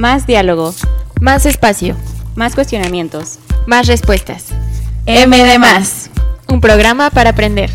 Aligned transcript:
Más 0.00 0.26
diálogo, 0.26 0.74
Más 1.20 1.44
espacio, 1.44 1.94
más 2.34 2.54
cuestionamientos. 2.54 3.38
más 3.66 3.86
respuestas. 3.86 4.46
M 5.04 5.58
más. 5.58 6.08
Un 6.48 6.62
programa 6.62 7.10
para 7.10 7.28
aprender. 7.30 7.68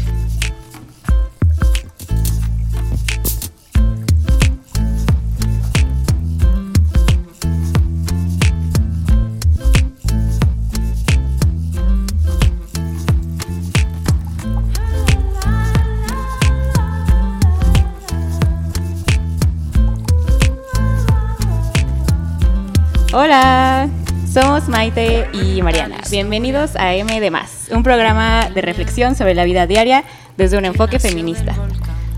Somos 24.66 24.70
Maite 24.70 25.28
y 25.34 25.62
Mariana. 25.62 25.98
Bienvenidos 26.10 26.76
a 26.76 26.94
M 26.96 27.20
de 27.20 27.32
más, 27.32 27.68
un 27.72 27.84
programa 27.84 28.50
de 28.50 28.62
reflexión 28.62 29.16
sobre 29.16 29.34
la 29.34 29.44
vida 29.44 29.68
diaria 29.68 30.04
desde 30.38 30.58
un 30.58 30.66
enfoque 30.66 31.00
feminista. 31.00 31.56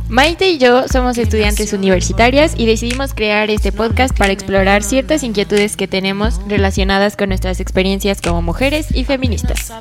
Maite 0.10 0.50
y 0.50 0.58
yo 0.58 0.88
somos 0.88 1.18
estudiantes 1.18 1.74
universitarias 1.74 2.54
y 2.58 2.66
decidimos 2.66 3.14
crear 3.14 3.50
este 3.50 3.72
podcast 3.72 4.18
para 4.18 4.32
explorar 4.34 4.84
ciertas 4.84 5.24
inquietudes 5.24 5.76
que 5.76 5.88
tenemos 5.88 6.40
relacionadas 6.48 7.18
con 7.18 7.30
nuestras 7.30 7.60
experiencias 7.60 8.22
como 8.22 8.41
mujeres 8.41 8.88
y 8.93 9.04
feministas. 9.04 9.74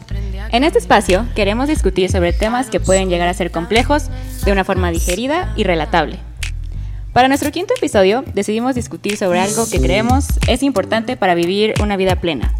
En 0.51 0.65
este 0.65 0.79
espacio 0.79 1.27
queremos 1.35 1.69
discutir 1.69 2.11
sobre 2.11 2.33
temas 2.33 2.69
que 2.69 2.81
pueden 2.81 3.09
llegar 3.09 3.29
a 3.29 3.35
ser 3.35 3.51
complejos 3.51 4.09
de 4.45 4.53
una 4.53 4.65
forma 4.65 4.91
digerida 4.91 5.53
y 5.57 5.65
relatable. 5.65 6.19
Para 7.17 7.29
nuestro 7.29 7.51
quinto 7.51 7.73
episodio 7.75 8.25
decidimos 8.35 8.75
discutir 8.75 9.17
sobre 9.17 9.41
algo 9.41 9.67
que 9.71 9.81
creemos 9.81 10.27
es 10.49 10.63
importante 10.63 11.17
para 11.17 11.35
vivir 11.35 11.73
una 11.81 11.97
vida 11.97 12.17
plena, 12.17 12.53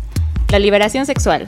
la 0.49 0.59
liberación 0.59 1.07
sexual. 1.07 1.47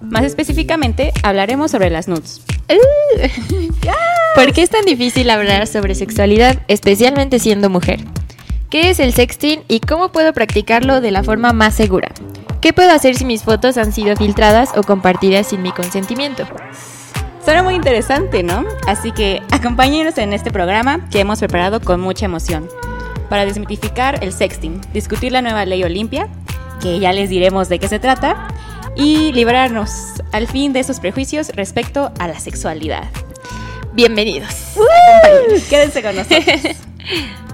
Más 0.00 0.24
específicamente 0.24 1.12
hablaremos 1.22 1.70
sobre 1.70 1.90
las 1.90 2.08
nudes. 2.08 2.42
¿Por 4.34 4.52
qué 4.52 4.62
es 4.62 4.70
tan 4.70 4.84
difícil 4.84 5.30
hablar 5.30 5.66
sobre 5.66 5.94
sexualidad, 5.94 6.58
especialmente 6.68 7.38
siendo 7.38 7.70
mujer? 7.70 8.00
¿Qué 8.70 8.90
es 8.90 9.00
el 9.00 9.12
sexting 9.12 9.62
y 9.68 9.80
cómo 9.80 10.12
puedo 10.12 10.32
practicarlo 10.32 11.00
de 11.00 11.10
la 11.10 11.22
forma 11.22 11.52
más 11.52 11.74
segura? 11.74 12.12
¿Qué 12.60 12.72
puedo 12.72 12.90
hacer 12.90 13.14
si 13.14 13.24
mis 13.24 13.44
fotos 13.44 13.78
han 13.78 13.92
sido 13.92 14.16
filtradas 14.16 14.76
o 14.76 14.82
compartidas 14.82 15.46
sin 15.46 15.62
mi 15.62 15.70
consentimiento? 15.72 16.44
Suena 17.44 17.62
muy 17.62 17.74
interesante, 17.74 18.42
¿no? 18.42 18.64
Así 18.88 19.12
que 19.12 19.40
acompáñenos 19.52 20.18
en 20.18 20.32
este 20.32 20.50
programa 20.50 21.08
que 21.10 21.20
hemos 21.20 21.38
preparado 21.38 21.80
con 21.80 22.00
mucha 22.00 22.26
emoción 22.26 22.68
para 23.30 23.44
desmitificar 23.44 24.22
el 24.22 24.32
sexting, 24.32 24.80
discutir 24.92 25.30
la 25.30 25.42
nueva 25.42 25.64
ley 25.64 25.84
Olimpia, 25.84 26.28
que 26.80 26.98
ya 26.98 27.12
les 27.12 27.28
diremos 27.30 27.68
de 27.68 27.78
qué 27.78 27.88
se 27.88 27.98
trata, 27.98 28.48
y 28.96 29.32
librarnos 29.32 29.90
al 30.32 30.46
fin 30.46 30.72
de 30.72 30.80
esos 30.80 31.00
prejuicios 31.00 31.50
respecto 31.50 32.12
a 32.18 32.28
la 32.28 32.40
sexualidad. 32.40 33.04
Bienvenidos. 33.92 34.74
Quédense 35.68 36.02
con 36.02 36.16
nosotros. 36.16 36.44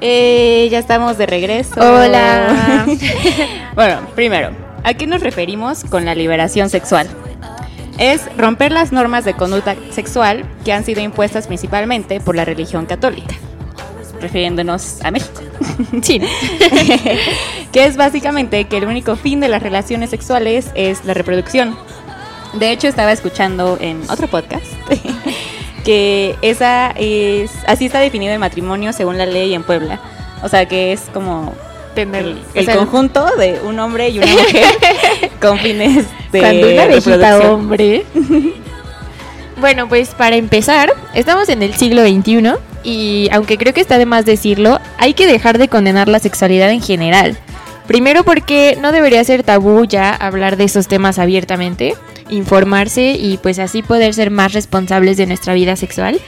Eh, 0.00 0.68
ya 0.70 0.78
estamos 0.78 1.18
de 1.18 1.26
regreso. 1.26 1.74
Hola. 1.78 2.86
bueno, 3.74 4.00
primero, 4.14 4.50
¿a 4.82 4.94
qué 4.94 5.06
nos 5.06 5.20
referimos 5.20 5.84
con 5.84 6.04
la 6.04 6.14
liberación 6.14 6.70
sexual? 6.70 7.06
Es 7.98 8.22
romper 8.38 8.72
las 8.72 8.92
normas 8.92 9.26
de 9.26 9.34
conducta 9.34 9.76
sexual 9.90 10.44
que 10.64 10.72
han 10.72 10.84
sido 10.84 11.02
impuestas 11.02 11.46
principalmente 11.46 12.18
por 12.18 12.34
la 12.34 12.46
religión 12.46 12.86
católica, 12.86 13.34
refiriéndonos 14.20 15.02
a 15.04 15.10
México. 15.10 15.42
Sí. 16.02 16.20
que 17.72 17.84
es 17.84 17.96
básicamente 17.96 18.64
que 18.64 18.78
el 18.78 18.84
único 18.84 19.16
fin 19.16 19.40
de 19.40 19.48
las 19.48 19.62
relaciones 19.62 20.10
sexuales 20.10 20.70
es 20.74 21.04
la 21.04 21.14
reproducción. 21.14 21.76
De 22.54 22.70
hecho, 22.70 22.88
estaba 22.88 23.12
escuchando 23.12 23.78
en 23.80 24.02
otro 24.10 24.26
podcast 24.28 24.66
que 25.84 26.36
esa 26.42 26.90
es 26.96 27.50
así 27.66 27.86
está 27.86 28.00
definido 28.00 28.32
el 28.32 28.38
matrimonio 28.38 28.92
según 28.92 29.18
la 29.18 29.26
ley 29.26 29.54
en 29.54 29.62
Puebla. 29.62 30.00
O 30.42 30.48
sea, 30.48 30.66
que 30.66 30.92
es 30.92 31.02
como 31.12 31.52
Tener 31.94 32.24
el, 32.24 32.32
o 32.34 32.58
el 32.58 32.64
sea, 32.66 32.76
conjunto 32.76 33.26
de 33.36 33.60
un 33.64 33.78
hombre 33.80 34.10
y 34.10 34.18
una 34.18 34.28
mujer 34.28 34.64
con 35.40 35.58
fines 35.58 36.06
de 36.30 36.38
Cuando 36.38 36.68
una 36.70 36.84
reproducción. 36.86 37.42
hombre. 37.50 38.04
bueno, 39.60 39.88
pues 39.88 40.10
para 40.10 40.36
empezar, 40.36 40.92
estamos 41.14 41.48
en 41.48 41.64
el 41.64 41.74
siglo 41.74 42.02
XXI 42.02 42.52
y 42.84 43.28
aunque 43.32 43.58
creo 43.58 43.74
que 43.74 43.80
está 43.80 43.98
de 43.98 44.06
más 44.06 44.24
decirlo, 44.24 44.78
hay 44.98 45.14
que 45.14 45.26
dejar 45.26 45.58
de 45.58 45.66
condenar 45.66 46.08
la 46.08 46.20
sexualidad 46.20 46.70
en 46.70 46.80
general. 46.80 47.36
Primero 47.90 48.22
porque 48.22 48.78
no 48.80 48.92
debería 48.92 49.24
ser 49.24 49.42
tabú 49.42 49.84
ya 49.84 50.14
hablar 50.14 50.56
de 50.56 50.62
esos 50.62 50.86
temas 50.86 51.18
abiertamente, 51.18 51.96
informarse 52.28 53.16
y 53.18 53.36
pues 53.38 53.58
así 53.58 53.82
poder 53.82 54.14
ser 54.14 54.30
más 54.30 54.52
responsables 54.52 55.16
de 55.16 55.26
nuestra 55.26 55.54
vida 55.54 55.74
sexual. 55.74 56.20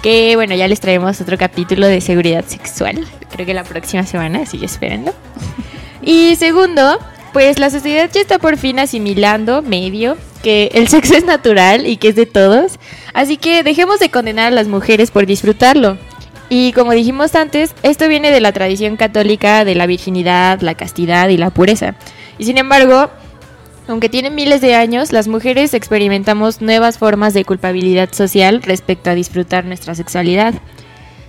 Que 0.00 0.36
bueno, 0.36 0.54
ya 0.54 0.68
les 0.68 0.78
traemos 0.78 1.20
otro 1.20 1.36
capítulo 1.36 1.88
de 1.88 2.00
seguridad 2.00 2.44
sexual. 2.46 3.04
Creo 3.32 3.44
que 3.44 3.52
la 3.52 3.64
próxima 3.64 4.06
semana, 4.06 4.42
así. 4.42 4.60
Y 6.02 6.36
segundo, 6.36 7.00
pues 7.32 7.58
la 7.58 7.70
sociedad 7.70 8.08
ya 8.12 8.20
está 8.20 8.38
por 8.38 8.56
fin 8.56 8.78
asimilando, 8.78 9.60
medio, 9.60 10.16
que 10.44 10.70
el 10.72 10.86
sexo 10.86 11.16
es 11.16 11.24
natural 11.24 11.88
y 11.88 11.96
que 11.96 12.10
es 12.10 12.14
de 12.14 12.26
todos. 12.26 12.78
Así 13.12 13.38
que 13.38 13.64
dejemos 13.64 13.98
de 13.98 14.08
condenar 14.08 14.46
a 14.46 14.54
las 14.54 14.68
mujeres 14.68 15.10
por 15.10 15.26
disfrutarlo. 15.26 15.98
Y 16.50 16.72
como 16.72 16.92
dijimos 16.92 17.34
antes, 17.34 17.74
esto 17.82 18.08
viene 18.08 18.30
de 18.30 18.40
la 18.40 18.52
tradición 18.52 18.96
católica 18.96 19.64
de 19.64 19.74
la 19.74 19.86
virginidad, 19.86 20.60
la 20.60 20.74
castidad 20.74 21.28
y 21.28 21.36
la 21.36 21.50
pureza. 21.50 21.94
Y 22.38 22.44
sin 22.44 22.56
embargo, 22.56 23.10
aunque 23.86 24.08
tienen 24.08 24.34
miles 24.34 24.60
de 24.60 24.74
años, 24.74 25.12
las 25.12 25.28
mujeres 25.28 25.74
experimentamos 25.74 26.60
nuevas 26.60 26.98
formas 26.98 27.34
de 27.34 27.44
culpabilidad 27.44 28.12
social 28.12 28.62
respecto 28.62 29.10
a 29.10 29.14
disfrutar 29.14 29.64
nuestra 29.64 29.94
sexualidad. 29.94 30.54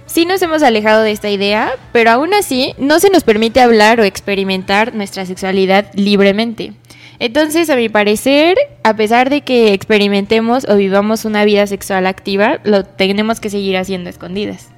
Sí 0.06 0.26
nos 0.26 0.42
hemos 0.42 0.64
alejado 0.64 1.04
de 1.04 1.12
esta 1.12 1.30
idea, 1.30 1.72
pero 1.92 2.12
aún 2.12 2.34
así 2.34 2.74
no 2.78 3.00
se 3.00 3.10
nos 3.10 3.24
permite 3.24 3.62
hablar 3.62 4.00
o 4.00 4.04
experimentar 4.04 4.96
nuestra 4.96 5.26
sexualidad 5.26 5.92
libremente. 5.94 6.74
Entonces, 7.20 7.70
a 7.70 7.76
mi 7.76 7.90
parecer, 7.90 8.58
a 8.84 8.96
pesar 8.96 9.30
de 9.30 9.42
que 9.42 9.74
experimentemos 9.74 10.66
o 10.68 10.76
vivamos 10.78 11.26
una 11.26 11.46
vida 11.46 11.68
sexual 11.68 12.08
activa, 12.08 12.60
lo 12.64 12.86
tenemos 12.86 13.40
que 13.40 13.50
seguir 13.50 13.78
haciendo 13.78 14.10
escondidas. 14.10 14.70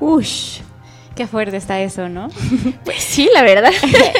Ush, 0.00 0.60
qué 1.14 1.26
fuerte 1.26 1.56
está 1.56 1.80
eso, 1.80 2.08
¿no? 2.08 2.28
Pues 2.84 3.02
sí, 3.02 3.28
la 3.32 3.42
verdad. 3.42 3.72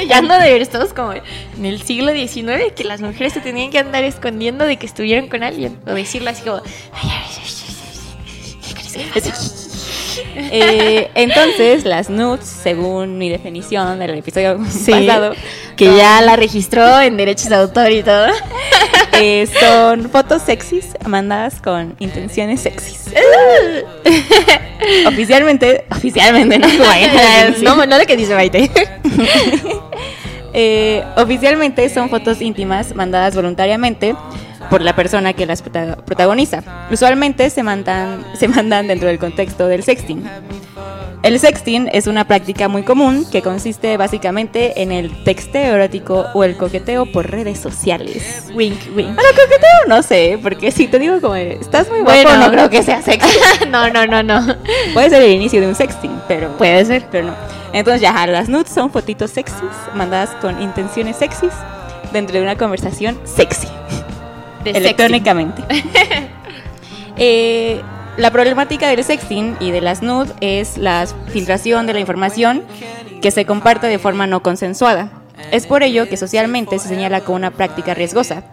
ya 0.08 0.20
no 0.20 0.38
de 0.38 0.52
ver 0.52 0.66
todos 0.66 0.92
como 0.92 1.12
en 1.12 1.64
el 1.64 1.82
siglo 1.82 2.12
XIX 2.12 2.72
que 2.76 2.84
las 2.84 3.00
mujeres 3.00 3.32
se 3.32 3.40
tenían 3.40 3.70
que 3.70 3.78
andar 3.78 4.04
escondiendo 4.04 4.64
de 4.66 4.76
que 4.76 4.86
estuvieron 4.86 5.28
con 5.28 5.42
alguien. 5.42 5.78
O 5.86 5.92
decirlo 5.92 6.30
así 6.30 6.42
como... 6.42 6.60
Eh, 10.36 11.10
entonces, 11.14 11.84
las 11.84 12.10
nudes, 12.10 12.44
según 12.44 13.18
mi 13.18 13.28
definición 13.28 13.98
del 13.98 14.10
episodio 14.10 14.58
Sí, 14.68 14.90
pasado, 14.90 15.34
que 15.76 15.96
ya 15.96 16.20
la 16.20 16.36
registró 16.36 17.00
en 17.00 17.16
derechos 17.16 17.48
de 17.48 17.56
autor 17.56 17.90
y 17.90 18.02
todo. 18.02 18.26
Eh, 19.20 19.46
son 19.60 20.08
fotos 20.10 20.42
sexys 20.42 20.96
mandadas 21.06 21.60
con 21.60 21.94
intenciones 21.98 22.60
sexys. 22.62 23.12
oficialmente, 25.06 25.84
oficialmente, 25.90 26.58
no 26.58 26.68
no, 27.76 27.86
no 27.86 27.98
lo 27.98 28.06
que 28.06 28.16
dice 28.16 28.34
Maite. 28.34 28.70
Eh, 30.52 31.04
oficialmente 31.16 31.88
son 31.90 32.10
fotos 32.10 32.40
íntimas 32.42 32.92
mandadas 32.96 33.36
voluntariamente 33.36 34.16
por 34.68 34.82
la 34.82 34.96
persona 34.96 35.32
que 35.32 35.46
las 35.46 35.62
prota- 35.62 35.94
protagoniza. 36.04 36.64
Usualmente 36.90 37.48
se 37.50 37.62
mandan, 37.62 38.24
se 38.34 38.48
mandan 38.48 38.88
dentro 38.88 39.06
del 39.06 39.20
contexto 39.20 39.68
del 39.68 39.84
sexting. 39.84 40.24
El 41.22 41.38
sexting 41.38 41.90
es 41.92 42.06
una 42.06 42.24
práctica 42.26 42.68
muy 42.68 42.82
común 42.82 43.26
que 43.30 43.42
consiste 43.42 43.98
básicamente 43.98 44.80
en 44.82 44.90
el 44.90 45.22
texteo 45.22 45.74
erótico 45.74 46.24
o 46.32 46.44
el 46.44 46.56
coqueteo 46.56 47.04
por 47.04 47.30
redes 47.30 47.58
sociales. 47.60 48.44
Wink, 48.54 48.78
wink. 48.96 49.14
Bueno, 49.14 49.20
coqueteo 49.36 49.86
no 49.86 50.02
sé, 50.02 50.38
porque 50.42 50.70
si 50.70 50.86
te 50.86 50.98
digo 50.98 51.20
como 51.20 51.34
estás 51.34 51.90
muy 51.90 52.00
guapo, 52.00 52.22
Bueno. 52.22 52.38
no 52.46 52.50
creo 52.50 52.70
que 52.70 52.82
sea 52.82 53.02
sexy. 53.02 53.38
no, 53.68 53.90
no, 53.90 54.06
no, 54.06 54.22
no. 54.22 54.56
Puede 54.94 55.10
ser 55.10 55.22
el 55.22 55.32
inicio 55.32 55.60
de 55.60 55.66
un 55.66 55.74
sexting, 55.74 56.22
pero 56.26 56.56
Puede 56.56 56.86
ser. 56.86 57.04
pero 57.10 57.26
no. 57.26 57.34
Entonces 57.74 58.00
ya, 58.00 58.26
las 58.26 58.48
nudes 58.48 58.70
son 58.72 58.90
fotitos 58.90 59.30
sexys 59.30 59.58
mandadas 59.94 60.30
con 60.40 60.60
intenciones 60.62 61.16
sexys 61.16 61.52
dentro 62.14 62.36
de 62.38 62.42
una 62.42 62.56
conversación 62.56 63.20
sexy, 63.24 63.68
De 64.64 64.70
electrónicamente. 64.70 65.62
Eh, 67.22 67.82
la 68.16 68.30
problemática 68.30 68.88
del 68.88 69.02
sexting 69.04 69.56
y 69.60 69.70
de 69.70 69.80
las 69.80 70.02
nudes 70.02 70.34
es 70.40 70.76
la 70.78 71.06
filtración 71.28 71.86
de 71.86 71.94
la 71.94 72.00
información 72.00 72.62
que 73.22 73.30
se 73.30 73.44
comparte 73.46 73.86
de 73.86 73.98
forma 73.98 74.26
no 74.26 74.42
consensuada. 74.42 75.10
Es 75.52 75.66
por 75.66 75.82
ello 75.82 76.08
que 76.08 76.16
socialmente 76.16 76.78
se 76.78 76.88
señala 76.88 77.20
como 77.20 77.36
una 77.36 77.50
práctica 77.50 77.94
riesgosa. 77.94 78.44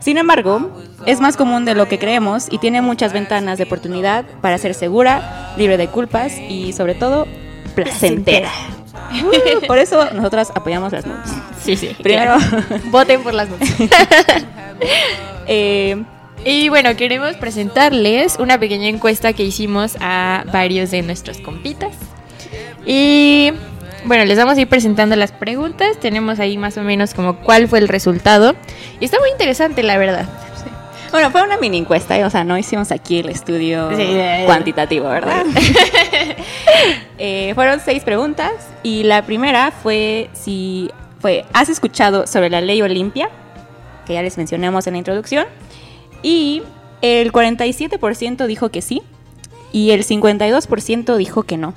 Sin 0.00 0.16
embargo, 0.16 0.70
es 1.04 1.20
más 1.20 1.36
común 1.36 1.66
de 1.66 1.74
lo 1.74 1.86
que 1.86 1.98
creemos 1.98 2.46
y 2.50 2.58
tiene 2.58 2.80
muchas 2.80 3.12
ventanas 3.12 3.58
de 3.58 3.64
oportunidad 3.64 4.24
para 4.40 4.56
ser 4.56 4.74
segura, 4.74 5.52
libre 5.58 5.76
de 5.76 5.88
culpas 5.88 6.38
y 6.38 6.72
sobre 6.72 6.94
todo 6.94 7.26
placentera. 7.74 8.50
Uh, 9.12 9.66
por 9.66 9.78
eso 9.78 10.10
nosotras 10.12 10.50
apoyamos 10.54 10.92
las 10.92 11.04
nudes. 11.06 11.30
Sí, 11.62 11.76
sí. 11.76 11.94
Primero, 12.02 12.36
Voten 12.90 13.22
por 13.22 13.34
las 13.34 13.48
nudes. 13.48 13.68
eh, 15.46 16.02
Y 16.44 16.70
bueno, 16.70 16.96
queremos 16.96 17.36
presentarles 17.36 18.38
una 18.38 18.58
pequeña 18.58 18.88
encuesta 18.88 19.32
que 19.32 19.44
hicimos 19.44 19.96
a 20.00 20.44
varios 20.52 20.90
de 20.90 21.02
nuestros 21.02 21.38
compitas. 21.38 21.94
Y 22.86 23.52
bueno, 24.04 24.24
les 24.24 24.38
vamos 24.38 24.56
a 24.56 24.60
ir 24.62 24.68
presentando 24.68 25.16
las 25.16 25.32
preguntas. 25.32 25.98
Tenemos 26.00 26.40
ahí 26.40 26.56
más 26.56 26.78
o 26.78 26.82
menos 26.82 27.12
como 27.12 27.36
cuál 27.36 27.68
fue 27.68 27.78
el 27.78 27.88
resultado. 27.88 28.54
Y 29.00 29.04
está 29.04 29.18
muy 29.18 29.30
interesante, 29.30 29.82
la 29.82 29.98
verdad. 29.98 30.26
bueno, 31.12 31.30
fue 31.30 31.42
una 31.42 31.58
mini 31.58 31.76
encuesta, 31.76 32.18
¿eh? 32.18 32.24
o 32.24 32.30
sea, 32.30 32.42
no 32.42 32.56
hicimos 32.56 32.90
aquí 32.90 33.18
el 33.18 33.28
estudio 33.28 33.90
Sí, 33.94 34.16
cuantitativo, 34.46 35.08
¿verdad? 35.08 35.44
Eh, 37.22 37.52
fueron 37.54 37.80
seis 37.80 38.02
preguntas 38.02 38.50
y 38.82 39.02
la 39.02 39.26
primera 39.26 39.72
fue 39.72 40.30
si 40.32 40.90
fue 41.20 41.44
¿has 41.52 41.68
escuchado 41.68 42.26
sobre 42.26 42.48
la 42.48 42.62
ley 42.62 42.80
Olimpia? 42.80 43.28
Que 44.06 44.14
ya 44.14 44.22
les 44.22 44.38
mencionamos 44.38 44.86
en 44.86 44.94
la 44.94 44.98
introducción. 44.98 45.44
Y 46.22 46.62
el 47.02 47.32
47% 47.32 48.46
dijo 48.46 48.70
que 48.70 48.82
sí 48.82 49.02
y 49.72 49.90
el 49.90 50.04
52% 50.04 51.16
dijo 51.16 51.42
que 51.44 51.56
no. 51.56 51.74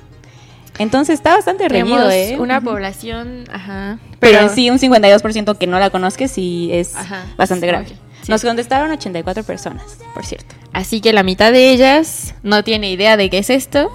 Entonces 0.78 1.14
está 1.14 1.34
bastante 1.36 1.68
reñido, 1.68 2.10
¿eh? 2.10 2.36
una 2.38 2.60
población, 2.60 3.44
ajá. 3.52 3.98
Pero, 4.18 4.40
en 4.40 4.50
sí, 4.50 4.70
un 4.70 4.78
52% 4.78 5.56
que 5.56 5.66
no 5.68 5.78
la 5.78 5.90
conozca 5.90 6.26
sí 6.26 6.70
es 6.72 6.96
Ajá, 6.96 7.26
bastante 7.36 7.66
sí, 7.66 7.70
grave. 7.70 7.86
ok, 7.86 7.92
sí. 8.22 8.30
Nos 8.32 8.42
contestaron 8.42 8.90
84 8.90 9.44
personas, 9.44 9.98
por 10.14 10.26
cierto. 10.26 10.54
Así 10.72 11.00
que 11.00 11.12
la 11.12 11.22
mitad 11.22 11.52
de 11.52 11.70
ellas 11.70 12.34
no 12.42 12.64
tiene 12.64 12.90
idea 12.90 13.16
de 13.16 13.30
qué 13.30 13.38
es 13.38 13.50
esto. 13.50 13.88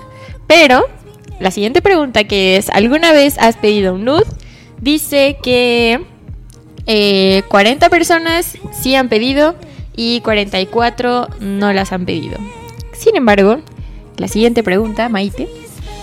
Pero 0.47 0.85
la 1.41 1.51
siguiente 1.51 1.81
pregunta 1.81 2.23
que 2.23 2.55
es, 2.55 2.69
¿alguna 2.69 3.11
vez 3.11 3.37
has 3.39 3.57
pedido 3.57 3.95
un 3.95 4.05
nude? 4.05 4.23
Dice 4.79 5.37
que 5.43 5.99
eh, 6.85 7.43
40 7.49 7.89
personas 7.89 8.57
sí 8.71 8.95
han 8.95 9.09
pedido 9.09 9.55
y 9.99 10.21
44 10.21 11.27
no 11.41 11.73
las 11.73 11.91
han 11.91 12.05
pedido. 12.05 12.37
Sin 12.93 13.17
embargo, 13.17 13.59
la 14.15 14.29
siguiente 14.29 14.63
pregunta, 14.63 15.09
Maite. 15.09 15.49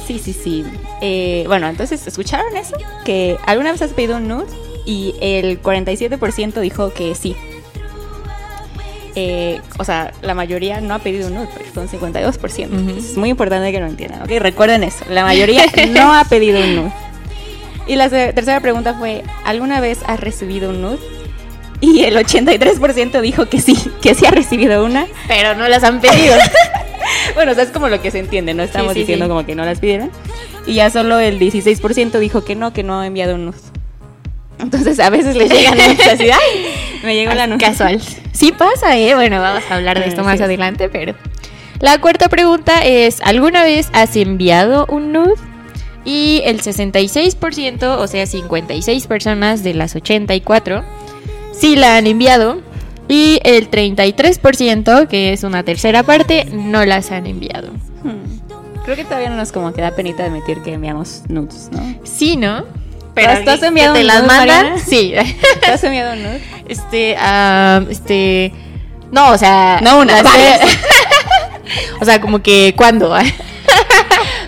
Sí, 0.06 0.18
sí, 0.18 0.34
sí. 0.34 0.66
Eh, 1.00 1.44
bueno, 1.46 1.66
entonces, 1.66 2.06
¿escucharon 2.06 2.54
eso? 2.58 2.76
Que 3.06 3.38
alguna 3.46 3.72
vez 3.72 3.80
has 3.80 3.94
pedido 3.94 4.18
un 4.18 4.28
nude 4.28 4.44
y 4.84 5.14
el 5.22 5.62
47% 5.62 6.60
dijo 6.60 6.92
que 6.92 7.14
sí. 7.14 7.34
Eh, 9.14 9.62
o 9.78 9.84
sea, 9.84 10.12
la 10.20 10.34
mayoría 10.34 10.82
no 10.82 10.92
ha 10.92 10.98
pedido 10.98 11.28
un 11.28 11.34
nude, 11.36 11.48
porque 11.50 11.70
son 11.70 11.88
52%. 11.88 12.68
Ujú. 12.68 12.98
Es 12.98 13.16
muy 13.16 13.30
importante 13.30 13.72
que 13.72 13.80
lo 13.80 13.86
entiendan, 13.86 14.20
¿ok? 14.24 14.28
Recuerden 14.40 14.84
eso. 14.84 15.06
La 15.08 15.24
mayoría 15.24 15.64
no 15.88 16.12
ha 16.12 16.24
pedido 16.24 16.60
un 16.60 16.76
nude. 16.76 16.92
Y 17.86 17.96
la 17.96 18.10
tercera 18.10 18.60
pregunta 18.60 18.92
fue, 18.92 19.22
¿alguna 19.46 19.80
vez 19.80 20.00
has 20.06 20.20
recibido 20.20 20.68
un 20.68 20.82
nude? 20.82 21.15
Y 21.80 22.04
el 22.04 22.16
83% 22.16 23.20
dijo 23.20 23.46
que 23.46 23.60
sí, 23.60 23.76
que 24.00 24.14
sí 24.14 24.24
ha 24.26 24.30
recibido 24.30 24.84
una. 24.84 25.06
Pero 25.28 25.54
no 25.54 25.68
las 25.68 25.84
han 25.84 26.00
pedido. 26.00 26.36
Bueno, 27.34 27.52
o 27.52 27.54
sea, 27.54 27.64
es 27.64 27.70
como 27.70 27.88
lo 27.88 28.00
que 28.00 28.10
se 28.10 28.18
entiende, 28.18 28.54
no 28.54 28.62
estamos 28.62 28.94
sí, 28.94 29.00
diciendo 29.00 29.26
sí. 29.26 29.28
como 29.28 29.46
que 29.46 29.54
no 29.54 29.64
las 29.64 29.78
pidieron. 29.78 30.10
Y 30.66 30.74
ya 30.74 30.90
solo 30.90 31.18
el 31.18 31.38
16% 31.38 32.18
dijo 32.18 32.44
que 32.44 32.56
no, 32.56 32.72
que 32.72 32.82
no 32.82 33.00
ha 33.00 33.06
enviado 33.06 33.34
un 33.34 33.46
nude. 33.46 33.58
Entonces 34.58 34.98
a 34.98 35.10
veces 35.10 35.36
les 35.36 35.50
llegan 35.52 35.78
así, 35.80 36.30
¡ay! 36.30 36.66
Me 37.04 37.14
llegó 37.14 37.32
la 37.34 37.46
nude. 37.46 37.58
Casual. 37.58 38.00
Sí 38.32 38.52
pasa, 38.52 38.96
¿eh? 38.96 39.14
Bueno, 39.14 39.40
vamos 39.40 39.62
a 39.70 39.76
hablar 39.76 40.00
de 40.00 40.06
esto 40.06 40.24
más 40.24 40.38
sí. 40.38 40.44
adelante, 40.44 40.88
pero... 40.88 41.14
La 41.78 41.98
cuarta 42.00 42.28
pregunta 42.28 42.84
es, 42.84 43.20
¿alguna 43.20 43.62
vez 43.62 43.88
has 43.92 44.16
enviado 44.16 44.86
un 44.86 45.12
nude? 45.12 45.34
Y 46.04 46.40
el 46.44 46.62
66%, 46.62 47.98
o 47.98 48.06
sea, 48.06 48.26
56 48.26 49.06
personas 49.06 49.62
de 49.62 49.74
las 49.74 49.94
84, 49.94 50.84
sí 51.58 51.76
la 51.76 51.96
han 51.96 52.06
enviado. 52.06 52.60
Y 53.08 53.38
el 53.44 53.70
33%, 53.70 55.06
que 55.06 55.32
es 55.32 55.44
una 55.44 55.62
tercera 55.62 56.02
parte, 56.02 56.44
no 56.52 56.84
las 56.84 57.12
han 57.12 57.26
enviado. 57.26 57.68
Hmm. 58.02 58.80
Creo 58.84 58.96
que 58.96 59.04
todavía 59.04 59.30
no 59.30 59.36
nos 59.36 59.52
como 59.52 59.72
que 59.72 59.80
da 59.80 59.92
penita 59.92 60.24
admitir 60.24 60.60
que 60.62 60.72
enviamos 60.74 61.22
nudes, 61.28 61.68
¿no? 61.72 61.80
Sí, 62.04 62.36
¿no? 62.36 62.62
¿Tú 62.62 63.22
has- 63.24 63.44
tú 63.44 63.50
has 63.50 63.60
que 63.60 63.66
enviado 63.66 63.94
te 63.94 64.00
un 64.00 64.06
las 64.08 64.16
nude, 64.22 64.26
mandan? 64.26 64.56
Mariana? 64.72 64.78
Sí. 64.86 65.14
¿Te 65.60 65.70
has 65.70 65.84
enviado 65.84 66.12
un 66.14 66.22
nude? 66.24 66.40
Este, 66.68 67.16
ah, 67.18 67.80
este. 67.88 68.52
No, 69.12 69.30
o 69.30 69.38
sea. 69.38 69.78
No 69.82 70.00
una, 70.00 70.22
varias. 70.22 70.60
o 72.00 72.04
sea, 72.04 72.20
como 72.20 72.42
que, 72.42 72.74
¿cuándo? 72.76 73.08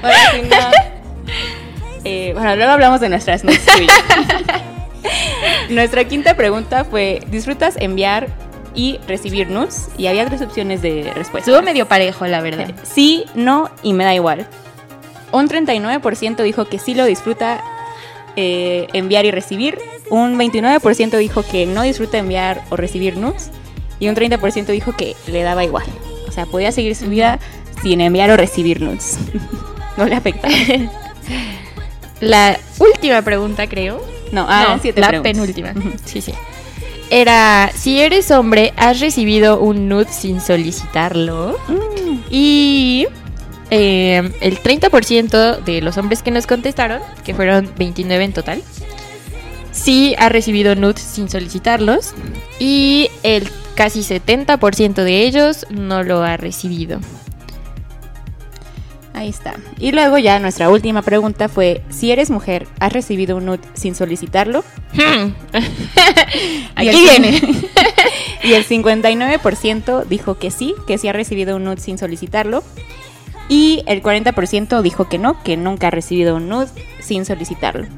Bueno, 0.00 0.18
si 0.32 0.42
no... 0.42 0.56
Eh, 2.04 2.30
bueno, 2.34 2.54
luego 2.56 2.72
hablamos 2.72 3.00
de 3.00 3.08
nuestras 3.08 3.42
nudes 3.44 3.64
tuyas. 3.66 3.92
Nuestra 5.70 6.04
quinta 6.04 6.34
pregunta 6.34 6.84
fue, 6.84 7.20
¿disfrutas 7.30 7.76
enviar 7.78 8.28
y 8.74 8.98
recibir 9.06 9.48
nudes? 9.50 9.90
Y 9.98 10.06
había 10.06 10.26
tres 10.26 10.42
opciones 10.42 10.82
de 10.82 11.12
respuesta. 11.14 11.50
Estuvo 11.50 11.62
medio 11.62 11.86
parejo, 11.86 12.26
la 12.26 12.40
verdad. 12.40 12.74
Sí, 12.82 13.24
no 13.34 13.70
y 13.82 13.92
me 13.92 14.04
da 14.04 14.14
igual. 14.14 14.46
Un 15.32 15.48
39% 15.48 16.42
dijo 16.42 16.64
que 16.66 16.78
sí 16.78 16.94
lo 16.94 17.04
disfruta 17.04 17.62
eh, 18.36 18.88
enviar 18.92 19.24
y 19.26 19.30
recibir. 19.30 19.78
Un 20.10 20.38
29% 20.38 21.18
dijo 21.18 21.42
que 21.42 21.66
no 21.66 21.82
disfruta 21.82 22.18
enviar 22.18 22.62
o 22.70 22.76
recibir 22.76 23.16
nudes. 23.16 23.50
Y 24.00 24.08
un 24.08 24.14
30% 24.14 24.66
dijo 24.66 24.92
que 24.96 25.16
le 25.26 25.42
daba 25.42 25.64
igual. 25.64 25.86
O 26.26 26.32
sea, 26.32 26.46
podía 26.46 26.72
seguir 26.72 26.94
su 26.94 27.08
vida 27.08 27.40
sin 27.82 28.00
enviar 28.00 28.30
o 28.30 28.36
recibir 28.36 28.80
nudes. 28.80 29.18
no 29.96 30.06
le 30.06 30.14
afecta. 30.14 30.48
La 32.20 32.58
última 32.78 33.22
pregunta, 33.22 33.68
creo. 33.68 34.00
No, 34.32 34.47
ah, 34.49 34.61
no, 34.61 34.66
eran 34.66 34.82
siete 34.82 35.00
la 35.00 35.08
preguntas. 35.08 35.32
penúltima. 35.32 35.75
Sí, 36.04 36.20
sí. 36.20 36.32
Era, 37.11 37.70
si 37.75 38.00
eres 38.00 38.30
hombre, 38.30 38.73
has 38.76 39.00
recibido 39.00 39.58
un 39.61 39.88
nude 39.88 40.12
sin 40.12 40.40
solicitarlo. 40.40 41.58
Mm, 41.68 42.18
Y 42.30 43.06
eh, 43.70 44.30
el 44.40 44.62
30% 44.62 45.61
de 45.64 45.80
los 45.80 45.97
hombres 45.97 46.23
que 46.23 46.30
nos 46.30 46.47
contestaron, 46.47 47.00
que 47.25 47.35
fueron 47.35 47.70
29 47.78 48.25
en 48.25 48.32
total, 48.32 48.62
sí 49.73 50.14
ha 50.18 50.28
recibido 50.28 50.75
nudes 50.75 51.00
sin 51.02 51.30
solicitarlos. 51.30 52.12
Y 52.58 53.08
el 53.23 53.49
casi 53.75 54.00
70% 54.00 54.94
de 55.04 55.23
ellos 55.26 55.66
no 55.70 56.02
lo 56.02 56.23
ha 56.23 56.37
recibido. 56.37 57.00
Ahí 59.18 59.30
está. 59.30 59.54
Y 59.80 59.90
luego 59.90 60.16
ya 60.18 60.38
nuestra 60.38 60.70
última 60.70 61.02
pregunta 61.02 61.48
fue, 61.48 61.82
si 61.90 62.12
eres 62.12 62.30
mujer, 62.30 62.68
¿has 62.78 62.92
recibido 62.92 63.37
un 63.37 63.46
nude 63.46 63.58
sin 63.75 63.96
solicitarlo? 63.96 64.62
Hmm. 64.94 65.32
Y 66.80 66.88
Aquí 66.88 67.00
viene. 67.00 67.40
Y 68.44 68.52
el 68.52 68.64
59% 68.64 70.04
dijo 70.08 70.38
que 70.38 70.52
sí, 70.52 70.72
que 70.87 70.98
sí 70.98 71.08
ha 71.08 71.12
recibido 71.12 71.56
un 71.56 71.64
nude 71.64 71.80
sin 71.80 71.98
solicitarlo. 71.98 72.62
Y 73.48 73.82
el 73.87 74.04
40% 74.04 74.82
dijo 74.82 75.08
que 75.08 75.18
no, 75.18 75.42
que 75.42 75.56
nunca 75.56 75.88
ha 75.88 75.90
recibido 75.90 76.37
un 76.37 76.48
nude 76.48 76.68
sin 77.00 77.25
solicitarlo. 77.25 77.88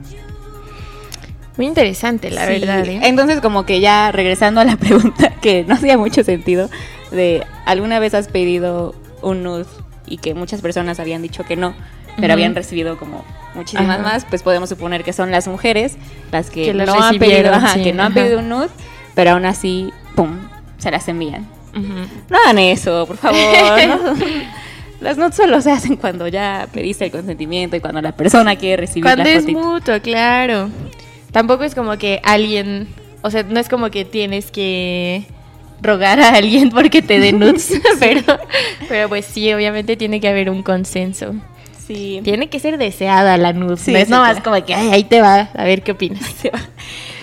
Muy 1.59 1.67
interesante, 1.67 2.31
la 2.31 2.47
Sí, 2.47 2.61
verdad. 2.61 2.87
¿eh? 2.87 3.00
Entonces, 3.03 3.43
como 3.43 3.67
que 3.67 3.81
ya 3.81 4.11
regresando 4.11 4.62
a 4.62 4.65
la 4.65 4.77
pregunta 4.79 5.35
que 5.43 5.65
no 5.65 5.75
hacía 5.75 5.99
mucho 5.99 6.25
sentido, 6.25 6.71
de 7.11 7.45
¿alguna 7.67 7.99
vez 7.99 8.15
has 8.15 8.29
pedido 8.29 8.95
un 9.21 9.43
nude 9.43 9.67
y 10.11 10.19
que 10.19 10.35
muchas 10.35 10.61
personas 10.61 11.00
habían 11.00 11.23
dicho 11.23 11.45
que 11.45 11.57
no, 11.57 11.73
pero 12.19 12.35
habían 12.35 12.55
recibido 12.55 12.99
como 12.99 13.25
muchísimas 13.55 13.99
Ajá. 14.00 14.02
más? 14.02 14.26
Pues 14.26 14.43
podemos 14.43 14.69
suponer 14.69 15.05
que 15.05 15.14
son 15.14 15.31
las 15.31 15.49
mujeres 15.49 15.97
las 16.33 16.50
que, 16.50 16.75
no 16.75 16.83
han 16.83 17.19
pedido, 17.19 17.37
recibieron, 17.37 17.55
ajá, 17.55 17.75
sí, 17.75 17.83
que 17.85 17.93
no 17.95 18.02
han 18.02 18.12
pedido 18.12 18.40
un 18.40 18.49
nude, 18.50 18.69
pero 19.14 19.31
aún 19.31 19.47
así, 19.47 19.90
pum, 20.14 20.37
se 20.76 20.90
las 20.90 21.09
envían. 21.09 21.49
Ujú. 21.71 22.07
No 22.29 22.38
hagan 22.45 22.59
eso, 22.59 23.07
por 23.07 23.17
favor. 23.17 23.38
¿no? 23.38 24.14
Las 25.00 25.17
nudes 25.17 25.35
solo 25.35 25.62
se 25.62 25.71
hacen 25.71 25.97
cuando 25.97 26.29
ya 26.29 26.69
pediste 26.73 27.07
el 27.07 27.11
consentimiento 27.11 27.75
y 27.75 27.81
cuando 27.81 28.02
la 28.02 28.12
persona 28.12 28.57
quiere 28.57 28.83
recibir 28.83 29.05
Cuando 29.05 29.25
la 29.25 29.31
es 29.31 29.40
fotito. 29.43 29.59
mutuo, 29.59 30.00
claro. 30.02 30.69
Tampoco 31.33 31.64
es 31.64 31.75
como 31.75 31.97
que 31.97 32.21
alguien, 32.23 32.87
o 33.23 33.31
sea, 33.31 33.43
no 33.45 33.59
es 33.61 33.69
como 33.71 33.90
que 33.90 34.05
tienes 34.05 34.50
que 34.50 35.25
rogar 35.81 36.21
a 36.21 36.35
alguien 36.35 36.71
porque 36.71 37.03
te 37.03 37.19
dé 37.19 37.33
nudes, 37.33 37.73
pero, 38.01 38.23
pero 38.89 39.09
pues 39.09 39.27
sí, 39.27 39.53
obviamente 39.53 39.97
tiene 39.97 40.21
que 40.21 40.29
haber 40.29 40.51
un 40.51 40.63
consenso. 40.63 41.35
Sí. 41.87 42.21
Tiene 42.23 42.49
que 42.49 42.61
ser 42.61 42.79
deseada 42.79 43.37
la 43.37 43.53
nude, 43.53 43.77
Sí, 43.77 43.93
no 43.93 43.99
es 43.99 44.09
nomás 44.09 44.41
claro. 44.41 44.45
como 44.45 44.65
que, 44.65 44.75
ay, 44.75 44.91
ahí 44.91 45.05
te 45.05 45.21
va, 45.21 45.51
a 45.55 45.65
ver 45.65 45.83
qué 45.83 45.93
opinas. 45.93 46.23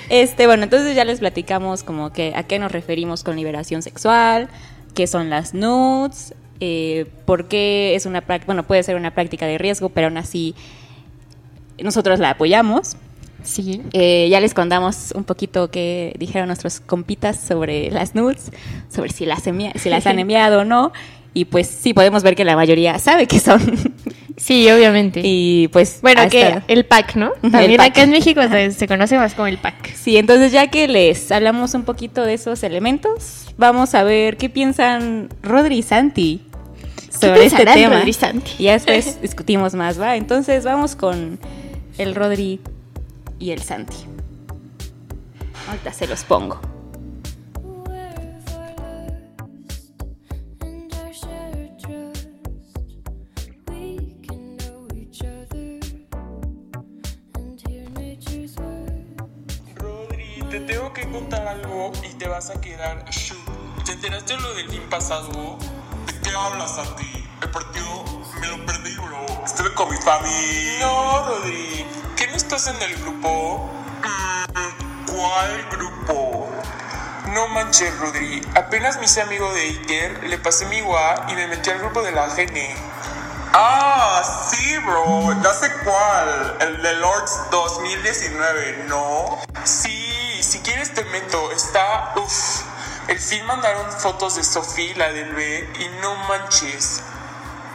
Este, 0.09 0.47
bueno, 0.47 0.63
entonces 0.63 0.95
ya 0.95 1.03
les 1.03 1.19
platicamos 1.19 1.83
como 1.83 2.13
que 2.13 2.31
a 2.33 2.43
qué 2.43 2.59
nos 2.59 2.71
referimos 2.71 3.25
con 3.25 3.35
liberación 3.35 3.81
sexual, 3.81 4.47
qué 4.93 5.05
son 5.05 5.29
las 5.29 5.53
nudes, 5.53 6.33
eh, 6.61 7.07
por 7.25 7.49
qué 7.49 7.93
es 7.93 8.05
una 8.05 8.21
práctica, 8.21 8.45
bueno, 8.45 8.63
puede 8.63 8.83
ser 8.83 8.95
una 8.95 9.11
práctica 9.11 9.45
de 9.45 9.57
riesgo, 9.57 9.89
pero 9.89 10.07
aún 10.07 10.15
así 10.17 10.55
nosotros 11.77 12.19
la 12.19 12.31
apoyamos. 12.31 12.95
Sí. 13.43 13.81
Eh, 13.93 14.27
ya 14.29 14.39
les 14.39 14.53
contamos 14.53 15.13
un 15.15 15.23
poquito 15.23 15.69
qué 15.71 16.15
dijeron 16.19 16.47
nuestros 16.47 16.79
compitas 16.79 17.39
sobre 17.39 17.91
las 17.91 18.15
nudes, 18.15 18.51
sobre 18.89 19.11
si 19.11 19.25
las, 19.25 19.43
si 19.43 19.89
las 19.89 20.05
han 20.05 20.19
enviado 20.19 20.61
o 20.61 20.63
no. 20.65 20.91
Y 21.33 21.45
pues 21.45 21.67
sí, 21.67 21.93
podemos 21.93 22.23
ver 22.23 22.35
que 22.35 22.43
la 22.43 22.55
mayoría 22.55 22.97
sabe 22.99 23.27
que 23.27 23.39
son. 23.39 23.61
Sí, 24.37 24.69
obviamente. 24.69 25.21
y 25.23 25.67
pues. 25.69 25.99
bueno, 26.01 26.29
que 26.29 26.61
el 26.67 26.85
pack, 26.85 27.15
¿no? 27.15 27.31
El 27.41 27.51
También 27.51 27.77
pack. 27.77 27.89
acá 27.89 28.03
en 28.03 28.11
México 28.11 28.41
se, 28.49 28.71
se 28.71 28.87
conoce 28.87 29.17
más 29.17 29.33
como 29.33 29.47
el 29.47 29.57
pack. 29.57 29.93
Sí, 29.95 30.17
entonces 30.17 30.51
ya 30.51 30.67
que 30.67 30.87
les 30.87 31.31
hablamos 31.31 31.73
un 31.73 31.83
poquito 31.83 32.23
de 32.23 32.35
esos 32.35 32.63
elementos, 32.63 33.47
vamos 33.57 33.95
a 33.95 34.03
ver 34.03 34.37
qué 34.37 34.49
piensan 34.49 35.29
Rodri 35.41 35.79
y 35.79 35.83
Santi 35.83 36.41
sobre 37.19 37.45
este 37.45 37.65
tema. 37.65 37.95
Rodri 37.95 38.11
y 38.11 38.13
Santi? 38.13 38.51
Y 38.59 38.63
ya 38.65 38.73
después 38.73 39.21
discutimos 39.21 39.73
más, 39.73 39.99
¿va? 39.99 40.15
Entonces 40.15 40.63
vamos 40.63 40.95
con 40.95 41.39
el 41.97 42.15
Rodri 42.15 42.59
y 43.39 43.51
el 43.51 43.61
Santi. 43.61 44.05
Ahorita 45.67 45.91
se 45.91 46.07
los 46.07 46.23
pongo. 46.23 46.59
We're 47.61 48.39
forlost 48.45 49.91
and 50.61 50.93
our 50.93 51.13
shared 51.13 51.77
trust. 51.79 52.27
We 53.69 54.15
can 54.25 54.57
know 54.57 54.87
each 54.95 55.21
other 55.23 55.79
and 57.35 57.61
hear 57.67 57.89
nature's 57.91 58.55
word. 58.57 59.21
Rodri, 59.75 60.41
te 60.49 60.59
tengo 60.61 60.93
que 60.93 61.09
contar 61.11 61.47
algo 61.47 61.91
y 62.09 62.13
te 62.15 62.27
vas 62.27 62.49
a 62.49 62.61
quedar. 62.61 63.05
¿Te 63.85 63.91
enteraste 63.93 64.33
de 64.35 64.41
lo 64.41 64.53
del 64.53 64.69
fin 64.69 64.83
pasado? 64.89 65.57
¿De 66.05 66.13
qué 66.21 66.29
hablas, 66.29 66.75
Santi? 66.75 67.23
El 67.41 67.49
partido 67.51 68.03
me 68.41 68.47
lo 68.47 68.65
perdí, 68.65 68.95
bro. 68.95 69.25
Estuve 69.45 69.73
con 69.73 69.89
mi 69.89 69.97
familia. 69.97 70.79
No, 70.81 71.25
Rodri. 71.27 71.85
¿Qué 72.47 72.51
no 72.51 72.55
estás 72.55 72.75
en 72.75 72.81
el 72.81 72.95
grupo? 73.01 73.69
¿Cuál 75.05 75.67
grupo? 75.69 76.49
No 77.33 77.49
manches, 77.49 77.93
Rodri. 77.99 78.41
Apenas 78.55 78.97
me 78.99 79.03
hice 79.03 79.21
amigo 79.21 79.53
de 79.53 79.61
Iker, 79.63 80.23
le 80.23 80.37
pasé 80.37 80.65
mi 80.67 80.81
WA 80.81 81.25
y 81.27 81.33
me 81.33 81.47
metí 81.47 81.69
al 81.71 81.79
grupo 81.79 82.01
de 82.03 82.13
la 82.13 82.27
GN. 82.27 82.57
Ah, 83.51 84.23
sí, 84.49 84.77
bro. 84.77 85.33
Ya 85.43 85.53
sé 85.55 85.69
cuál. 85.83 86.57
El 86.61 86.81
de 86.81 86.93
Lords 86.95 87.37
2019, 87.51 88.85
¿no? 88.87 89.39
Sí, 89.65 90.41
si 90.41 90.59
quieres 90.59 90.93
te 90.93 91.03
meto. 91.03 91.51
Está. 91.51 92.13
Uff. 92.15 92.61
El 93.09 93.19
fin 93.19 93.45
mandaron 93.45 93.91
fotos 93.91 94.37
de 94.37 94.43
Sofía, 94.45 94.95
la 94.95 95.11
del 95.11 95.33
B, 95.33 95.69
y 95.79 96.01
no 96.01 96.15
manches. 96.29 97.03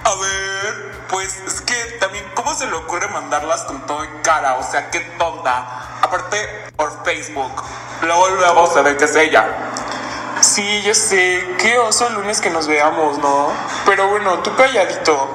A 0.05 0.15
ver, 0.17 1.07
pues 1.09 1.41
es 1.47 1.61
que 1.61 1.75
también, 2.01 2.25
¿cómo 2.35 2.55
se 2.55 2.67
le 2.67 2.75
ocurre 2.75 3.07
mandarlas 3.09 3.63
con 3.63 3.87
todo 3.87 4.03
en 4.03 4.23
cara? 4.23 4.57
O 4.57 4.63
sea, 4.63 4.91
qué 4.91 5.01
tonta. 5.19 6.01
Aparte, 6.03 6.37
por 6.77 7.05
Facebook. 7.05 7.63
Luego, 8.03 8.29
luego 8.31 8.67
se 8.73 8.83
ve 8.83 8.97
que 8.97 9.05
es 9.05 9.15
ella. 9.15 9.47
Sí, 10.41 10.83
yo 10.83 10.93
sé. 10.93 11.55
Qué 11.59 11.79
oso 11.79 12.09
el 12.09 12.15
lunes 12.15 12.41
que 12.41 12.51
nos 12.51 12.67
veamos, 12.67 13.19
¿no? 13.19 13.53
Pero 13.87 14.09
bueno, 14.09 14.41
tú 14.41 14.55
calladito. 14.57 15.29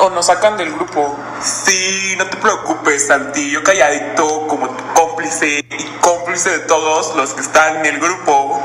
O 0.00 0.10
nos 0.10 0.26
sacan 0.26 0.56
del 0.56 0.74
grupo. 0.74 1.16
Sí, 1.40 2.16
no 2.18 2.26
te 2.26 2.36
preocupes, 2.38 3.06
Santi. 3.06 3.48
Yo 3.52 3.62
calladito 3.62 4.48
como 4.48 4.70
tu 4.70 4.92
cómplice 4.92 5.64
y 5.70 5.98
cómplice 6.00 6.50
de 6.50 6.58
todos 6.60 7.14
los 7.14 7.32
que 7.34 7.42
están 7.42 7.76
en 7.76 7.94
el 7.94 8.00
grupo. 8.00 8.60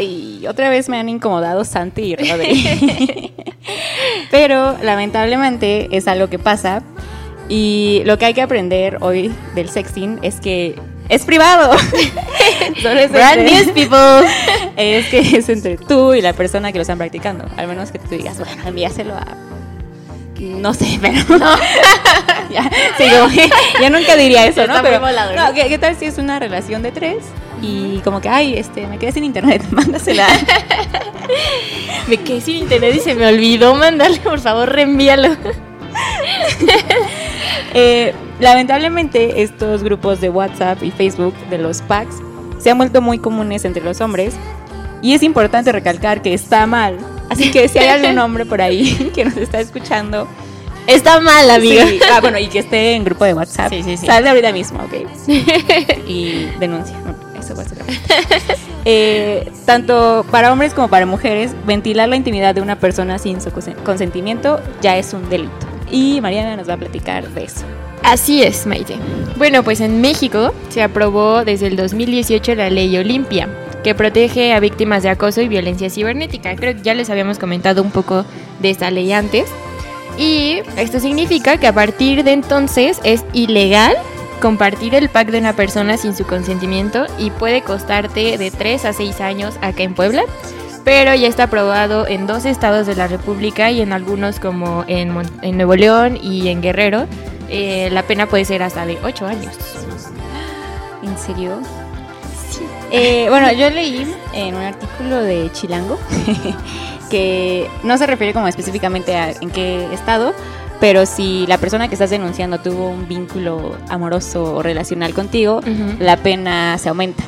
Ay, 0.00 0.46
otra 0.48 0.70
vez 0.70 0.88
me 0.88 0.98
han 0.98 1.08
incomodado 1.10 1.62
Santi 1.64 2.02
y 2.02 2.16
Rodri. 2.16 3.32
Pero 4.30 4.76
lamentablemente 4.82 5.88
es 5.92 6.08
algo 6.08 6.28
que 6.30 6.38
pasa. 6.38 6.82
Y 7.50 8.02
lo 8.06 8.16
que 8.16 8.24
hay 8.26 8.32
que 8.34 8.40
aprender 8.42 8.96
hoy 9.00 9.30
del 9.54 9.68
sexting 9.68 10.20
es 10.22 10.40
que 10.40 10.74
es 11.10 11.24
privado. 11.24 11.76
Solo 12.82 13.00
es 13.00 13.10
Brand 13.12 13.40
entre- 13.40 13.54
news, 13.56 13.68
people. 13.74 14.26
es 14.76 15.06
que 15.08 15.18
es 15.36 15.48
entre 15.50 15.76
tú 15.76 16.14
y 16.14 16.22
la 16.22 16.32
persona 16.32 16.72
que 16.72 16.78
lo 16.78 16.82
están 16.82 16.96
practicando. 16.96 17.44
Al 17.58 17.66
menos 17.66 17.90
que 17.90 17.98
tú 17.98 18.08
digas, 18.10 18.38
bueno, 18.38 18.62
envíaselo 18.66 19.14
a. 19.14 19.26
No 20.40 20.72
sé, 20.72 20.98
pero. 21.02 21.18
ya, 22.50 22.70
sí, 22.96 23.04
como 23.10 23.28
yo 23.82 23.90
nunca 23.90 24.16
diría 24.16 24.46
eso, 24.46 24.66
¿no? 24.66 24.80
Pero, 24.80 24.98
no, 25.00 25.48
¿no? 25.48 25.52
¿qué, 25.54 25.68
qué 25.68 25.76
tal 25.76 25.96
si 25.96 26.06
es 26.06 26.16
una 26.16 26.38
relación 26.38 26.80
de 26.82 26.92
tres? 26.92 27.16
Y 27.62 27.98
como 28.00 28.20
que, 28.20 28.28
ay, 28.28 28.54
este, 28.56 28.86
me 28.86 28.98
quedé 28.98 29.12
sin 29.12 29.24
internet, 29.24 29.64
mándasela. 29.70 30.26
Me 32.08 32.16
quedé 32.16 32.40
sin 32.40 32.56
internet 32.56 32.94
y 32.96 33.00
se 33.00 33.14
me 33.14 33.24
olvidó 33.26 33.74
mandarle, 33.76 34.18
por 34.18 34.40
favor, 34.40 34.70
reenvíalo. 34.72 35.28
Eh, 37.72 38.12
lamentablemente, 38.40 39.42
estos 39.42 39.84
grupos 39.84 40.20
de 40.20 40.28
WhatsApp 40.28 40.82
y 40.82 40.90
Facebook 40.90 41.34
de 41.50 41.58
los 41.58 41.82
packs 41.82 42.16
se 42.58 42.70
han 42.70 42.78
vuelto 42.78 43.00
muy 43.00 43.18
comunes 43.18 43.64
entre 43.64 43.82
los 43.82 44.00
hombres. 44.00 44.34
Y 45.02 45.14
es 45.14 45.22
importante 45.22 45.70
recalcar 45.70 46.20
que 46.20 46.34
está 46.34 46.66
mal. 46.66 46.98
Así 47.28 47.52
que 47.52 47.68
si 47.68 47.78
hay 47.78 47.88
algún 47.88 48.18
hombre 48.18 48.44
por 48.44 48.60
ahí 48.60 49.12
que 49.14 49.24
nos 49.24 49.36
está 49.36 49.60
escuchando, 49.60 50.26
Está 50.86 51.20
mal, 51.20 51.48
amiga. 51.50 51.86
Sí, 51.86 52.00
ah, 52.10 52.20
bueno, 52.20 52.38
y 52.38 52.48
que 52.48 52.60
esté 52.60 52.94
en 52.94 53.04
grupo 53.04 53.24
de 53.24 53.34
WhatsApp. 53.34 53.70
Sí, 53.70 53.82
sí, 53.82 53.96
sí. 53.96 54.06
Sale 54.06 54.28
ahorita 54.28 54.52
mismo, 54.52 54.80
¿ok? 54.82 54.94
y 56.08 56.46
denuncia. 56.58 56.96
Eh, 58.86 59.52
tanto 59.66 60.24
para 60.30 60.50
hombres 60.50 60.72
como 60.72 60.88
para 60.88 61.04
mujeres, 61.04 61.52
ventilar 61.66 62.08
la 62.08 62.16
intimidad 62.16 62.54
de 62.54 62.62
una 62.62 62.76
persona 62.76 63.18
sin 63.18 63.42
su 63.42 63.50
conse- 63.50 63.74
consentimiento 63.82 64.58
ya 64.80 64.96
es 64.96 65.12
un 65.12 65.28
delito. 65.28 65.52
Y 65.90 66.20
Mariana 66.22 66.56
nos 66.56 66.66
va 66.66 66.74
a 66.74 66.76
platicar 66.78 67.28
de 67.28 67.44
eso. 67.44 67.60
Así 68.02 68.42
es, 68.42 68.64
Maite. 68.66 68.94
Bueno, 69.36 69.62
pues 69.62 69.80
en 69.80 70.00
México 70.00 70.54
se 70.70 70.82
aprobó 70.82 71.44
desde 71.44 71.66
el 71.66 71.76
2018 71.76 72.54
la 72.54 72.70
ley 72.70 72.96
Olimpia, 72.96 73.50
que 73.84 73.94
protege 73.94 74.54
a 74.54 74.60
víctimas 74.60 75.02
de 75.02 75.10
acoso 75.10 75.42
y 75.42 75.48
violencia 75.48 75.90
cibernética. 75.90 76.56
Creo 76.56 76.74
que 76.74 76.80
ya 76.82 76.94
les 76.94 77.10
habíamos 77.10 77.38
comentado 77.38 77.82
un 77.82 77.90
poco 77.90 78.24
de 78.60 78.70
esta 78.70 78.90
ley 78.90 79.12
antes. 79.12 79.44
Y 80.16 80.60
esto 80.78 81.00
significa 81.00 81.58
que 81.58 81.66
a 81.66 81.74
partir 81.74 82.24
de 82.24 82.32
entonces 82.32 82.98
es 83.04 83.24
ilegal 83.34 83.94
compartir 84.40 84.94
el 84.94 85.08
pack 85.08 85.30
de 85.30 85.38
una 85.38 85.54
persona 85.54 85.96
sin 85.96 86.16
su 86.16 86.24
consentimiento 86.26 87.06
y 87.18 87.30
puede 87.30 87.62
costarte 87.62 88.38
de 88.38 88.50
3 88.50 88.84
a 88.86 88.92
6 88.92 89.20
años 89.20 89.54
acá 89.60 89.82
en 89.82 89.94
Puebla. 89.94 90.24
Pero 90.84 91.14
ya 91.14 91.28
está 91.28 91.44
aprobado 91.44 92.06
en 92.06 92.26
dos 92.26 92.46
estados 92.46 92.86
de 92.86 92.96
la 92.96 93.06
República 93.06 93.70
y 93.70 93.82
en 93.82 93.92
algunos 93.92 94.40
como 94.40 94.84
en, 94.88 95.14
en 95.42 95.56
Nuevo 95.56 95.76
León 95.76 96.18
y 96.20 96.48
en 96.48 96.62
Guerrero. 96.62 97.06
eh, 97.48 97.90
la 97.92 98.02
pena 98.04 98.26
puede 98.26 98.44
ser 98.44 98.62
hasta 98.62 98.86
de 98.86 98.98
8 99.02 99.26
años. 99.26 99.54
¿En 101.02 101.18
serio? 101.18 101.60
Eh, 102.90 103.26
bueno, 103.28 103.52
yo 103.52 103.70
leí 103.70 104.12
en 104.32 104.54
un 104.54 104.62
artículo 104.62 105.22
de 105.22 105.50
Chilango 105.52 105.98
que 107.10 107.68
no 107.84 107.96
se 107.98 108.06
refiere 108.06 108.32
como 108.32 108.48
específicamente 108.48 109.16
a 109.16 109.30
en 109.30 109.50
qué 109.50 109.86
estado, 109.92 110.34
pero 110.80 111.06
si 111.06 111.46
la 111.46 111.58
persona 111.58 111.88
que 111.88 111.94
estás 111.94 112.10
denunciando 112.10 112.58
tuvo 112.58 112.88
un 112.88 113.06
vínculo 113.06 113.76
amoroso 113.88 114.56
o 114.56 114.62
relacional 114.62 115.12
contigo, 115.14 115.58
Ujú. 115.58 115.96
la 115.98 116.16
pena 116.16 116.76
se 116.78 116.88
aumenta. 116.88 117.22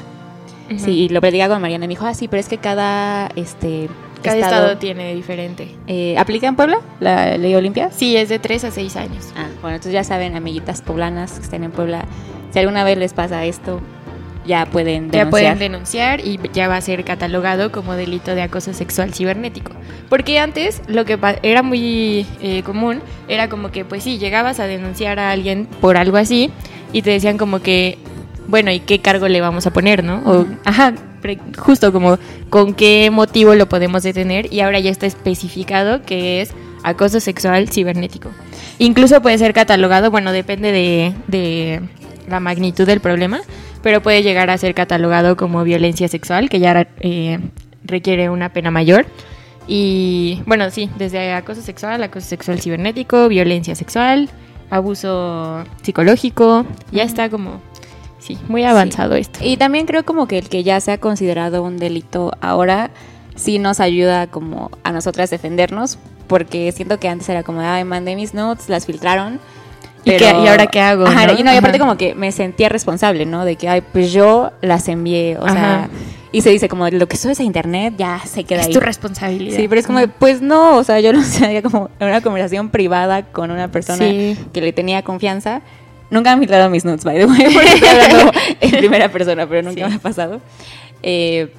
Ujú. 0.71 0.79
Sí, 0.85 0.91
y 0.93 1.09
lo 1.11 1.21
platicaba 1.21 1.55
con 1.55 1.63
Mariana 1.63 1.85
y 1.85 1.89
me 1.89 1.93
dijo, 1.93 2.07
ah, 2.07 2.15
sí, 2.15 2.29
pero 2.29 2.41
es 2.41 2.49
que 2.49 2.59
cada, 2.59 3.29
este, 3.37 3.89
Cada 4.23 4.37
estado, 4.39 4.79
tiene 4.79 5.15
diferente. 5.15 5.75
eh, 5.87 6.17
¿Aplica 6.17 6.47
en 6.47 6.57
Puebla 6.57 6.79
la 7.01 7.37
ley 7.37 7.55
Olimpia? 7.55 7.91
Sí, 7.91 8.17
es 8.17 8.29
de 8.29 8.39
3 8.39 8.65
a 8.65 8.71
6 8.71 8.97
años. 8.97 9.33
Ah, 9.37 9.49
bueno, 9.61 9.77
entonces 9.77 9.93
ya 9.93 10.05
saben, 10.05 10.35
amiguitas 10.37 10.81
poblanas 10.81 11.33
que 11.33 11.43
estén 11.45 11.65
en 11.65 11.73
Puebla, 11.73 12.05
si 12.53 12.59
alguna 12.59 12.85
vez 12.85 12.97
les 12.99 13.13
pasa 13.13 13.45
esto, 13.45 13.81
ya 14.47 14.67
pueden 14.67 15.11
denunciar. 15.11 15.25
Ya 15.25 15.31
pueden 15.31 15.59
denunciar 15.59 16.21
y 16.21 16.39
ya 16.53 16.69
va 16.69 16.77
a 16.77 16.81
ser 16.81 17.05
catalogado 17.05 17.73
como 17.73 17.95
delito 17.95 18.35
de 18.35 18.43
acoso 18.43 18.73
sexual 18.73 19.15
cibernético. 19.15 19.73
Porque 20.09 20.39
antes 20.39 20.83
lo 20.89 21.05
que 21.05 21.19
era 21.43 21.63
muy 21.63 22.27
eh, 22.41 22.63
común 22.63 23.01
era 23.29 23.49
como 23.49 23.71
que, 23.71 23.85
pues 23.85 24.03
sí, 24.03 24.19
llegabas 24.19 24.61
a 24.61 24.67
denunciar 24.67 25.19
a 25.19 25.31
alguien 25.31 25.67
por 25.81 25.97
algo 25.97 26.17
así 26.17 26.51
y 26.93 27.03
te 27.03 27.11
decían 27.11 27.39
como 27.39 27.61
que, 27.61 27.99
bueno, 28.49 28.71
¿y 28.71 28.81
qué 28.81 28.99
cargo 29.01 29.29
le 29.29 29.41
vamos 29.41 29.67
a 29.67 29.73
poner, 29.73 30.05
no? 30.05 30.23
O, 30.27 30.47
ajá, 30.65 30.95
justo 31.59 31.93
como 31.93 32.19
con 32.51 32.75
qué 32.75 33.11
motivo 33.11 33.55
lo 33.55 33.69
podemos 33.69 34.03
detener 34.03 34.53
y 34.53 34.61
ahora 34.61 34.81
ya 34.81 34.91
está 34.91 35.07
especificado 35.07 36.03
que 36.03 36.43
es 36.43 36.53
acoso 36.83 37.21
sexual 37.21 37.69
cibernético. 37.69 38.31
Incluso 38.79 39.23
puede 39.23 39.39
ser 39.39 39.53
catalogado, 39.53 40.11
bueno, 40.11 40.33
depende 40.33 40.73
de, 40.73 41.15
de 41.29 41.81
la 42.29 42.41
magnitud 42.41 42.87
del 42.87 43.01
problema, 43.01 43.41
pero 43.83 44.03
puede 44.03 44.23
llegar 44.23 44.51
a 44.51 44.59
ser 44.59 44.75
catalogado 44.75 45.37
como 45.37 45.65
violencia 45.65 46.09
sexual, 46.09 46.49
que 46.49 46.61
ya 46.61 46.89
eh, 47.01 47.39
requiere 47.85 48.31
una 48.31 48.53
pena 48.53 48.71
mayor. 48.71 49.07
Y 49.67 50.43
bueno, 50.47 50.71
sí, 50.71 50.91
desde 50.99 51.33
acoso 51.33 51.62
sexual, 51.62 52.03
acoso 52.03 52.27
sexual 52.27 52.61
cibernético, 52.61 53.29
violencia 53.29 53.75
sexual, 53.75 54.29
abuso 54.71 55.65
psicológico, 55.83 56.67
ya 56.91 57.03
está 57.03 57.29
como, 57.29 57.61
sí, 58.19 58.39
muy 58.49 58.65
avanzado 58.65 59.15
esto. 59.15 59.41
Y 59.43 59.57
también 59.57 59.87
creo 59.87 60.05
como 60.05 60.27
que 60.27 60.39
el 60.39 60.49
que 60.49 60.62
ya 60.62 60.81
sea 60.81 60.99
considerado 60.99 61.62
un 61.62 61.77
delito 61.77 62.33
ahora 62.41 62.91
sí 63.35 63.59
nos 63.59 63.81
ayuda 63.81 64.27
como 64.27 64.71
a 64.83 64.93
nosotras 64.93 65.31
defendernos, 65.31 65.99
porque 66.27 66.73
siento 66.73 66.99
que 66.99 67.09
antes 67.09 67.29
era 67.29 67.43
como, 67.43 67.61
ay, 67.61 67.85
mandé 67.85 68.16
mis 68.16 68.35
notes, 68.35 68.68
las 68.68 68.87
filtraron. 68.87 69.40
¿Y 70.05 70.11
qué- 70.17 70.25
y 70.45 70.49
ahora 70.49 70.67
qué 70.67 70.81
hago, 70.81 71.07
Ajá, 71.07 71.27
no? 71.29 71.38
y, 71.38 71.43
no, 71.43 71.53
y 71.53 71.57
aparte 71.57 71.79
como 71.79 71.97
que 71.97 72.15
me 72.15 72.33
sentía 72.33 72.69
responsable, 72.69 73.25
¿no? 73.27 73.45
De 73.45 73.57
que, 73.57 73.69
ay, 73.69 73.83
pues 73.93 74.12
yo 74.12 74.51
las 74.61 74.88
envié, 74.88 75.37
o 75.38 75.49
sea, 75.49 75.88
y 76.33 76.41
se 76.41 76.51
dice 76.51 76.69
como, 76.69 76.88
lo 76.88 77.07
que 77.07 77.17
subes 77.17 77.38
a 77.41 77.43
internet 77.45 77.95
ya 77.99 78.21
se 78.25 78.43
queda 78.45 78.61
Es 78.62 78.67
ahí. 78.69 78.73
tu 78.73 78.81
responsabilidad. 78.81 79.57
Sí, 79.57 79.69
pero 79.69 79.81
es 79.81 79.87
como, 79.87 79.99
de, 80.01 80.09
pues 80.09 80.41
no, 80.43 80.77
o 80.77 80.83
sea, 80.85 80.99
yo 81.01 81.12
lo 81.12 81.23
sabía 81.23 81.62
como 81.62 81.91
en 82.01 82.09
una 82.09 82.21
conversación 82.21 82.71
privada 82.71 83.23
con 83.27 83.51
una 83.51 83.69
persona 83.71 83.99
Sí. 84.05 84.37
que 84.53 84.61
le 84.61 84.73
tenía 84.73 85.03
confianza. 85.03 85.62
Nunca 86.11 86.33
han 86.33 86.41
filtrado 86.41 86.69
mis 86.69 86.85
notes, 86.85 87.05
by 87.05 87.19
the 87.19 87.25
way, 87.27 87.43
estoy 87.65 87.88
hablando 87.88 88.33
en 88.61 88.71
primera 88.73 89.09
persona, 89.11 89.47
pero 89.49 89.62
nunca 89.62 89.85
Sí. 89.85 89.88
me 89.91 89.97
ha 89.97 89.99
pasado. 90.01 90.41
Eh, 91.03 91.53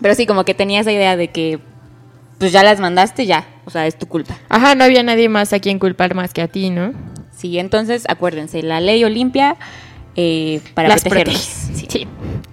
pero 0.00 0.14
sí, 0.14 0.26
como 0.26 0.44
que 0.44 0.54
tenía 0.54 0.80
esa 0.80 0.92
idea 0.92 1.16
de 1.16 1.28
que, 1.28 1.58
pues 2.38 2.52
ya 2.52 2.62
las 2.64 2.80
mandaste, 2.80 3.24
ya, 3.26 3.46
o 3.64 3.70
sea, 3.70 3.86
es 3.86 3.96
tu 3.96 4.06
culpa. 4.06 4.36
Ajá, 4.48 4.74
no 4.74 4.84
había 4.84 5.02
nadie 5.02 5.28
más 5.28 5.52
a 5.52 5.60
quien 5.60 5.78
culpar 5.78 6.14
más 6.14 6.32
que 6.34 6.42
a 6.42 6.48
ti, 6.48 6.70
¿no? 6.70 6.92
Sí, 7.36 7.58
entonces 7.58 8.04
acuérdense, 8.08 8.62
la 8.62 8.80
ley 8.80 9.02
Olimpia 9.04 9.56
eh, 10.16 10.60
para 10.74 10.88
Las 10.88 11.00
protegernos. 11.02 11.36
protege. 11.66 11.90
Sí. 11.90 12.06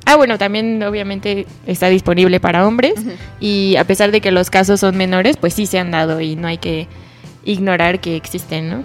Ah, 0.06 0.16
bueno, 0.16 0.38
también 0.38 0.82
obviamente 0.84 1.46
está 1.68 1.88
disponible 1.90 2.40
para 2.40 2.66
hombres 2.68 2.96
y 3.40 3.76
a 3.76 3.84
pesar 3.84 4.12
de 4.12 4.22
que 4.22 4.32
los 4.32 4.50
casos 4.50 4.80
son 4.80 4.98
menores, 4.98 5.38
pues 5.38 5.54
sí 5.54 5.66
se 5.68 5.78
han 5.78 5.92
dado 5.92 6.20
y 6.22 6.36
no 6.36 6.48
hay 6.48 6.58
que 6.58 6.88
ignorar 7.46 8.00
que 8.00 8.16
existen, 8.16 8.70
¿no? 8.70 8.84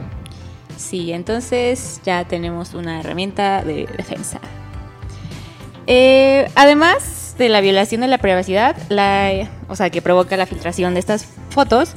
Sí, 0.77 1.13
entonces 1.13 2.01
ya 2.05 2.25
tenemos 2.25 2.75
una 2.75 3.01
herramienta 3.01 3.63
de 3.65 3.87
defensa. 3.97 4.41
Eh, 5.87 6.49
además 6.55 7.37
de 7.39 7.49
la 7.49 7.61
violación 7.61 8.01
de 8.01 8.09
la 8.09 8.19
privacidad, 8.19 8.77
la, 8.89 9.31
o 9.69 9.77
sea, 9.77 9.91
que 9.91 10.03
provoca 10.03 10.37
la 10.37 10.47
filtración 10.47 10.95
de 10.95 11.01
estas 11.01 11.27
fotos, 11.51 11.95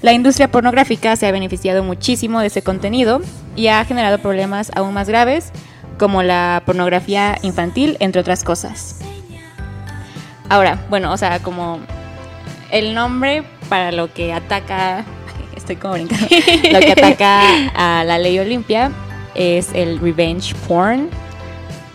la 0.00 0.12
industria 0.12 0.50
pornográfica 0.50 1.16
se 1.16 1.26
ha 1.26 1.32
beneficiado 1.32 1.82
muchísimo 1.82 2.40
de 2.40 2.46
ese 2.46 2.62
contenido 2.62 3.20
y 3.56 3.66
ha 3.68 3.84
generado 3.84 4.18
problemas 4.18 4.70
aún 4.76 4.94
más 4.94 5.08
graves, 5.08 5.50
como 5.98 6.22
la 6.22 6.62
pornografía 6.64 7.36
infantil, 7.42 7.96
entre 7.98 8.20
otras 8.20 8.44
cosas. 8.44 9.00
Ahora, 10.48 10.78
bueno, 10.88 11.12
o 11.12 11.16
sea, 11.16 11.40
como 11.40 11.80
el 12.70 12.94
nombre 12.94 13.42
para 13.68 13.90
lo 13.90 14.12
que 14.12 14.32
ataca, 14.32 15.04
estoy 15.56 15.76
como 15.76 15.94
brincando, 15.94 16.26
lo 16.72 16.80
que 16.80 16.92
ataca 16.92 17.42
a 17.74 18.04
la 18.04 18.18
ley 18.18 18.38
Olimpia 18.38 18.92
es 19.34 19.70
el 19.74 19.98
revenge 19.98 20.54
porn, 20.66 21.08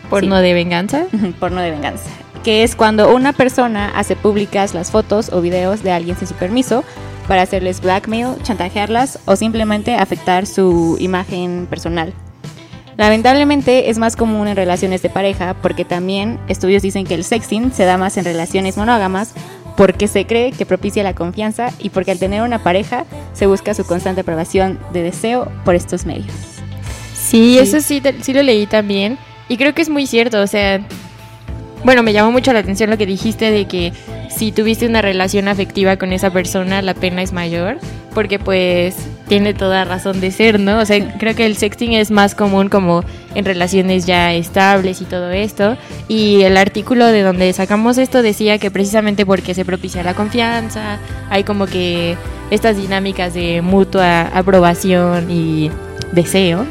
Porno 0.10 0.38
de 0.42 0.54
venganza. 0.54 1.06
porno 1.40 1.62
de 1.62 1.72
venganza, 1.72 2.10
que 2.44 2.64
es 2.64 2.76
cuando 2.76 3.16
una 3.16 3.34
persona 3.34 3.92
hace 3.96 4.16
públicas 4.16 4.74
las 4.76 4.92
fotos 4.92 5.32
o 5.32 5.42
videos 5.42 5.82
de 5.82 5.92
alguien 5.92 6.18
sin 6.18 6.28
su 6.28 6.36
permiso 6.36 6.84
para 7.28 7.44
hacerles 7.44 7.82
blackmail, 7.82 8.42
chantajearlas 8.44 9.20
o 9.26 9.36
simplemente 9.36 9.96
afectar 9.96 10.46
su 10.46 10.98
imagen 11.00 11.68
personal. 11.70 12.14
Lamentablemente 12.98 13.90
es 13.90 13.98
más 13.98 14.16
común 14.16 14.48
en 14.48 14.56
relaciones 14.56 15.02
de 15.02 15.10
pareja 15.10 15.56
porque 15.62 15.84
también 15.84 16.40
estudios 16.48 16.84
dicen 16.84 17.06
que 17.06 17.16
el 17.16 17.24
sexting 17.24 17.72
se 17.72 17.86
da 17.86 17.98
más 17.98 18.18
en 18.18 18.26
relaciones 18.26 18.78
monógamas 18.78 19.34
porque 19.76 20.08
se 20.08 20.28
cree 20.28 20.52
que 20.52 20.66
propicia 20.66 21.02
la 21.02 21.16
confianza 21.16 21.72
y 21.80 21.90
porque 21.90 22.12
al 22.12 22.20
tener 22.20 22.44
una 22.44 22.62
pareja 22.62 23.06
se 23.34 23.48
busca 23.48 23.74
su 23.74 23.86
constante 23.86 24.22
aprobación 24.22 24.80
de 24.92 25.02
deseo 25.02 25.52
por 25.66 25.74
estos 25.74 26.06
medios. 26.06 26.32
Sí, 27.16 27.58
eso 27.58 27.82
sí, 27.82 28.02
sí 28.22 28.34
lo 28.34 28.44
leí 28.44 28.68
también. 28.68 29.18
Y 29.50 29.58
creo 29.58 29.74
que 29.74 29.82
es 29.82 29.90
muy 29.90 30.06
cierto, 30.06 30.42
o 30.42 30.48
sea, 30.48 30.86
bueno, 31.84 32.04
me 32.04 32.14
llamó 32.14 32.32
mucho 32.32 32.54
la 32.54 32.60
atención 32.60 32.90
lo 32.90 32.98
que 32.98 33.06
dijiste 33.06 33.52
de 33.52 33.66
que 33.66 33.94
si 34.30 34.52
tuviste 34.52 34.88
una 34.88 35.02
relación 35.02 35.48
afectiva 35.48 35.98
con 35.98 36.14
esa 36.14 36.32
persona, 36.32 36.82
la 36.82 36.94
pena 36.94 37.22
es 37.22 37.34
mayor, 37.34 37.78
porque 38.14 38.40
pues 38.40 38.96
tiene 39.28 39.54
toda 39.54 39.86
razón 39.86 40.22
de 40.22 40.32
ser, 40.32 40.60
¿no? 40.60 40.80
O 40.80 40.86
sea, 40.86 41.18
creo 41.18 41.36
que 41.36 41.46
el 41.46 41.56
sexting 41.56 41.94
es 41.94 42.12
más 42.12 42.36
común 42.36 42.70
como 42.70 43.04
en 43.36 43.46
relaciones 43.46 44.06
ya 44.06 44.34
estables 44.34 45.02
y 45.02 45.06
todo 45.06 45.32
esto. 45.32 45.78
Y 46.08 46.42
el 46.44 46.58
artículo 46.58 47.08
de 47.08 47.22
donde 47.22 47.52
sacamos 47.54 47.98
esto 47.98 48.22
decía 48.22 48.58
que 48.58 48.72
precisamente 48.72 49.26
porque 49.26 49.54
se 49.54 49.66
propicia 49.66 50.04
la 50.04 50.14
confianza, 50.14 51.00
hay 51.30 51.44
como 51.44 51.66
que 51.66 52.16
estas 52.52 52.78
dinámicas 52.78 53.34
de 53.34 53.62
mutua 53.62 54.22
aprobación 54.34 55.30
y 55.32 55.72
deseo. 56.12 56.66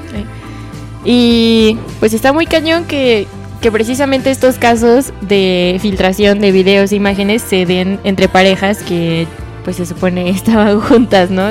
Y 1.04 1.76
pues 1.98 2.14
está 2.14 2.32
muy 2.32 2.46
cañón 2.46 2.84
que, 2.84 3.26
que 3.62 3.70
precisamente 3.70 4.32
estos 4.32 4.58
casos 4.58 5.12
de 5.20 5.78
filtración 5.80 6.40
de 6.40 6.50
videos 6.50 6.90
e 6.90 6.96
imágenes 6.96 7.42
se 7.42 7.64
den 7.64 8.00
entre 8.02 8.28
parejas 8.28 8.82
que 8.82 9.28
pues 9.64 9.76
se 9.76 9.86
supone 9.86 10.28
estaban 10.38 10.80
juntas, 10.80 11.30
¿no? 11.30 11.48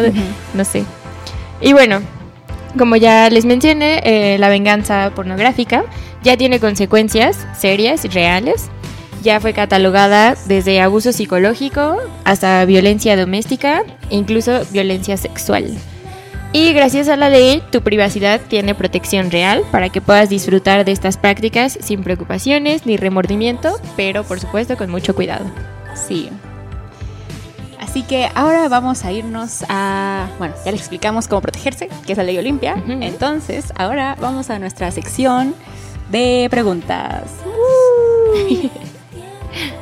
No 0.53 0.65
sé. 0.65 0.83
Y 1.61 1.71
bueno, 1.71 2.01
como 2.77 2.97
ya 2.97 3.29
les 3.29 3.45
mencioné, 3.45 4.01
eh, 4.03 4.37
la 4.37 4.49
venganza 4.49 5.11
pornográfica 5.15 5.85
ya 6.21 6.35
tiene 6.35 6.59
consecuencias 6.59 7.47
serias 7.57 8.03
y 8.03 8.09
reales. 8.09 8.69
Ya 9.23 9.39
fue 9.39 9.53
catalogada 9.53 10.35
desde 10.47 10.81
abuso 10.81 11.13
psicológico 11.13 11.97
hasta 12.25 12.65
violencia 12.65 13.15
doméstica 13.15 13.83
e 14.09 14.17
incluso 14.17 14.61
violencia 14.71 15.15
sexual. 15.15 15.77
Y 16.53 16.73
gracias 16.73 17.07
a 17.07 17.15
la 17.15 17.29
ley, 17.29 17.63
tu 17.71 17.81
privacidad 17.81 18.41
tiene 18.41 18.75
protección 18.75 19.31
real 19.31 19.63
para 19.71 19.87
que 19.89 20.01
puedas 20.01 20.27
disfrutar 20.27 20.83
de 20.83 20.91
estas 20.91 21.15
prácticas 21.15 21.77
sin 21.81 22.03
preocupaciones 22.03 22.85
ni 22.85 22.97
remordimiento, 22.97 23.79
pero 23.95 24.25
por 24.25 24.39
supuesto 24.41 24.75
con 24.75 24.89
mucho 24.89 25.15
cuidado. 25.15 25.45
Sí. 25.95 26.29
Así 27.79 28.03
que 28.03 28.29
ahora 28.35 28.67
vamos 28.67 29.05
a 29.05 29.13
irnos 29.13 29.63
a... 29.69 30.27
Bueno, 30.39 30.53
ya 30.65 30.71
les 30.71 30.81
explicamos 30.81 31.29
cómo 31.29 31.41
protegerse, 31.41 31.89
que 32.05 32.11
es 32.11 32.17
la 32.17 32.25
ley 32.25 32.37
Olimpia. 32.37 32.75
Entonces, 32.85 33.71
ahora 33.77 34.17
vamos 34.19 34.49
a 34.49 34.59
nuestra 34.59 34.91
sección 34.91 35.55
de 36.09 36.47
preguntas. 36.51 37.23
Más 37.45 38.71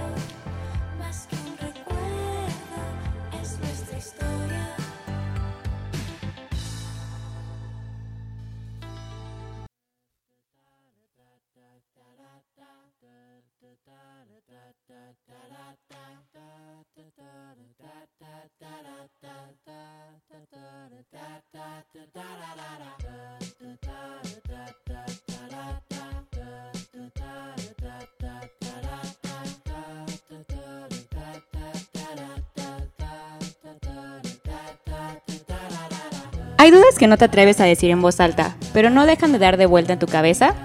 Hay 36.62 36.72
dudas 36.72 37.00
que 37.00 37.08
no 37.08 37.16
te 37.16 37.24
atreves 37.24 37.62
a 37.62 37.64
decir 37.64 37.90
en 37.90 38.02
voz 38.02 38.20
alta, 38.20 38.54
pero 38.74 38.90
no 38.90 39.06
dejan 39.06 39.32
de 39.32 39.40
dar 39.40 39.56
de 39.56 39.66
vuelta 39.66 39.94
en 39.94 40.00
tu 40.00 40.08
cabeza. 40.08 40.56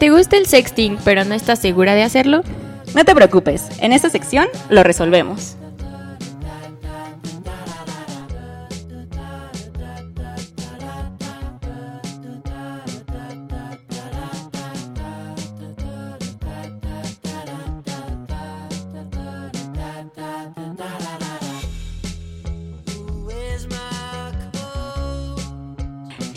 ¿Te 0.00 0.10
gusta 0.10 0.36
el 0.36 0.46
sexting, 0.46 0.98
pero 1.04 1.24
no 1.24 1.32
estás 1.36 1.60
segura 1.60 1.94
de 1.94 2.02
hacerlo? 2.02 2.42
No 2.96 3.04
te 3.04 3.14
preocupes, 3.14 3.68
en 3.78 3.92
esta 3.92 4.10
sección 4.10 4.48
lo 4.68 4.82
resolvemos. 4.82 5.56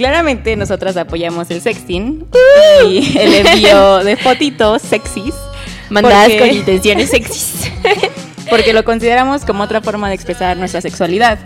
Claramente 0.05 0.55
nosotras 0.55 0.95
apoyamos 0.97 1.49
el 1.49 1.61
sexting 1.61 2.27
y 2.87 3.17
el 3.17 3.33
envío 3.33 4.03
de 4.03 4.15
fotitos 4.17 4.83
sexys 4.83 5.33
Mandadas 5.89 6.25
Porque- 6.29 6.39
con 6.39 6.49
intenciones 6.55 7.09
sexys. 7.09 7.71
porque 8.51 8.71
lo 8.71 8.83
consideramos 8.85 9.45
como 9.45 9.63
otra 9.63 9.81
forma 9.81 10.07
de 10.09 10.13
expresar 10.13 10.57
nuestra 10.57 10.79
sexualidad. 10.81 11.39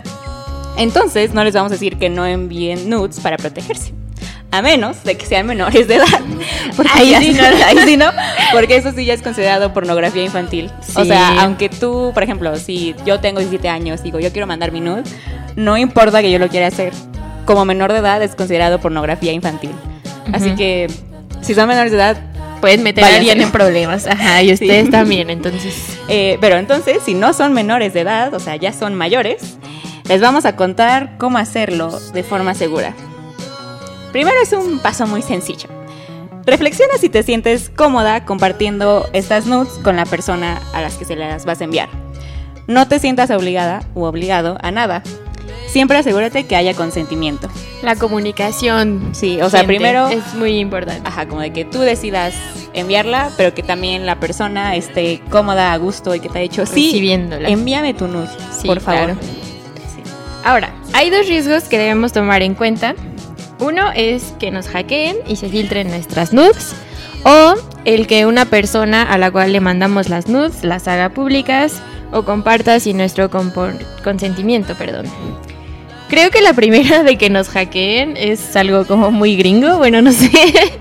Entonces, 0.76 1.32
no 1.32 1.42
les 1.42 1.54
vamos 1.54 1.72
a 1.72 1.76
decir 1.76 1.96
que 1.96 2.10
no 2.10 2.26
envíen 2.26 2.90
nudes 2.90 3.18
para 3.20 3.38
protegerse. 3.38 3.94
A 4.50 4.60
menos 4.60 5.04
de 5.04 5.16
que 5.16 5.24
sean 5.24 5.46
menores 5.46 5.88
de 5.88 5.94
edad. 5.94 6.20
Porque 6.76 6.92
Ahí 6.92 7.14
sí 7.18 7.32
no. 7.32 7.42
ahí 7.66 7.78
sí 7.86 7.96
no, 7.96 8.10
porque 8.52 8.76
eso 8.76 8.92
sí 8.92 9.06
ya 9.06 9.14
es 9.14 9.22
considerado 9.22 9.72
pornografía 9.72 10.22
infantil. 10.22 10.70
O 10.96 11.04
sea, 11.06 11.40
aunque 11.42 11.70
tú, 11.70 12.10
por 12.12 12.22
ejemplo, 12.22 12.54
si 12.56 12.94
yo 13.06 13.20
tengo 13.20 13.40
17 13.40 13.68
años, 13.70 14.02
digo, 14.02 14.20
yo 14.20 14.30
quiero 14.32 14.46
mandar 14.46 14.70
mi 14.70 14.80
nude, 14.80 15.04
no 15.56 15.78
importa 15.78 16.20
que 16.20 16.30
yo 16.30 16.38
lo 16.38 16.48
quiera 16.48 16.66
hacer. 16.66 16.92
Como 17.50 17.64
menor 17.64 17.92
de 17.92 17.98
edad 17.98 18.22
es 18.22 18.36
considerado 18.36 18.78
pornografía 18.80 19.32
infantil. 19.32 19.72
Así 20.32 20.54
que, 20.54 20.88
si 21.42 21.54
son 21.54 21.66
menores 21.66 21.90
de 21.90 21.98
edad, 21.98 22.16
Pueden 22.60 22.82
meter 22.82 23.02
a 23.02 23.16
alguien 23.16 23.40
en 23.40 23.50
problemas. 23.50 24.06
Ajá, 24.06 24.42
y 24.42 24.52
ustedes 24.52 24.84
Sí. 24.84 24.90
también, 24.90 25.30
entonces. 25.30 25.98
Eh, 26.12 26.38
pero 26.40 26.56
entonces, 26.56 26.98
si 27.04 27.14
no 27.14 27.32
son 27.32 27.52
menores 27.52 27.94
de 27.94 28.00
edad, 28.00 28.34
o 28.34 28.40
sea, 28.40 28.56
ya 28.56 28.72
son 28.72 28.94
mayores, 28.96 29.56
les 30.08 30.20
vamos 30.20 30.44
a 30.44 30.56
contar 30.56 31.16
cómo 31.18 31.38
hacerlo 31.38 31.98
de 32.12 32.22
forma 32.22 32.52
segura. 32.54 32.94
Primero 34.12 34.36
es 34.42 34.52
un 34.52 34.80
paso 34.80 35.06
muy 35.06 35.22
sencillo. 35.22 35.68
Reflexiona 36.44 36.94
si 36.98 37.08
te 37.08 37.22
sientes 37.22 37.70
cómoda 37.70 38.24
compartiendo 38.24 39.08
estas 39.12 39.46
nudes 39.46 39.72
con 39.84 39.96
la 39.96 40.04
persona 40.04 40.60
a 40.74 40.82
las 40.82 40.94
que 40.96 41.04
se 41.04 41.14
las 41.16 41.44
vas 41.46 41.60
a 41.60 41.64
enviar. 41.64 41.88
No 42.66 42.88
te 42.88 42.98
sientas 42.98 43.30
obligada 43.30 43.82
u 43.94 44.02
obligado 44.02 44.58
a 44.62 44.70
nada. 44.70 45.02
Siempre 45.68 45.98
asegúrate 45.98 46.46
que 46.46 46.56
haya 46.56 46.74
consentimiento. 46.74 47.48
La 47.82 47.94
comunicación. 47.96 49.10
Sí, 49.12 49.40
o 49.40 49.48
sea, 49.50 49.64
primero- 49.64 50.08
Es 50.08 50.34
muy 50.34 50.58
importante. 50.58 51.02
Ajá, 51.04 51.26
como 51.28 51.40
de 51.40 51.52
que 51.52 51.64
tú 51.64 51.78
decidas 51.80 52.34
enviarla, 52.74 53.30
pero 53.36 53.54
que 53.54 53.62
también 53.62 54.04
la 54.06 54.18
persona 54.20 54.74
esté 54.76 55.20
cómoda, 55.30 55.72
a 55.72 55.76
gusto 55.76 56.14
y 56.14 56.20
que 56.20 56.28
te 56.28 56.38
haya 56.40 56.50
dicho, 56.50 56.66
sí, 56.66 56.90
envíame 57.46 57.94
tu 57.94 58.08
nude, 58.08 58.28
Sí, 58.60 58.66
por 58.66 58.80
favor. 58.80 59.14
claro. 59.14 59.20
Ahora, 60.44 60.72
hay 60.92 61.10
dos 61.10 61.26
riesgos 61.26 61.64
que 61.64 61.78
debemos 61.78 62.12
tomar 62.12 62.42
en 62.42 62.54
cuenta. 62.54 62.94
Uno 63.58 63.90
es 63.94 64.32
que 64.38 64.50
nos 64.50 64.68
hackeen 64.68 65.16
y 65.28 65.36
se 65.36 65.48
filtren 65.48 65.88
nuestras 65.90 66.32
nudes. 66.32 66.72
O 67.24 67.54
el 67.84 68.06
que 68.06 68.24
una 68.24 68.46
persona 68.46 69.02
a 69.02 69.18
la 69.18 69.30
cual 69.30 69.52
le 69.52 69.60
mandamos 69.60 70.08
las 70.08 70.28
nudes 70.28 70.64
las 70.64 70.88
haga 70.88 71.10
públicas 71.10 71.74
o 72.12 72.22
comparta 72.24 72.80
sin 72.80 72.96
nuestro 72.96 73.28
consentimiento, 74.02 74.74
perdón. 74.76 75.04
Creo 76.10 76.32
que 76.32 76.42
la 76.42 76.54
primera 76.54 77.04
de 77.04 77.16
que 77.16 77.30
nos 77.30 77.48
hackeen 77.48 78.16
es 78.16 78.56
algo 78.56 78.84
como 78.84 79.12
muy 79.12 79.36
gringo, 79.36 79.78
bueno, 79.78 80.02
no 80.02 80.12
sé. 80.12 80.30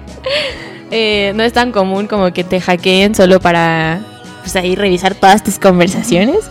Eh, 0.92 1.34
no 1.36 1.44
es 1.44 1.54
tan 1.54 1.72
común 1.72 2.08
como 2.08 2.34
que 2.34 2.44
te 2.44 2.60
hackeen 2.60 3.14
solo 3.14 3.40
para 3.40 4.02
pues, 4.42 4.56
ahí 4.56 4.76
revisar 4.76 5.14
todas 5.14 5.44
tus 5.44 5.60
conversaciones. 5.60 6.50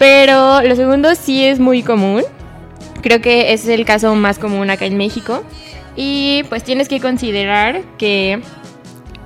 Pero 0.00 0.62
lo 0.62 0.74
segundo 0.74 1.14
sí 1.14 1.44
es 1.44 1.60
muy 1.60 1.84
común. 1.84 2.24
Creo 3.02 3.20
que 3.20 3.52
es 3.52 3.68
el 3.68 3.84
caso 3.84 4.16
más 4.16 4.40
común 4.40 4.68
acá 4.68 4.86
en 4.86 4.96
México. 4.96 5.44
Y 5.94 6.42
pues 6.48 6.64
tienes 6.64 6.88
que 6.88 6.98
considerar 6.98 7.82
que 7.98 8.40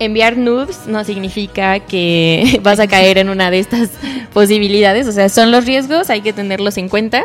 enviar 0.00 0.36
nudes 0.36 0.80
no 0.86 1.02
significa 1.04 1.80
que 1.80 2.60
vas 2.62 2.78
a 2.78 2.86
caer 2.86 3.16
en 3.16 3.30
una 3.30 3.50
de 3.50 3.58
estas 3.58 3.88
posibilidades. 4.34 5.06
O 5.06 5.12
sea, 5.12 5.30
son 5.30 5.50
los 5.50 5.64
riesgos, 5.64 6.10
hay 6.10 6.20
que 6.20 6.34
tenerlos 6.34 6.76
en 6.76 6.90
cuenta, 6.90 7.24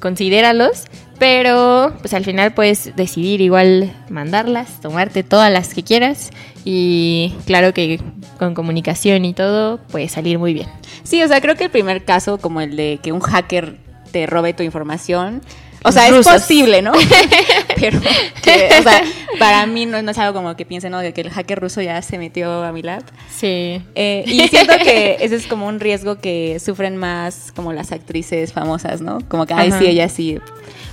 considéralos. 0.00 0.84
Pero 1.18 1.94
pues 2.00 2.12
al 2.12 2.24
final 2.24 2.54
puedes 2.54 2.94
decidir 2.96 3.40
igual 3.40 3.92
mandarlas, 4.08 4.80
tomarte 4.80 5.22
todas 5.22 5.50
las 5.50 5.72
que 5.72 5.82
quieras. 5.82 6.30
Y 6.64 7.34
claro 7.46 7.72
que 7.72 8.00
con 8.38 8.54
comunicación 8.54 9.24
y 9.24 9.32
todo 9.32 9.78
puede 9.78 10.08
salir 10.08 10.38
muy 10.38 10.54
bien. 10.54 10.68
Sí, 11.04 11.22
o 11.22 11.28
sea, 11.28 11.40
creo 11.40 11.54
que 11.54 11.64
el 11.64 11.70
primer 11.70 12.04
caso, 12.04 12.38
como 12.38 12.60
el 12.60 12.76
de 12.76 12.98
que 13.02 13.12
un 13.12 13.20
hacker 13.20 13.76
te 14.10 14.26
robe 14.26 14.54
tu 14.54 14.62
información, 14.62 15.40
o 15.84 15.92
sea, 15.92 16.08
Rusos. 16.08 16.26
es 16.34 16.42
posible, 16.42 16.82
¿no? 16.82 16.92
Pero, 17.80 18.00
que, 18.42 18.68
o 18.78 18.82
sea, 18.82 19.02
para 19.38 19.66
mí 19.66 19.86
no, 19.86 20.00
no 20.02 20.10
es 20.10 20.18
algo 20.18 20.34
como 20.34 20.56
que 20.56 20.64
piensen, 20.64 20.90
¿no? 20.92 20.98
De 21.00 21.12
que 21.12 21.20
el 21.20 21.30
hacker 21.30 21.60
ruso 21.60 21.80
ya 21.82 22.00
se 22.02 22.18
metió 22.18 22.62
a 22.64 22.72
mi 22.72 22.82
lab. 22.82 23.02
Sí. 23.34 23.80
Eh, 23.94 24.24
y 24.26 24.48
siento 24.48 24.74
que 24.78 25.18
ese 25.20 25.36
es 25.36 25.46
como 25.46 25.66
un 25.66 25.80
riesgo 25.80 26.16
que 26.16 26.58
sufren 26.64 26.96
más 26.96 27.52
como 27.54 27.72
las 27.72 27.92
actrices 27.92 28.52
famosas, 28.52 29.00
¿no? 29.00 29.18
Como 29.28 29.46
que, 29.46 29.54
ay, 29.54 29.68
Ajá. 29.68 29.78
sí, 29.78 29.86
ella 29.86 30.08
sí. 30.08 30.38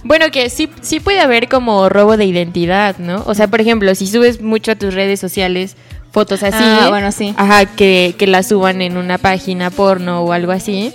Bueno, 0.03 0.31
que 0.31 0.49
sí, 0.49 0.69
sí 0.81 0.99
puede 0.99 1.19
haber 1.19 1.47
como 1.47 1.87
robo 1.89 2.17
de 2.17 2.25
identidad, 2.25 2.97
¿no? 2.97 3.23
O 3.27 3.33
sea, 3.35 3.47
por 3.47 3.61
ejemplo, 3.61 3.93
si 3.95 4.07
subes 4.07 4.41
mucho 4.41 4.71
a 4.71 4.75
tus 4.75 4.93
redes 4.93 5.19
sociales 5.19 5.75
fotos 6.11 6.43
así, 6.43 6.57
Ah, 6.59 6.87
bueno, 6.89 7.11
sí. 7.11 7.33
ajá, 7.37 7.65
que, 7.67 8.15
que 8.17 8.27
las 8.27 8.47
suban 8.47 8.81
en 8.81 8.97
una 8.97 9.17
página 9.17 9.69
porno 9.69 10.21
o 10.23 10.33
algo 10.33 10.51
así, 10.51 10.91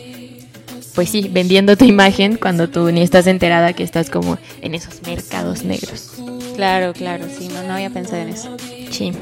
pues 0.97 1.09
sí, 1.11 1.29
vendiendo 1.31 1.77
tu 1.77 1.85
imagen 1.85 2.37
cuando 2.37 2.69
tú 2.69 2.91
ni 2.91 3.03
estás 3.03 3.29
enterada 3.29 3.73
que 3.75 3.85
estás 3.85 4.11
como 4.11 4.39
en 4.63 4.75
esos 4.75 5.01
mercados 5.07 5.63
negros. 5.63 6.15
Claro, 6.57 6.93
claro, 6.93 7.27
sí, 7.39 7.49
no, 7.49 7.63
no 7.63 7.75
había 7.75 7.91
pensado 7.91 8.23
en 8.23 8.31
eso. 8.31 8.57
Sí. 8.91 9.13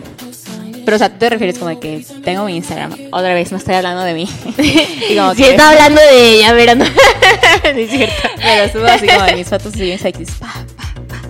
Pero, 0.85 0.97
o 0.97 0.99
sea, 0.99 1.09
tú 1.11 1.17
te 1.19 1.31
refieres 1.31 1.59
como 1.59 1.71
de 1.71 1.79
que 1.81 2.05
tengo 2.25 2.45
mi 2.45 2.57
Instagram. 2.57 2.93
Otra 3.11 3.35
vez, 3.35 3.51
no 3.51 3.59
estoy 3.59 3.75
hablando 3.75 4.03
de 4.03 4.15
mí. 4.15 4.29
y 5.11 5.17
como 5.17 5.35
Sí, 5.35 5.43
que 5.43 5.51
está 5.51 5.71
hablando 5.71 6.01
de 6.01 6.31
ella, 6.37 6.53
pero 6.57 6.75
no. 6.77 6.85
Es 7.65 7.91
cierto. 7.91 8.15
me 8.39 8.67
lo 8.67 8.73
subo 8.73 8.85
así 8.87 9.07
como 9.07 9.23
de 9.25 9.37
mis 9.37 9.49
fotos 9.49 9.75
y 9.77 9.97
sexys. 9.99 10.31
Pa, 10.33 10.47
pa, 10.77 10.85
pa. 11.09 11.23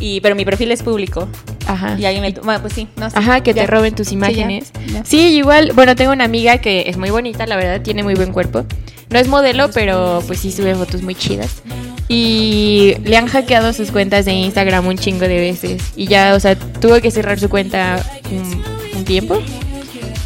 Y, 0.00 0.20
pero 0.20 0.34
mi 0.34 0.44
perfil 0.44 0.72
es 0.72 0.82
público. 0.82 1.28
Ajá. 1.66 1.96
Y 1.98 2.04
alguien 2.04 2.22
me... 2.22 2.32
Bueno, 2.42 2.60
pues 2.60 2.72
sí, 2.74 2.88
no 2.96 3.08
sé. 3.08 3.16
Ajá, 3.18 3.42
que 3.42 3.54
Ya. 3.54 3.62
te 3.62 3.66
roben 3.68 3.94
tus 3.94 4.08
ya, 4.08 4.14
imágenes. 4.14 4.72
ya. 4.92 5.04
Sí, 5.04 5.36
igual, 5.36 5.72
bueno, 5.74 5.94
tengo 5.94 6.12
una 6.12 6.24
amiga 6.24 6.58
que 6.58 6.84
es 6.88 6.96
muy 6.96 7.10
bonita, 7.10 7.46
la 7.46 7.54
verdad, 7.56 7.80
tiene 7.82 8.02
muy 8.02 8.14
buen 8.14 8.32
cuerpo. 8.32 8.64
No 9.10 9.18
es 9.18 9.28
modelo, 9.28 9.70
pero 9.72 10.22
pues 10.26 10.40
sí 10.40 10.52
sube 10.52 10.74
fotos 10.74 11.02
muy 11.02 11.14
chidas. 11.14 11.62
Y 12.08 12.94
le 13.04 13.16
han 13.16 13.26
hackeado 13.26 13.72
sus 13.72 13.90
cuentas 13.90 14.24
de 14.24 14.32
Instagram 14.32 14.86
un 14.86 14.98
chingo 14.98 15.26
de 15.28 15.38
veces. 15.38 15.82
Y 15.96 16.06
ya, 16.06 16.34
o 16.34 16.40
sea, 16.40 16.56
tuvo 16.56 17.00
que 17.00 17.10
cerrar 17.10 17.38
su 17.38 17.48
cuenta 17.48 18.04
un, 18.30 18.98
un 18.98 19.04
tiempo. 19.04 19.40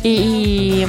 Y, 0.03 0.09
y 0.09 0.87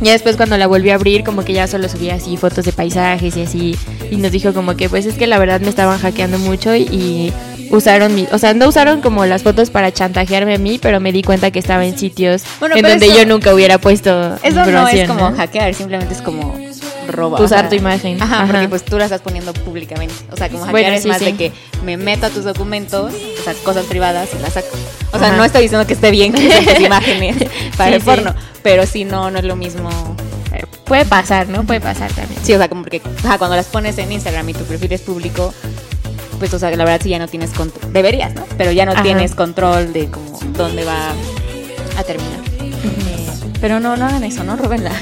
ya 0.00 0.12
después 0.12 0.36
cuando 0.36 0.56
la 0.58 0.66
volvió 0.66 0.92
a 0.92 0.94
abrir, 0.96 1.22
como 1.22 1.44
que 1.44 1.52
ya 1.52 1.66
solo 1.68 1.88
subía 1.88 2.14
así 2.16 2.36
fotos 2.36 2.64
de 2.64 2.72
paisajes 2.72 3.36
y 3.36 3.42
así. 3.42 3.76
Y 4.10 4.16
nos 4.16 4.32
dijo 4.32 4.52
como 4.52 4.76
que 4.76 4.88
pues 4.88 5.06
es 5.06 5.14
que 5.14 5.26
la 5.26 5.38
verdad 5.38 5.60
me 5.60 5.68
estaban 5.68 5.98
hackeando 5.98 6.38
mucho 6.38 6.74
y, 6.74 6.82
y 6.82 7.32
usaron 7.70 8.14
mi, 8.14 8.26
o 8.32 8.38
sea, 8.38 8.52
no 8.54 8.68
usaron 8.68 9.00
como 9.00 9.24
las 9.26 9.42
fotos 9.42 9.70
para 9.70 9.92
chantajearme 9.92 10.54
a 10.54 10.58
mí, 10.58 10.78
pero 10.80 11.00
me 11.00 11.12
di 11.12 11.22
cuenta 11.22 11.50
que 11.50 11.58
estaba 11.58 11.86
en 11.86 11.96
sitios 11.96 12.42
Bueno, 12.60 12.76
en 12.76 12.82
donde 12.82 13.08
yo 13.08 13.24
nunca 13.26 13.54
hubiera 13.54 13.78
puesto 13.78 14.36
Eso 14.42 14.66
no 14.66 14.88
es 14.88 15.08
como 15.08 15.30
¿no? 15.30 15.36
hackear, 15.36 15.72
simplemente 15.74 16.14
es 16.14 16.20
como 16.20 16.54
Usar 17.40 17.68
tu 17.68 17.74
imagen. 17.74 18.22
Ajá, 18.22 18.42
Ajá. 18.42 18.52
porque 18.52 18.68
pues 18.68 18.84
tú 18.84 18.98
la 18.98 19.04
estás 19.04 19.20
poniendo 19.20 19.52
públicamente. 19.52 20.14
O 20.30 20.36
sea, 20.36 20.48
como 20.48 20.64
hackear 20.64 20.70
Bueno, 20.72 20.96
es 20.96 21.02
sí, 21.02 21.08
más 21.08 21.18
sí. 21.18 21.24
de 21.26 21.34
que 21.36 21.52
me 21.84 21.96
meto 21.96 22.26
a 22.26 22.30
tus 22.30 22.44
documentos, 22.44 23.12
o 23.12 23.42
sea, 23.44 23.54
cosas 23.64 23.86
privadas 23.86 24.28
y 24.36 24.38
las 24.42 24.52
saco. 24.54 24.76
O 25.12 25.18
sea, 25.18 25.28
Ajá. 25.28 25.36
no 25.36 25.44
estoy 25.44 25.62
diciendo 25.62 25.86
que 25.86 25.94
esté 25.94 26.10
bien 26.10 26.32
que 26.32 26.48
tus 26.48 26.80
imágenes 26.86 27.36
para 27.76 27.90
Sí, 27.90 27.96
el 27.96 28.02
porno, 28.02 28.34
pero 28.62 28.86
sí 28.86 29.04
no, 29.04 29.30
no 29.30 29.38
es 29.38 29.44
lo 29.44 29.56
mismo. 29.56 29.90
Puede 30.84 31.04
pasar, 31.06 31.48
¿no? 31.48 31.64
Puede 31.64 31.80
pasar 31.80 32.12
también. 32.12 32.38
Sí, 32.44 32.52
o 32.52 32.58
sea, 32.58 32.68
como 32.68 32.82
porque 32.82 33.00
cuando 33.38 33.56
las 33.56 33.66
pones 33.66 33.96
en 33.98 34.12
Instagram 34.12 34.48
y 34.50 34.52
tu 34.54 34.64
perfil 34.64 34.92
es 34.92 35.00
público, 35.00 35.54
pues, 36.38 36.52
o 36.52 36.58
sea, 36.58 36.70
la 36.70 36.84
verdad 36.84 37.00
sí 37.02 37.08
ya 37.08 37.18
no 37.18 37.28
tienes 37.28 37.50
control. 37.50 37.92
Deberías, 37.92 38.34
¿no? 38.34 38.44
Pero 38.58 38.72
ya 38.72 38.84
no 38.84 38.92
Ajá. 38.92 39.02
tienes 39.02 39.34
control 39.34 39.92
de 39.92 40.08
como 40.10 40.38
dónde 40.56 40.84
va 40.84 41.12
a 41.96 42.02
terminar. 42.02 42.40
Pero 43.62 43.80
no, 43.80 43.96
no 43.96 44.04
hagan 44.06 44.24
eso, 44.24 44.44
no 44.44 44.56
roben 44.56 44.84
la. 44.84 44.92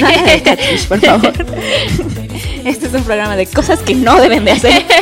No 0.00 0.06
hagan 0.06 0.28
el 0.30 0.42
catfish, 0.42 0.86
por 0.88 1.00
favor. 1.00 1.32
Este 2.64 2.86
es 2.86 2.94
un 2.94 3.02
programa 3.02 3.36
de 3.36 3.44
cosas 3.46 3.80
que 3.80 3.94
no 3.94 4.18
deben 4.18 4.46
de 4.46 4.52
hacer. 4.52 4.84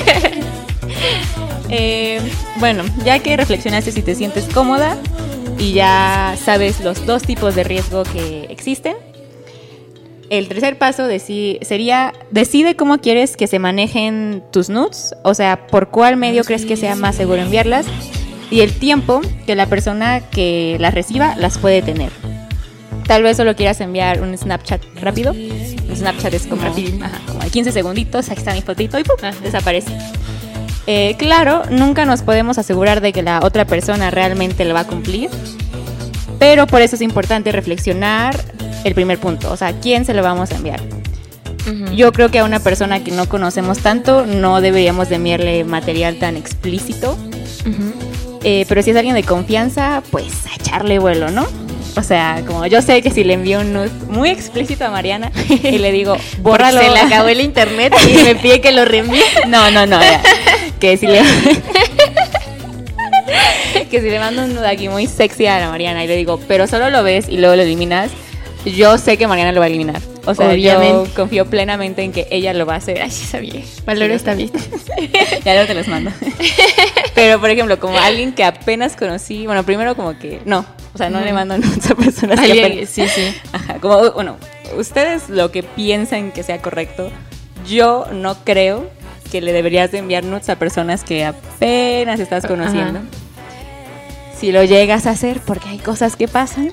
Eh, 1.75 2.20
bueno, 2.61 2.85
ya 3.05 3.18
que 3.20 3.35
reflexionaste 3.37 3.92
si 3.92 4.03
te 4.03 4.14
sientes 4.14 4.44
cómoda 4.53 4.96
y 5.59 5.72
ya 5.72 6.37
sabes 6.42 6.81
los 6.81 7.07
dos 7.07 7.22
tipos 7.22 7.55
de 7.55 7.64
riesgo 7.64 8.03
que 8.03 8.44
existen, 8.51 8.94
el 10.29 10.48
tercer 10.48 10.77
paso 10.77 11.09
deci- 11.09 11.62
sería 11.64 12.12
decide 12.31 12.77
cómo 12.77 12.98
quieres 12.98 13.38
que 13.38 13.46
se 13.46 13.59
manejen 13.59 14.42
tus 14.53 14.68
nudes, 14.68 15.14
o 15.25 15.33
sea, 15.33 15.66
por 15.66 15.88
cuál 15.88 16.16
medio 16.18 16.44
crees 16.44 16.66
que 16.66 16.77
sea 16.77 16.94
más 16.94 17.16
seguro 17.16 17.40
enviarlas 17.40 17.87
y 18.51 18.61
el 18.61 18.75
tiempo 18.75 19.22
que 19.46 19.55
la 19.57 19.64
persona 19.66 20.20
que 20.20 20.77
las 20.79 20.92
reciba 20.92 21.37
las 21.37 21.57
puede 21.57 21.81
tener. 21.81 22.11
Tal 23.06 23.22
vez 23.22 23.36
solo 23.36 23.54
quieras 23.56 23.80
enviar 23.80 24.22
un 24.22 24.36
Snapchat 24.36 24.82
rápido. 25.00 25.32
Un 25.32 25.96
Snapchat 25.96 26.32
es 26.34 26.46
como, 26.46 26.62
ajá, 26.62 27.20
como 27.26 27.40
de 27.40 27.50
15 27.50 27.72
segunditos, 27.72 28.28
ahí 28.30 28.36
está 28.36 28.54
mi 28.54 28.62
fotito 28.62 28.98
y 28.98 29.04
¡pum! 29.04 29.16
desaparece. 29.42 29.92
Eh, 30.86 31.14
claro, 31.18 31.62
nunca 31.70 32.04
nos 32.04 32.22
podemos 32.22 32.58
asegurar 32.58 33.00
de 33.00 33.12
que 33.12 33.22
la 33.22 33.40
otra 33.42 33.64
persona 33.66 34.10
realmente 34.10 34.64
lo 34.64 34.74
va 34.74 34.80
a 34.80 34.86
cumplir, 34.86 35.30
pero 36.38 36.66
por 36.66 36.82
eso 36.82 36.96
es 36.96 37.02
importante 37.02 37.52
reflexionar 37.52 38.36
el 38.84 38.94
primer 38.94 39.18
punto, 39.18 39.52
o 39.52 39.56
sea, 39.56 39.72
¿quién 39.80 40.04
se 40.04 40.12
lo 40.12 40.22
vamos 40.24 40.50
a 40.50 40.56
enviar? 40.56 40.80
Yo 41.94 42.12
creo 42.12 42.30
que 42.30 42.40
a 42.40 42.44
una 42.44 42.58
persona 42.58 43.04
que 43.04 43.12
no 43.12 43.28
conocemos 43.28 43.78
tanto 43.78 44.26
no 44.26 44.60
deberíamos 44.60 45.08
de 45.08 45.14
enviarle 45.16 45.62
material 45.62 46.18
tan 46.18 46.36
explícito, 46.36 47.12
Ujú. 47.12 48.40
eh, 48.42 48.64
pero 48.68 48.82
si 48.82 48.90
es 48.90 48.96
alguien 48.96 49.14
de 49.14 49.22
confianza, 49.22 50.02
pues 50.10 50.46
a 50.50 50.56
echarle 50.56 50.98
vuelo, 50.98 51.30
¿no? 51.30 51.46
O 51.96 52.02
sea, 52.02 52.42
como 52.46 52.64
yo 52.66 52.81
sé 52.81 53.02
que 53.02 53.11
si 53.11 53.22
le 53.22 53.35
envío 53.35 53.61
un 53.61 53.72
nude 53.74 53.90
muy 54.09 54.31
explícito 54.31 54.87
a 54.87 54.90
Mariana 54.90 55.31
y 55.48 55.78
le 55.78 55.92
digo, 55.92 56.16
bórralo. 56.38 56.81
Se 56.81 56.90
le 56.90 57.00
acabó 57.00 57.28
el 57.28 57.40
internet 57.40 57.92
y 58.09 58.14
me 58.22 58.35
pide 58.35 58.61
que 58.61 58.72
lo 58.72 58.85
reenvíe. 58.85 59.22
No, 59.48 59.70
no, 59.70 59.87
no, 59.87 60.00
ya. 60.00 60.20
Que 60.81 60.96
si 60.96 61.07
le. 61.07 61.20
que 63.90 64.00
si 64.00 64.11
le 64.11 64.18
mando 64.18 64.44
un 64.44 64.55
nude 64.55 64.68
aquí 64.68 64.88
muy 64.88 65.07
sexy 65.07 65.46
a 65.46 65.61
la 65.61 65.68
Mariana 65.68 66.05
y 66.05 66.09
le 66.09 66.16
digo, 66.16 66.40
pero 66.48 66.66
solo 66.66 66.90
lo 66.90 67.02
ves 67.02 67.28
y 67.28 67.37
luego 67.37 67.57
lo 67.57 67.62
eliminas, 67.62 68.11
yo 68.64 68.96
sé 68.96 69.18
que 69.18 69.26
Mariana 69.26 69.52
lo 69.52 69.61
va 69.61 69.66
a 69.66 69.68
eliminar. 69.68 70.00
O 70.24 70.35
sea, 70.35 70.55
yo 70.55 70.78
Obviamente. 70.78 71.11
confío 71.14 71.46
plenamente 71.46 72.02
en 72.02 72.12
que 72.12 72.28
ella 72.31 72.55
lo 72.55 72.64
va 72.64 72.74
a 72.74 72.76
hacer. 72.76 73.02
Ay, 73.02 73.11
sabía. 73.11 73.61
Valor 73.85 74.09
Sí, 74.09 74.14
está 74.14 74.35
bien. 74.35 74.50
ya 75.44 75.52
luego 75.52 75.66
te 75.66 75.74
los 75.74 75.88
mando. 75.88 76.12
Pero, 77.14 77.40
por 77.40 77.50
ejemplo, 77.50 77.78
como 77.81 77.98
alguien 77.98 78.33
que 78.33 78.44
apenas 78.44 78.94
conocí, 78.96 79.46
bueno, 79.46 79.64
primero 79.64 79.96
como 79.96 80.16
que, 80.16 80.40
no, 80.44 80.64
o 80.94 80.98
sea, 80.98 81.11
no 81.11 81.20
le 81.20 81.33
mando 81.33 81.57
nudes 81.59 81.90
a 81.90 81.94
personas 81.94 82.40
que 82.40 82.52
Alguien- 82.64 82.87
sí, 82.87 83.07
sí. 83.09 83.35
Ajá, 83.52 83.74
como, 83.81 84.11
bueno, 84.12 84.37
ustedes 84.76 85.28
lo 85.28 85.50
que 85.50 85.62
piensan 85.62 86.33
que 86.33 86.42
sea 86.42 86.61
correcto, 86.61 87.11
yo 87.68 88.07
no 88.12 88.37
creo 88.44 88.90
que 89.31 89.40
le 89.40 89.52
deberías 89.52 89.90
de 89.92 89.98
enviar 89.98 90.24
nudes 90.24 90.48
a 90.50 90.57
personas 90.57 91.05
que 91.05 91.24
apenas 91.24 92.20
estás 92.20 92.44
conociendo. 92.46 92.98
Ajá. 93.00 93.09
Si 94.38 94.52
lo 94.52 94.64
llegas 94.64 95.07
a 95.07 95.11
hacer, 95.11 95.40
porque 95.46 95.68
hay 95.68 95.78
cosas 95.78 96.16
que 96.16 96.26
pasan, 96.28 96.72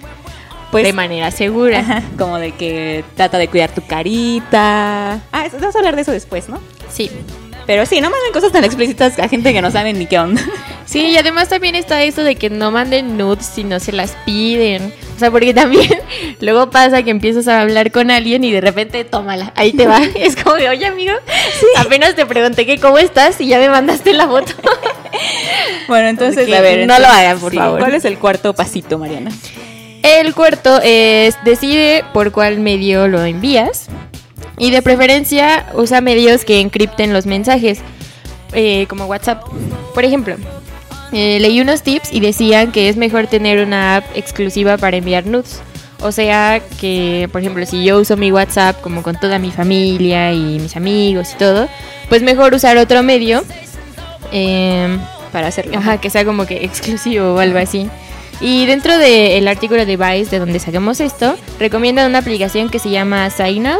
pues... 0.72 0.84
de 0.84 0.92
manera 0.94 1.30
segura. 1.32 1.80
Ajá, 1.80 2.04
como 2.18 2.38
de 2.40 2.52
que 2.54 3.04
trata 3.16 3.38
de 3.38 3.48
cuidar 3.48 3.70
tu 3.72 3.86
carita. 3.86 5.14
Ah, 5.32 5.46
vamos 5.54 5.76
a 5.76 5.78
hablar 5.80 5.96
de 5.96 6.02
eso 6.02 6.12
después, 6.12 6.50
¿no? 6.50 6.60
Sí. 6.90 7.12
Pero 7.70 7.86
sí, 7.86 8.02
no 8.02 8.10
manden 8.10 8.34
cosas 8.34 8.52
tan 8.52 8.64
explícitas 8.64 9.20
a 9.20 9.30
gente 9.30 9.54
que 9.54 9.62
no 9.62 9.70
saben 9.70 10.00
ni 10.00 10.08
qué 10.08 10.18
onda. 10.18 10.42
Sí, 10.88 11.02
y 11.06 11.18
además 11.18 11.50
también 11.50 11.76
está 11.76 12.02
eso 12.02 12.24
de 12.24 12.34
que 12.34 12.50
no 12.50 12.72
manden 12.72 13.16
nudes 13.16 13.46
si 13.46 13.64
no 13.64 13.80
se 13.80 13.92
las 13.92 14.14
piden. 14.26 14.92
O 15.16 15.20
sea, 15.20 15.30
porque 15.30 15.54
también 15.54 16.00
luego 16.40 16.72
pasa 16.72 17.04
que 17.04 17.12
empiezas 17.12 17.48
a 17.48 17.62
hablar 17.62 17.92
con 17.92 18.10
alguien 18.10 18.44
y 18.44 18.52
de 18.52 18.60
repente 18.60 19.04
tómala, 19.04 19.54
ahí 19.56 19.72
te 19.72 19.86
va. 19.86 20.02
Es 20.16 20.36
como 20.36 20.56
de, 20.56 20.68
oye 20.68 20.88
amigo, 20.88 21.14
apenas 21.78 22.16
te 22.16 22.26
pregunté 22.26 22.66
que 22.66 22.80
cómo 22.80 22.98
estás 22.98 23.40
y 23.40 23.46
ya 23.46 23.60
me 23.60 23.70
mandaste 23.70 24.14
la 24.14 24.28
foto. 24.28 24.52
Bueno, 25.88 26.08
entonces, 26.08 26.52
a 26.52 26.62
ver. 26.62 26.88
no 26.88 26.98
lo 26.98 27.06
hagan, 27.06 27.40
por 27.40 27.54
favor. 27.54 27.78
¿Cuál 27.78 27.94
es 27.94 28.06
el 28.06 28.18
cuarto 28.18 28.56
pasito, 28.56 28.98
Mariana? 28.98 29.32
El 30.02 30.34
cuarto 30.34 30.80
es 30.84 31.36
decide 31.46 32.04
por 32.14 32.32
cuál 32.32 32.58
medio 32.58 33.08
lo 33.08 33.24
envías. 33.24 33.90
Y 34.60 34.72
de 34.72 34.82
preferencia 34.82 35.66
usa 35.74 36.02
medios 36.02 36.46
que 36.46 36.60
encripten 36.60 37.14
los 37.14 37.26
mensajes, 37.26 37.80
eh, 38.54 38.86
como 38.88 39.06
WhatsApp. 39.06 39.44
Por 39.96 40.06
ejemplo, 40.06 40.36
eh, 41.12 41.40
leí 41.40 41.60
unos 41.62 41.82
tips 41.82 42.14
y 42.14 42.20
decían 42.20 42.72
que 42.72 42.90
es 42.90 42.98
mejor 42.98 43.28
tener 43.28 43.66
una 43.66 43.98
app 43.98 44.06
exclusiva 44.16 44.78
para 44.78 44.98
enviar 44.98 45.26
nudes. 45.26 45.62
O 46.02 46.12
sea 46.12 46.62
que, 46.80 47.28
por 47.32 47.42
ejemplo, 47.42 47.66
si 47.66 47.84
yo 47.84 48.00
uso 48.00 48.16
mi 48.16 48.32
WhatsApp 48.32 48.80
como 48.82 49.02
con 49.04 49.20
toda 49.20 49.38
mi 49.40 49.52
familia 49.52 50.32
y 50.34 50.60
mis 50.60 50.76
amigos 50.78 51.32
y 51.34 51.38
todo, 51.38 51.68
pues 52.08 52.22
mejor 52.22 52.54
usar 52.54 52.78
otro 52.78 53.02
medio. 53.04 53.44
em, 54.32 55.00
Para 55.32 55.48
hacerlo. 55.48 55.78
Ajá, 55.78 56.00
que 56.02 56.10
sea 56.10 56.26
como 56.26 56.46
que 56.46 56.66
exclusivo 56.66 57.34
o 57.36 57.40
algo 57.40 57.60
así. 57.60 57.88
Y 58.42 58.66
dentro 58.66 58.98
del 58.98 59.48
artículo 59.48 59.86
de 59.86 59.98
Vice, 59.98 60.32
de 60.32 60.40
donde 60.40 60.60
sacamos 60.60 61.00
esto, 61.02 61.36
recomiendan 61.60 62.10
una 62.10 62.20
aplicación 62.20 62.70
que 62.70 62.80
se 62.80 62.90
llama 62.90 63.30
Signal, 63.30 63.78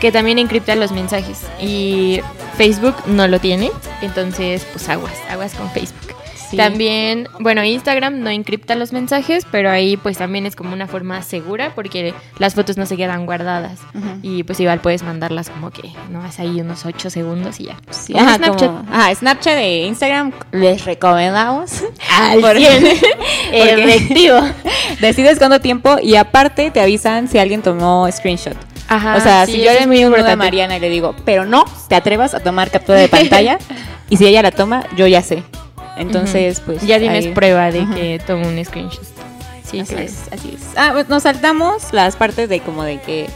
que 0.00 0.12
también 0.12 0.38
encripta 0.38 0.74
los 0.76 0.92
mensajes. 0.92 1.42
Y 1.60 2.20
Facebook 2.56 2.94
no 3.06 3.26
lo 3.28 3.38
tiene, 3.40 3.70
entonces 4.02 4.66
pues 4.72 4.88
aguas, 4.88 5.14
aguas 5.30 5.54
con 5.54 5.70
Facebook. 5.70 6.14
Sí. 6.50 6.56
También, 6.56 7.28
bueno, 7.40 7.62
Instagram 7.62 8.20
no 8.20 8.30
encripta 8.30 8.74
los 8.74 8.90
mensajes, 8.94 9.46
pero 9.50 9.68
ahí 9.70 9.98
pues 9.98 10.16
también 10.16 10.46
es 10.46 10.56
como 10.56 10.72
una 10.72 10.86
forma 10.86 11.20
segura 11.20 11.72
porque 11.74 12.14
las 12.38 12.54
fotos 12.54 12.78
no 12.78 12.86
se 12.86 12.96
quedan 12.96 13.26
guardadas. 13.26 13.78
Y 14.22 14.44
pues 14.44 14.58
igual 14.58 14.80
puedes 14.80 15.02
mandarlas 15.02 15.50
como 15.50 15.70
que 15.70 15.90
no 16.10 16.20
vas 16.20 16.38
ahí 16.40 16.62
unos 16.62 16.86
8 16.86 17.10
segundos 17.10 17.60
y 17.60 17.64
ya. 17.64 17.76
Sí, 17.90 18.16
ajá, 18.16 18.36
Snapchat. 18.36 18.66
como- 18.66 18.78
ajá, 18.90 19.14
Snapchat 19.14 19.56
de 19.56 19.76
Instagram 19.88 20.32
les 20.52 20.86
recomendamos. 20.86 21.82
Al 22.18 22.40
Porque- 22.40 22.60
100. 22.60 22.82
porque 23.50 23.84
Efectivo. 23.84 24.40
Decides 25.02 25.36
cuánto 25.36 25.60
tiempo 25.60 25.98
y 26.02 26.16
aparte 26.16 26.70
te 26.70 26.80
avisan 26.80 27.28
si 27.28 27.38
alguien 27.38 27.60
tomó 27.60 28.10
screenshot. 28.10 28.56
Ajá, 28.88 29.16
o 29.16 29.20
sea, 29.20 29.46
sí, 29.46 29.52
si 29.52 29.62
yo 29.64 29.72
le 29.72 29.86
muy 29.86 30.00
importante. 30.00 30.36
Mariana 30.36 30.76
y 30.76 30.80
le 30.80 30.88
digo, 30.88 31.14
pero 31.24 31.44
no 31.44 31.64
te 31.88 31.94
atrevas 31.94 32.34
a 32.34 32.40
tomar 32.40 32.70
captura 32.70 32.98
de 32.98 33.08
pantalla, 33.08 33.58
y 34.08 34.16
si 34.16 34.26
ella 34.26 34.42
la 34.42 34.50
toma, 34.50 34.84
yo 34.96 35.06
ya 35.06 35.22
sé. 35.22 35.42
Entonces, 35.96 36.60
pues. 36.60 36.82
ya 36.86 36.98
tienes 36.98 37.26
ahí- 37.26 37.32
prueba 37.32 37.70
de 37.70 37.86
que 37.94 38.20
tomo 38.26 38.46
un 38.48 38.64
screenshot. 38.64 39.02
Sí, 39.64 39.80
así 39.80 39.94
es, 39.96 40.28
así 40.32 40.54
es. 40.56 40.62
Ah, 40.76 40.90
pues 40.92 41.08
nos 41.08 41.24
saltamos 41.24 41.92
las 41.92 42.16
partes 42.16 42.48
de 42.48 42.60
como 42.60 42.84
de 42.84 42.98
que 43.00 43.28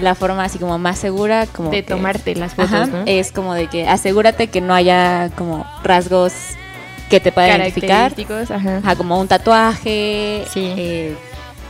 la 0.00 0.14
forma 0.14 0.44
así 0.44 0.58
como 0.58 0.76
más 0.78 0.98
segura, 0.98 1.46
como. 1.46 1.70
De 1.70 1.82
que- 1.82 1.88
tomarte 1.88 2.34
las 2.34 2.54
fotos, 2.54 2.72
Ajá, 2.72 2.86
¿no? 2.86 3.02
Es 3.06 3.32
como 3.32 3.54
de 3.54 3.68
que 3.68 3.88
asegúrate 3.88 4.48
que 4.48 4.60
no 4.60 4.74
haya 4.74 5.30
como 5.36 5.64
rasgos 5.82 6.34
que 7.08 7.20
te 7.20 7.32
puedan 7.32 7.60
identificar. 7.62 8.12
Ajá, 8.50 8.96
como 8.96 9.18
un 9.20 9.28
tatuaje. 9.28 10.44
Sí. 10.52 10.74
eh, 10.76 11.16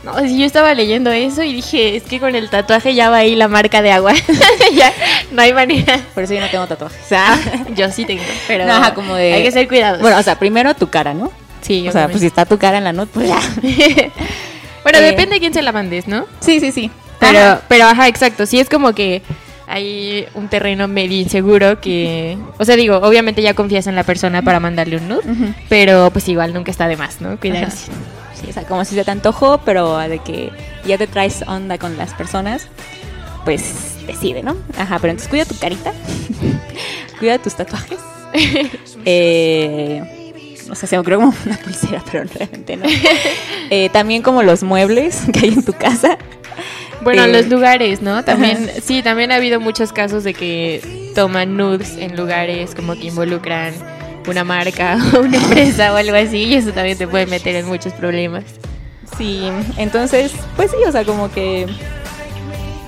No, 0.05 0.19
sí, 0.19 0.37
yo 0.39 0.45
estaba 0.45 0.73
leyendo 0.75 1.11
eso 1.11 1.41
y 1.43 1.51
dije, 1.53 1.95
es 1.95 2.03
que 2.03 2.19
con 2.19 2.35
el 2.35 2.49
tatuaje 2.49 2.93
ya 2.93 3.09
va 3.09 3.17
ahí 3.17 3.35
la 3.35 3.47
marca 3.47 3.81
de 3.81 3.91
agua. 3.91 4.13
ya, 4.75 4.93
no 5.31 5.41
hay 5.41 5.51
manera. 5.51 5.99
por 6.13 6.23
eso 6.23 6.33
yo 6.35 6.39
no 6.41 6.47
tengo 6.49 6.67
tatuajes. 6.67 6.99
O 7.03 7.07
sea, 7.09 7.37
Yo 7.75 7.89
sí 7.91 8.05
tengo, 8.05 8.21
pero 8.47 8.65
No, 8.67 8.73
ajá, 8.73 8.93
como 8.93 9.15
de- 9.15 9.33
hay 9.33 9.43
que 9.43 9.51
ser 9.51 9.67
cuidadosos. 9.67 10.01
bueno, 10.01 10.17
o 10.19 10.23
sea, 10.23 10.37
primero 10.37 10.73
tu 10.75 10.87
cara, 10.89 11.13
¿no? 11.15 11.31
sí, 11.61 11.87
O 11.89 11.91
sea, 11.91 12.07
pues 12.07 12.19
si 12.21 12.27
está 12.27 12.45
tu 12.45 12.59
cara 12.59 12.77
en 12.77 12.83
la 12.83 12.93
nota, 12.93 13.11
pues 13.15 13.27
ya. 13.29 13.39
bueno, 14.83 14.99
eh, 14.99 15.01
depende 15.01 15.33
de 15.35 15.39
quién 15.39 15.53
se 15.53 15.63
la 15.63 15.71
mandes, 15.71 16.07
¿no? 16.07 16.25
Sí, 16.39 16.59
sí, 16.59 16.71
sí. 16.71 16.91
Pero, 17.19 17.39
Ajá. 17.39 17.61
pero 17.67 17.85
ajá, 17.85 18.07
exacto. 18.07 18.45
Sí 18.45 18.59
es 18.59 18.69
como 18.69 18.93
que 18.93 19.23
hay 19.67 20.27
un 20.35 20.47
terreno 20.47 20.87
medio 20.87 21.19
inseguro 21.19 21.81
que, 21.81 22.37
o 22.59 22.65
sea, 22.65 22.75
digo, 22.75 22.97
obviamente 22.97 23.41
ya 23.41 23.55
confías 23.55 23.87
en 23.87 23.95
la 23.95 24.03
persona 24.03 24.43
para 24.43 24.59
mandarle 24.59 24.97
un 24.97 25.07
nude, 25.07 25.23
pero 25.69 26.11
pues 26.11 26.27
igual 26.29 26.53
nunca 26.53 26.69
está 26.69 26.87
de 26.87 26.97
más, 26.97 27.19
¿no? 27.21 27.37
Cuidarse. 27.39 27.91
Sí, 28.39 28.47
o 28.49 28.53
sea, 28.53 28.63
como 28.63 28.83
si 28.85 28.95
se 28.95 29.03
te 29.03 29.11
antojó, 29.11 29.59
pero 29.63 29.97
de 29.97 30.19
que 30.19 30.51
ya 30.85 30.97
te 30.97 31.07
traes 31.07 31.43
onda 31.47 31.77
con 31.77 31.97
las 31.97 32.13
personas, 32.13 32.67
pues 33.45 33.73
decide, 34.07 34.43
¿no? 34.43 34.55
Ajá, 34.77 34.99
pero 34.99 35.11
entonces 35.11 35.29
cuida 35.29 35.45
tu 35.45 35.57
carita, 35.57 35.93
cuida 37.19 37.37
tus 37.39 37.55
tatuajes. 37.55 37.99
Eh, 39.07 40.01
no 40.67 40.73
sé, 40.73 40.87
se 40.87 40.95
me 40.95 41.01
ocurrió 41.01 41.19
como 41.19 41.33
una 41.45 41.57
pulsera, 41.57 42.03
pero 42.11 42.23
realmente 42.33 42.75
no. 42.75 42.85
Eh, 43.69 43.89
también 43.89 44.23
como 44.23 44.41
los 44.41 44.63
muebles 44.63 45.21
que 45.31 45.41
hay 45.41 45.53
en 45.53 45.63
tu 45.63 45.73
casa. 45.73 46.17
Bueno, 47.01 47.25
Eh, 47.25 47.27
los 47.27 47.47
lugares, 47.47 48.01
¿no? 48.01 48.23
También, 48.23 48.71
sí, 48.83 49.03
también 49.03 49.31
ha 49.31 49.35
habido 49.35 49.59
muchos 49.59 49.93
casos 49.93 50.23
de 50.23 50.33
que 50.33 51.11
toman 51.13 51.55
nudes 51.55 51.97
en 51.97 52.15
lugares 52.17 52.73
como 52.73 52.95
que 52.95 53.05
involucran 53.07 53.75
una 54.27 54.43
marca 54.43 54.97
o 55.13 55.19
una 55.21 55.37
empresa 55.37 55.93
o 55.93 55.95
algo 55.95 56.15
así 56.15 56.43
y 56.43 56.55
eso 56.55 56.71
también 56.71 56.97
te 56.97 57.07
puede 57.07 57.25
meter 57.25 57.55
en 57.55 57.65
muchos 57.65 57.93
problemas. 57.93 58.43
Sí, 59.17 59.49
entonces, 59.77 60.33
pues 60.55 60.71
sí, 60.71 60.77
o 60.87 60.91
sea, 60.91 61.05
como 61.05 61.31
que 61.31 61.67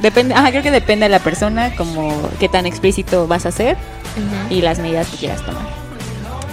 depende, 0.02 0.34
ajá, 0.34 0.50
creo 0.50 0.64
que 0.64 0.72
depende 0.72 1.06
de 1.06 1.10
la 1.10 1.20
persona, 1.20 1.76
como 1.76 2.30
qué 2.40 2.50
tan 2.50 2.66
explícito 2.66 3.28
vas 3.28 3.46
a 3.46 3.50
hacer 3.50 3.78
y 4.50 4.62
las 4.62 4.80
medidas 4.80 5.08
que 5.08 5.18
quieras 5.18 5.46
tomar. 5.46 5.77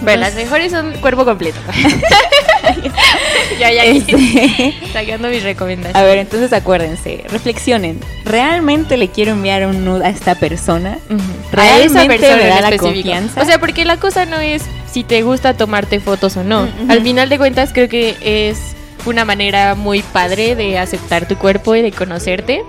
Bueno, 0.01 0.21
las 0.21 0.35
mejores 0.35 0.71
son 0.71 0.91
cuerpo 0.93 1.25
completo. 1.25 1.57
ya, 3.59 3.71
ya, 3.71 3.83
Este, 3.85 4.73
sacando 4.93 5.29
mis 5.29 5.41
a 5.41 5.45
recomendaciones. 5.45 6.09
ver, 6.09 6.17
entonces 6.19 6.53
acuérdense, 6.53 7.23
reflexionen, 7.29 7.99
¿realmente 8.23 8.97
le 8.97 9.09
quiero 9.09 9.31
enviar 9.31 9.65
un 9.65 9.85
nude 9.85 10.05
a 10.05 10.09
esta 10.09 10.35
persona? 10.35 10.97
A 11.09 11.55
¿Realmente 11.55 11.85
esa 11.85 12.07
persona 12.07 12.35
me 12.35 12.43
en 12.43 12.49
da 12.49 12.61
la 12.71 12.77
confianza? 12.77 13.41
O 13.41 13.45
sea, 13.45 13.59
porque 13.59 13.85
la 13.85 13.97
cosa 13.97 14.25
no 14.25 14.39
es 14.39 14.63
si 14.91 15.03
te 15.03 15.21
gusta 15.21 15.55
tomarte 15.55 15.99
fotos 15.99 16.37
o 16.37 16.43
no. 16.43 16.67
Al 16.89 17.01
final 17.01 17.29
de 17.29 17.37
cuentas, 17.37 17.71
creo 17.73 17.89
que 17.89 18.15
es 18.21 18.57
una 19.05 19.25
manera 19.25 19.75
muy 19.75 20.01
padre 20.01 20.55
de 20.55 20.77
aceptar 20.77 21.27
tu 21.27 21.37
cuerpo 21.37 21.75
y 21.75 21.81
de 21.81 21.91
conocerte. 21.91 22.63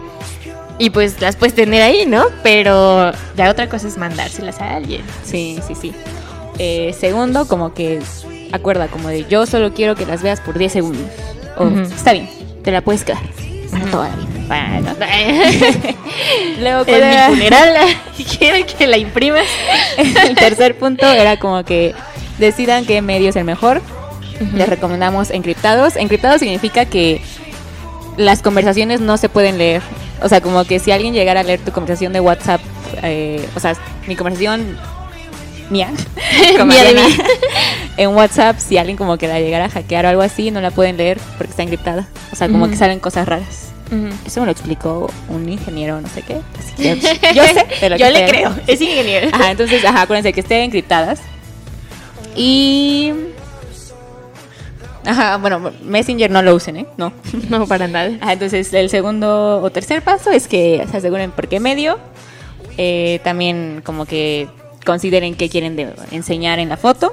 Y 0.79 0.91
pues 0.91 1.21
las 1.23 1.37
puedes 1.37 1.55
tener 1.55 1.83
ahí, 1.83 2.05
¿no? 2.05 2.27
Pero 2.43 3.11
ya 3.37 3.51
otra 3.51 3.69
cosa 3.69 3.89
es 3.89 3.97
mandárselas 3.97 4.61
a 4.61 4.75
alguien. 4.75 5.03
Sí, 5.25 5.59
sí, 5.67 5.75
sí. 5.75 5.93
Eh, 6.59 6.95
segundo, 6.99 7.47
como 7.49 7.75
que 7.75 8.01
acuerda, 8.53 8.89
como 8.89 9.09
de 9.09 9.25
yo 9.27 9.47
solo 9.47 9.73
quiero 9.75 9.95
que 9.95 10.07
las 10.07 10.23
veas 10.23 10.41
por 10.41 10.57
10 10.59 10.73
segundos. 10.73 11.07
O 11.59 11.67
está 11.69 12.13
bien, 12.13 12.29
te 12.63 12.71
la 12.71 12.81
puedes 12.83 13.05
quedar. 13.05 13.23
Para 13.71 13.83
Ujú. 13.83 13.91
toda 13.93 14.09
la 14.09 14.17
vida. 14.17 14.27
Bueno, 14.47 14.95
Luego, 16.61 16.85
¿cuál 16.85 17.03
en 17.03 17.09
mi 17.09 17.15
era? 17.15 17.29
funeral 17.29 17.77
quieren 18.39 18.65
que 18.67 18.87
la 18.87 18.97
imprimas. 18.97 19.47
el 19.99 20.35
tercer 20.37 20.79
punto 20.79 21.07
era 21.07 21.39
como 21.39 21.65
que 21.65 21.95
decidan 22.39 22.85
qué 22.85 23.03
medio 23.03 23.31
es 23.31 23.37
el 23.37 23.45
mejor. 23.45 23.83
Les 24.55 24.69
recomendamos 24.69 25.31
encriptados. 25.31 25.97
Encriptados 25.97 26.41
significa 26.41 26.85
que 26.85 27.21
las 28.17 28.43
conversaciones 28.43 29.01
no 29.01 29.17
se 29.17 29.29
pueden 29.29 29.59
leer. 29.59 29.83
O 30.23 30.29
sea, 30.29 30.41
como 30.41 30.65
que 30.65 30.79
si 30.79 30.93
alguien 30.93 31.13
llegara 31.15 31.41
a 31.41 31.43
leer 31.43 31.61
tu 31.61 31.73
conversación 31.73 32.13
de 32.13 32.21
WhatsApp, 32.21 32.61
eh, 33.03 33.47
o 33.55 33.61
sea, 33.61 33.75
mi 34.07 34.15
conversación 34.17 34.79
mía, 35.71 35.91
con 36.59 36.69
Mía 36.69 36.85
de 36.85 36.95
Mariana, 36.95 37.09
mí. 37.09 37.17
en 37.97 38.11
WhatsApp, 38.11 38.59
si 38.59 38.79
alguien 38.79 38.97
como 38.97 39.19
que 39.19 39.29
la 39.29 39.41
llegara 39.41 39.67
a 39.67 39.69
hackear 39.71 40.05
o 40.07 40.09
algo 40.09 40.23
así, 40.23 40.51
no 40.51 40.61
la 40.61 40.71
pueden 40.71 40.97
leer 40.97 41.19
porque 41.39 41.51
está 41.51 41.63
encriptada. 41.63 42.09
O 42.33 42.37
sea, 42.37 42.49
como 42.49 42.65
Ujú. 42.65 42.71
que 42.73 42.77
salen 42.77 43.01
cosas 43.01 43.27
raras. 43.27 43.73
Ujú. 43.91 44.09
Eso 44.27 44.41
me 44.41 44.47
lo 44.47 44.53
explicó 44.53 45.11
un 45.29 45.49
ingeniero, 45.49 46.01
no 46.01 46.09
sé 46.09 46.23
qué. 46.23 46.41
Así 46.59 46.75
que 46.77 46.97
yo 47.35 47.45
sé 47.45 47.65
que 47.67 47.99
Yo 47.99 48.11
le 48.11 48.27
creo, 48.27 48.55
es 48.67 48.81
ingeniero. 48.81 49.29
Ajá, 49.33 49.51
entonces, 49.53 49.85
ajá, 49.85 50.03
acuérdense 50.03 50.33
que 50.33 50.41
estén 50.41 50.63
encriptadas. 50.63 51.21
Y. 52.35 53.13
Ajá, 55.05 55.37
bueno, 55.37 55.71
Messenger 55.85 56.29
no 56.31 56.43
lo 56.43 56.55
usen, 56.57 56.79
¿eh? 56.79 56.87
No. 56.97 57.13
No, 57.49 57.67
para 57.69 57.87
nada. 57.87 58.11
Ajá, 58.21 58.33
entonces, 58.33 58.73
el 58.73 58.91
segundo 58.91 59.63
o 59.63 59.71
tercer 59.71 60.03
paso 60.03 60.33
es 60.33 60.49
que 60.49 60.85
se 60.91 60.97
aseguren 60.97 61.31
por 61.31 61.47
qué 61.47 61.61
medio. 61.61 61.99
Eh, 62.77 63.21
también, 63.23 63.83
como 63.85 64.05
que 64.05 64.49
consideren 64.87 65.35
qué 65.35 65.51
quieren 65.51 65.77
de- 65.77 65.93
enseñar 66.13 66.59
en 66.61 66.71
la 66.71 66.79
foto. 66.79 67.13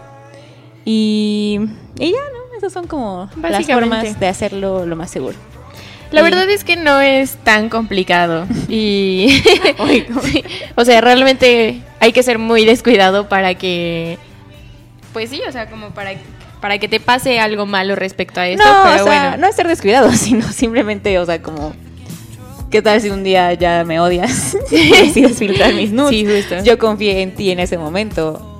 Y. 0.85 1.59
Y 1.99 2.11
ya, 2.11 2.17
¿no? 2.17 2.57
Esas 2.57 2.71
son 2.71 2.87
como 2.87 3.29
las 3.41 3.65
formas 3.65 4.19
de 4.19 4.27
hacerlo 4.27 4.85
lo 4.85 4.95
más 4.95 5.09
seguro. 5.11 5.37
La 6.11 6.21
Y- 6.21 6.23
verdad 6.23 6.49
es 6.49 6.63
que 6.63 6.75
no 6.75 7.01
es 7.01 7.35
tan 7.43 7.69
complicado. 7.69 8.45
Y. 8.69 9.41
O 10.75 10.85
sea, 10.85 11.01
realmente 11.01 11.81
hay 11.99 12.13
que 12.13 12.23
ser 12.23 12.39
muy 12.39 12.65
descuidado 12.65 13.27
para 13.27 13.55
que. 13.55 14.17
Pues 15.11 15.29
sí, 15.29 15.41
o 15.47 15.51
sea, 15.51 15.69
como 15.69 15.89
para, 15.91 16.11
para 16.61 16.79
que 16.79 16.87
te 16.87 16.99
pase 16.99 17.39
algo 17.39 17.65
malo 17.67 17.95
respecto 17.95 18.39
a 18.41 18.47
esto. 18.47 18.63
no, 18.63 18.83
pero 18.83 19.03
o 19.03 19.07
sea, 19.07 19.21
bueno. 19.29 19.37
no 19.37 19.47
es 19.47 19.55
ser 19.55 19.67
descuidado, 19.67 20.11
sino 20.13 20.47
simplemente, 20.51 21.17
o 21.19 21.25
sea, 21.25 21.41
como. 21.41 21.73
¿Qué 22.73 22.81
tal 22.81 22.99
si 22.99 23.11
un 23.11 23.23
día 23.23 23.53
ya 23.53 23.83
me 23.85 23.99
odias 23.99 24.57
y 24.71 24.89
decides 24.89 25.37
filtrar 25.37 25.75
mis 25.75 25.91
nudes? 25.91 26.09
Sí, 26.09 26.25
justo. 26.25 26.63
Yo 26.63 26.79
confié 26.79 27.21
en 27.21 27.35
ti 27.35 27.51
en 27.51 27.59
ese 27.59 27.77
momento 27.77 28.59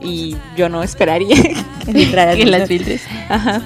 y 0.00 0.34
yo 0.56 0.70
no 0.70 0.82
esperaría 0.82 1.36
que 1.84 1.92
filtraras 1.92 2.36
Que 2.36 2.46
las 2.46 2.66
filtres. 2.66 3.02
Ajá. 3.28 3.60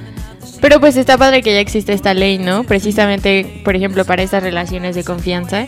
Pero 0.61 0.81
pues 0.81 0.97
está 0.97 1.17
padre 1.17 1.43
que 1.43 1.53
ya 1.53 1.61
existe 1.61 1.93
esta 1.93 2.13
ley, 2.13 2.39
¿no? 2.39 2.65
Precisamente, 2.65 3.61
por 3.65 3.77
ejemplo, 3.77 4.05
para 4.05 4.25
estas 4.25 4.43
relaciones 4.43 4.97
de 4.97 5.05
confianza. 5.05 5.67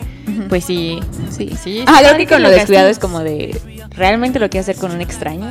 Pues 0.49 0.65
sí. 0.65 0.99
Sí. 1.29 1.49
Sí, 1.63 1.85
Ah, 1.87 2.01
creo 2.03 2.17
que 2.17 2.27
con 2.27 2.43
lo 2.43 2.49
descuidado 2.49 2.89
es 2.89 2.99
como 2.99 3.21
de. 3.21 3.57
¿Realmente 3.91 4.39
lo 4.39 4.49
quieres 4.49 4.67
hacer 4.67 4.81
con 4.81 4.91
un 4.91 4.99
extraño? 4.99 5.49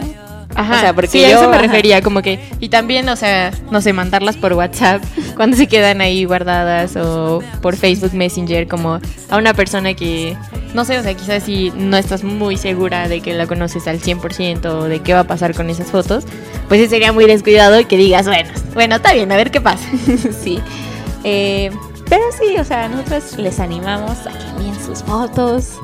Ajá, 0.54 0.76
O 0.76 0.80
sea, 0.80 0.92
porque 0.94 1.08
sí, 1.08 1.24
a 1.24 1.30
yo- 1.30 1.38
eso 1.38 1.48
me 1.48 1.56
ajá. 1.56 1.62
refería, 1.66 2.02
como 2.02 2.22
que, 2.22 2.40
y 2.58 2.68
también, 2.70 3.08
o 3.08 3.16
sea, 3.16 3.52
no 3.70 3.80
sé, 3.80 3.92
mandarlas 3.92 4.36
por 4.36 4.52
WhatsApp 4.54 5.02
cuando 5.36 5.56
se 5.56 5.66
quedan 5.68 6.00
ahí 6.00 6.24
guardadas 6.24 6.96
o 6.96 7.40
por 7.62 7.76
Facebook 7.76 8.14
Messenger, 8.14 8.66
como 8.66 8.98
a 9.30 9.36
una 9.36 9.54
persona 9.54 9.94
que, 9.94 10.36
no 10.74 10.84
sé, 10.84 10.98
o 10.98 11.02
sea, 11.02 11.14
quizás 11.14 11.44
si 11.44 11.70
no 11.76 11.96
estás 11.96 12.24
muy 12.24 12.56
segura 12.56 13.06
de 13.08 13.20
que 13.20 13.32
la 13.34 13.46
conoces 13.46 13.86
al 13.86 14.00
100% 14.00 14.64
o 14.66 14.84
de 14.84 14.98
qué 15.00 15.14
va 15.14 15.20
a 15.20 15.24
pasar 15.24 15.54
con 15.54 15.70
esas 15.70 15.86
fotos, 15.88 16.24
pues 16.68 16.80
sí 16.80 16.88
sería 16.88 17.12
muy 17.12 17.26
descuidado 17.26 17.78
y 17.78 17.84
que 17.84 17.96
digas, 17.96 18.26
bueno, 18.26 18.50
bueno, 18.74 18.96
está 18.96 19.12
bien, 19.12 19.30
a 19.30 19.36
ver 19.36 19.50
qué 19.52 19.60
pasa. 19.60 19.84
sí. 20.42 20.58
Eh, 21.24 21.70
pero 22.08 22.22
sí, 22.36 22.56
o 22.58 22.64
sea, 22.64 22.88
nosotros 22.88 23.38
les 23.38 23.60
animamos 23.60 24.26
a 24.26 24.30
que 24.36 24.44
envíen 24.56 24.74
sus 24.84 25.02
fotos, 25.04 25.74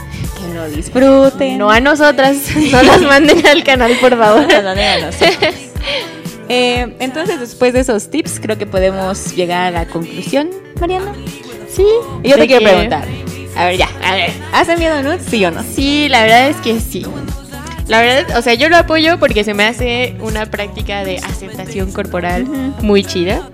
lo 0.54 0.68
disfruten. 0.68 1.58
No 1.58 1.70
a 1.70 1.80
nosotras, 1.80 2.36
no 2.72 2.82
las 2.82 3.02
manden 3.02 3.46
al 3.46 3.62
canal, 3.64 3.96
por 4.00 4.16
favor. 4.18 4.46
No. 4.46 4.74
Eh, 6.48 6.94
entonces, 7.00 7.40
después 7.40 7.72
de 7.72 7.80
esos 7.80 8.08
tips, 8.08 8.38
creo 8.40 8.56
que 8.56 8.66
podemos 8.66 9.34
llegar 9.34 9.62
a 9.66 9.70
la 9.72 9.86
conclusión, 9.88 10.50
Mariana. 10.80 11.12
Sí. 11.68 11.84
Y 12.22 12.28
yo 12.28 12.36
te 12.36 12.46
quiero 12.46 12.60
que- 12.60 12.68
preguntar. 12.72 13.04
A 13.56 13.64
ver, 13.64 13.76
ya. 13.78 13.88
A 14.04 14.14
ver. 14.14 14.30
¿Has 14.52 14.68
enviado 14.68 15.02
nudes? 15.02 15.22
Sí 15.28 15.44
o 15.44 15.50
no. 15.50 15.64
Sí, 15.64 16.08
la 16.08 16.22
verdad 16.22 16.48
es 16.50 16.56
que 16.58 16.78
sí. 16.78 17.04
La 17.88 18.00
verdad, 18.00 18.38
o 18.38 18.42
sea, 18.42 18.54
yo 18.54 18.68
lo 18.68 18.76
apoyo 18.76 19.18
porque 19.18 19.42
se 19.42 19.54
me 19.54 19.64
hace 19.64 20.14
una 20.20 20.46
práctica 20.46 21.04
de 21.04 21.18
aceptación 21.18 21.90
corporal 21.90 22.44
muy 22.80 23.02
chida. 23.02 23.50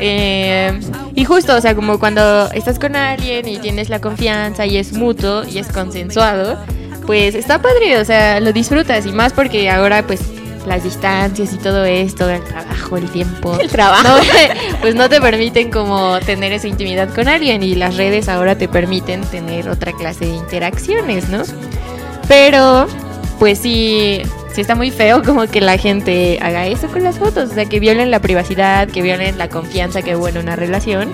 Eh, 0.00 0.80
y 1.14 1.24
justo, 1.24 1.56
o 1.56 1.60
sea, 1.60 1.74
como 1.74 1.98
cuando 1.98 2.50
estás 2.52 2.78
con 2.78 2.96
alguien 2.96 3.46
y 3.48 3.58
tienes 3.58 3.88
la 3.88 4.00
confianza 4.00 4.66
y 4.66 4.76
es 4.76 4.92
mutuo 4.92 5.44
y 5.44 5.58
es 5.58 5.68
consensuado, 5.68 6.58
pues 7.06 7.34
está 7.34 7.60
padre, 7.60 7.98
o 7.98 8.04
sea, 8.04 8.40
lo 8.40 8.52
disfrutas 8.52 9.06
y 9.06 9.12
más 9.12 9.32
porque 9.32 9.70
ahora 9.70 10.06
pues 10.06 10.20
las 10.66 10.82
distancias 10.82 11.52
y 11.52 11.58
todo 11.58 11.84
esto, 11.84 12.28
el 12.30 12.42
trabajo, 12.42 12.96
el 12.96 13.10
tiempo, 13.10 13.56
El 13.60 13.68
trabajo. 13.68 14.08
no, 14.08 14.80
pues 14.80 14.94
no 14.94 15.08
te 15.08 15.20
permiten 15.20 15.70
como 15.70 16.18
tener 16.20 16.52
esa 16.52 16.68
intimidad 16.68 17.12
con 17.14 17.28
alguien 17.28 17.62
y 17.62 17.74
las 17.74 17.96
redes 17.96 18.28
ahora 18.28 18.56
te 18.56 18.68
permiten 18.68 19.22
tener 19.22 19.68
otra 19.68 19.92
clase 19.92 20.26
de 20.26 20.34
interacciones, 20.34 21.28
¿no? 21.28 21.42
Pero, 22.28 22.86
pues 23.38 23.58
sí, 23.58 24.22
sí 24.54 24.60
está 24.60 24.74
muy 24.74 24.90
feo 24.90 25.22
como 25.22 25.46
que 25.46 25.60
la 25.60 25.76
gente 25.76 26.38
haga 26.40 26.66
eso 26.66 26.86
con 26.88 27.02
las 27.02 27.18
fotos, 27.18 27.50
o 27.50 27.54
sea, 27.54 27.64
que 27.66 27.80
violen 27.80 28.10
la 28.10 28.20
privacidad, 28.20 28.88
que 28.88 29.02
violen 29.02 29.36
la 29.36 29.48
confianza 29.48 30.00
que 30.02 30.14
hubo 30.14 30.28
en 30.28 30.38
una 30.38 30.54
relación. 30.54 31.12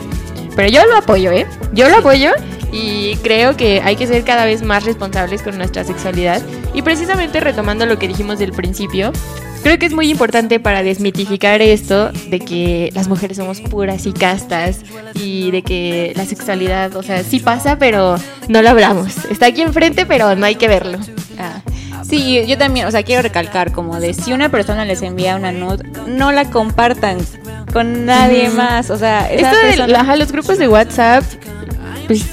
Pero 0.55 0.69
yo 0.69 0.85
lo 0.87 0.97
apoyo, 0.97 1.31
¿eh? 1.33 1.47
Yo 1.73 1.89
lo 1.89 1.99
apoyo 1.99 2.33
y 2.71 3.17
creo 3.23 3.57
que 3.57 3.81
hay 3.83 3.97
que 3.97 4.07
ser 4.07 4.25
cada 4.25 4.45
vez 4.45 4.63
más 4.63 4.85
responsables 4.85 5.43
con 5.43 5.57
nuestra 5.57 5.85
sexualidad. 5.85 6.43
Y 6.75 6.83
precisamente 6.83 7.41
retomando 7.41 7.87
lo 7.87 7.99
que 7.99 8.09
dijimos 8.09 8.39
del 8.39 8.53
principio, 8.53 9.11
creo 9.63 9.79
que 9.79 9.87
es 9.87 9.93
muy 9.93 10.11
importante 10.11 10.61
para 10.61 10.83
desmitificar 10.83 11.63
esto 11.63 12.11
de 12.29 12.41
que 12.41 12.91
las 12.95 13.09
mujeres 13.09 13.39
somos 13.39 13.61
puras 13.63 14.07
y 14.07 14.13
castas 14.13 14.81
y 15.15 15.51
de 15.51 15.63
que 15.63 16.13
la 16.15 16.27
sexualidad, 16.27 16.95
o 16.95 17.03
sea, 17.03 17.25
sí 17.25 17.41
pasa, 17.41 17.79
pero 17.79 18.17
no 18.49 18.61
lo 18.61 18.69
hablamos. 18.69 19.25
Está 19.31 19.47
aquí 19.47 19.63
enfrente, 19.63 20.05
pero 20.05 20.37
no 20.37 20.45
hay 20.45 20.57
que 20.57 20.69
verlo. 20.69 20.99
Ah, 21.39 21.63
sí, 22.11 22.45
yo 22.47 22.59
también, 22.59 22.87
o 22.87 22.91
sea, 22.91 23.03
quiero 23.03 23.23
recalcar 23.23 23.73
como 23.73 24.01
de 24.01 24.13
si 24.13 24.33
una 24.33 24.51
persona 24.51 24.85
les 24.85 25.03
envía 25.03 25.37
una 25.37 25.53
nude, 25.53 25.85
no 26.07 26.33
la 26.33 26.51
compartan 26.51 27.19
con 27.73 28.05
nadie 28.05 28.51
más, 28.51 28.91
o 28.91 28.99
sea, 28.99 29.31
esa 29.31 29.53
Esto 29.53 29.87
de 29.87 30.17
los 30.19 30.33
grupos 30.33 30.59
de 30.59 30.69
WhatsApp, 30.69 31.25
pues 32.07 32.27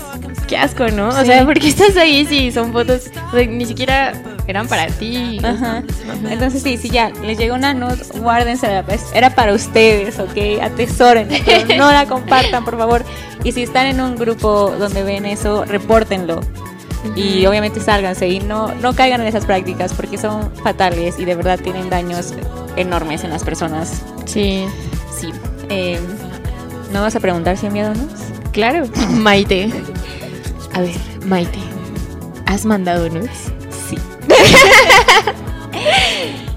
qué 0.47 0.57
asco, 0.57 0.88
¿no? 0.88 1.09
O 1.09 1.25
sea, 1.25 1.45
porque 1.45 1.67
estás 1.67 1.95
ahí 1.97 2.25
si 2.25 2.51
son 2.51 2.71
fotos, 2.73 3.11
o 3.28 3.32
sea, 3.32 3.45
ni 3.45 3.65
siquiera 3.65 4.13
eran 4.47 4.67
para 4.67 4.88
ti. 4.88 5.39
Ajá. 5.43 5.84
Entonces 6.30 6.63
sí, 6.63 6.78
sí 6.78 6.89
ya 6.89 7.09
les 7.09 7.38
llegó 7.38 7.55
una 7.55 7.73
nude, 7.73 7.97
guárdensela, 8.19 8.84
pues, 8.84 9.05
era 9.13 9.30
para 9.30 9.53
ustedes, 9.53 10.19
¿ok? 10.19 10.61
Atesoren, 10.61 11.28
pero 11.45 11.75
no 11.78 11.91
la 11.91 12.05
compartan, 12.05 12.63
por 12.65 12.78
favor. 12.78 13.03
Y 13.43 13.51
si 13.51 13.63
están 13.63 13.88
en 13.88 14.01
un 14.01 14.15
grupo 14.15 14.73
donde 14.80 15.03
ven 15.03 15.25
eso, 15.25 15.65
repórtenlo. 15.65 16.41
Y 17.16 17.45
obviamente 17.45 17.80
sálganse 17.80 18.28
y 18.28 18.39
no, 18.39 18.74
no 18.76 18.93
caigan 18.93 19.22
en 19.22 19.28
esas 19.28 19.45
prácticas 19.45 19.93
porque 19.93 20.18
son 20.18 20.51
fatales 20.64 21.18
y 21.18 21.26
de 21.26 21.36
verdad 21.36 21.60
tienen 21.60 21.89
daños 21.89 22.34
enormes 22.76 23.24
en 23.24 23.30
las 23.32 23.43
personas. 23.43 24.03
Sí, 24.26 24.66
Sí. 25.20 25.32
Eh, 25.70 25.99
¿No 26.91 27.01
vas 27.01 27.16
a 27.16 27.20
preguntar 27.20 27.58
si 27.58 27.66
enviado 27.66 27.93
nudes? 27.95 28.22
claro. 28.51 28.86
Maite. 29.12 29.72
A 30.74 30.82
ver, 30.82 30.95
Maite, 31.26 31.60
¿has 32.45 32.66
mandado 32.66 33.10
nudes? 33.10 33.51
Sí. 33.89 33.97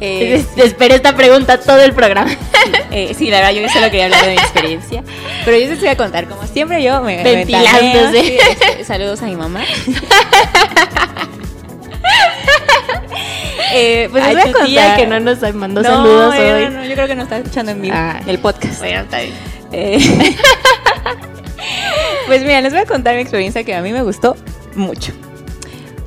Eh, 0.03 0.43
Esperé 0.57 0.95
esta 0.95 1.15
pregunta 1.15 1.61
todo 1.61 1.81
el 1.83 1.93
programa. 1.93 2.31
eh, 2.91 3.15
sí, 3.17 3.29
la 3.31 3.39
verdad, 3.41 3.53
yo 3.53 3.69
solo 3.69 3.87
quería 3.91 4.07
hablar 4.07 4.23
de 4.25 4.31
mi 4.31 4.37
experiencia. 4.39 5.05
Pero 5.45 5.59
yo 5.59 5.67
les 5.69 5.79
voy 5.81 5.89
a 5.89 5.97
contar, 5.97 6.27
como 6.27 6.47
siempre, 6.47 6.83
yo 6.83 7.03
me. 7.03 7.19
me 7.19 7.23
Ventilándose. 7.23 8.23
sí, 8.23 8.39
este, 8.51 8.85
saludos 8.85 9.21
a 9.23 9.27
mi 9.27 9.37
mamá. 9.37 9.63
eh, 13.73 14.09
pues 14.11 14.25
les 14.27 14.37
Ay, 14.37 14.43
voy 14.43 14.43
a 14.43 14.53
tu 14.53 14.65
tía 14.67 14.81
contar. 14.83 14.97
que 14.97 15.07
no 15.07 15.21
nos 15.21 15.55
mandó 15.55 15.83
No, 15.83 15.89
saludos 15.89 16.35
hoy. 16.35 16.65
no, 16.65 16.71
no, 16.71 16.85
yo 16.85 16.95
creo 16.95 17.07
que 17.07 17.15
no 17.15 17.23
está 17.23 17.37
escuchando 17.39 17.73
en 17.73 17.83
vivo 17.83 17.95
Ah. 17.97 18.21
el 18.27 18.39
podcast. 18.39 18.79
Bueno, 18.81 19.01
está 19.03 19.19
bien. 19.21 19.35
Eh, 19.73 19.99
pues 22.27 22.43
mira, 22.43 22.61
les 22.61 22.73
voy 22.73 22.83
a 22.83 22.87
contar 22.87 23.15
mi 23.15 23.21
experiencia 23.23 23.63
que 23.65 23.75
a 23.75 23.83
mí 23.83 23.93
me 23.93 24.03
gustó 24.03 24.37
mucho. 24.75 25.13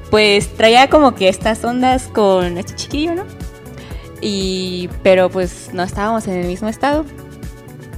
Pues 0.10 0.54
traía 0.56 0.89
como 0.89 1.16
que 1.16 1.30
estas 1.30 1.64
ondas 1.64 2.04
con 2.12 2.58
este 2.58 2.76
chiquillo, 2.76 3.16
¿no? 3.16 3.24
Y, 4.26 4.89
pero 5.03 5.30
pues 5.30 5.71
no 5.74 5.84
estábamos 5.84 6.28
en 6.28 6.36
el 6.36 6.47
mismo 6.47 6.69
estado. 6.69 7.05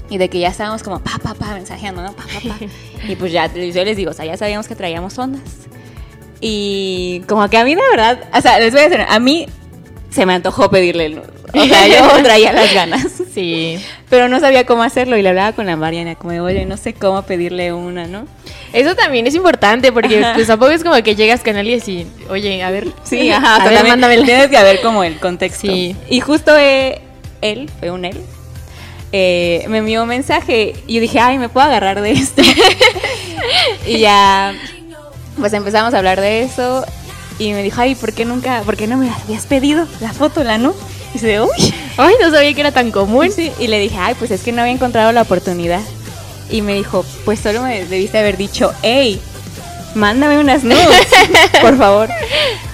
Y 0.09 0.17
de 0.17 0.29
que 0.29 0.39
ya 0.39 0.49
estábamos 0.49 0.81
como 0.81 0.99
pa, 0.99 1.19
pa, 1.21 1.35
pa, 1.35 1.53
mensajeando, 1.53 2.01
¿no? 2.01 2.13
Pa, 2.13 2.23
pa, 2.23 2.49
pa. 2.49 2.65
Y 3.07 3.15
pues 3.15 3.31
ya, 3.31 3.53
yo 3.53 3.83
les 3.83 3.95
digo, 3.95 4.09
o 4.09 4.13
sea, 4.13 4.25
ya 4.25 4.35
sabíamos 4.35 4.67
que 4.67 4.75
traíamos 4.75 5.17
ondas. 5.19 5.43
Y 6.41 7.21
como 7.27 7.47
que 7.49 7.57
a 7.57 7.63
mí, 7.63 7.75
de 7.75 7.81
verdad, 7.91 8.27
o 8.35 8.41
sea, 8.41 8.59
les 8.59 8.71
voy 8.71 8.81
a 8.81 8.89
decir, 8.89 9.05
a 9.07 9.19
mí 9.19 9.45
se 10.09 10.25
me 10.25 10.33
antojó 10.33 10.69
pedirle 10.69 11.05
el. 11.05 11.21
O 11.55 11.65
sea, 11.65 11.87
yo 11.87 12.07
traía 12.23 12.53
las 12.53 12.73
ganas. 12.73 13.07
Sí. 13.33 13.79
Pero 14.09 14.27
no 14.27 14.39
sabía 14.39 14.65
cómo 14.65 14.83
hacerlo 14.83 15.17
y 15.17 15.21
le 15.21 15.29
hablaba 15.29 15.53
con 15.53 15.65
la 15.65 15.75
Mariana, 15.75 16.15
como 16.15 16.31
de, 16.31 16.41
oye, 16.41 16.65
no 16.65 16.77
sé 16.77 16.93
cómo 16.93 17.21
pedirle 17.23 17.73
una, 17.73 18.07
¿no? 18.07 18.27
Eso 18.73 18.95
también 18.95 19.27
es 19.27 19.35
importante 19.35 19.91
porque 19.91 20.19
Ajá. 20.19 20.33
pues 20.35 20.47
tampoco 20.47 20.71
es 20.71 20.83
como 20.83 20.95
que 21.01 21.15
llegas 21.15 21.41
con 21.41 21.55
alguien 21.55 21.81
y, 21.87 22.07
oye, 22.29 22.63
a 22.63 22.71
ver. 22.71 22.87
Sí, 23.03 23.29
ajá, 23.31 23.57
a 23.63 23.69
ver, 23.69 23.87
mándamela. 23.87 24.25
Tienes 24.25 24.47
que 24.47 24.61
ver 24.61 24.81
como 24.81 25.03
el 25.03 25.17
contexto. 25.19 25.67
Sí. 25.67 25.95
Y 26.09 26.19
justo 26.19 26.55
eh, 26.57 27.01
él, 27.41 27.69
fue 27.79 27.91
un 27.91 28.05
él, 28.05 28.19
eh, 29.11 29.65
me 29.69 29.77
envió 29.77 30.03
un 30.03 30.09
mensaje 30.09 30.75
y 30.87 30.95
yo 30.95 31.01
dije, 31.01 31.19
ay, 31.19 31.37
me 31.37 31.49
puedo 31.49 31.65
agarrar 31.65 32.01
de 32.01 32.11
esto. 32.11 32.41
y 33.87 33.99
ya, 33.99 34.53
pues 35.39 35.53
empezamos 35.53 35.93
a 35.93 35.97
hablar 35.97 36.19
de 36.19 36.41
eso 36.41 36.85
y 37.39 37.53
me 37.53 37.63
dijo, 37.63 37.81
ay, 37.81 37.95
¿por 37.95 38.13
qué 38.13 38.25
nunca, 38.25 38.61
por 38.63 38.75
qué 38.77 38.87
no 38.87 38.97
me 38.97 39.09
habías 39.09 39.45
pedido 39.45 39.87
la 40.01 40.13
foto, 40.13 40.43
la 40.43 40.57
no? 40.57 40.73
Y 41.15 41.17
se 41.17 41.41
uy. 41.41 41.73
Ay, 41.95 42.15
no 42.19 42.29
sabía 42.29 42.53
que 42.53 42.59
era 42.59 42.73
tan 42.73 42.91
común. 42.91 43.31
Sí, 43.31 43.49
y 43.57 43.67
le 43.67 43.79
dije, 43.79 43.95
ay, 43.97 44.15
pues 44.19 44.31
es 44.31 44.41
que 44.41 44.51
no 44.51 44.61
había 44.61 44.73
encontrado 44.73 45.13
la 45.13 45.21
oportunidad. 45.21 45.79
Y 46.51 46.61
me 46.61 46.73
dijo, 46.73 47.05
pues 47.23 47.39
solo 47.39 47.61
me 47.61 47.85
debiste 47.85 48.17
haber 48.17 48.35
dicho, 48.35 48.73
hey, 48.81 49.21
mándame 49.93 50.37
unas 50.39 50.65
nudes, 50.65 51.07
por 51.61 51.77
favor. 51.77 52.09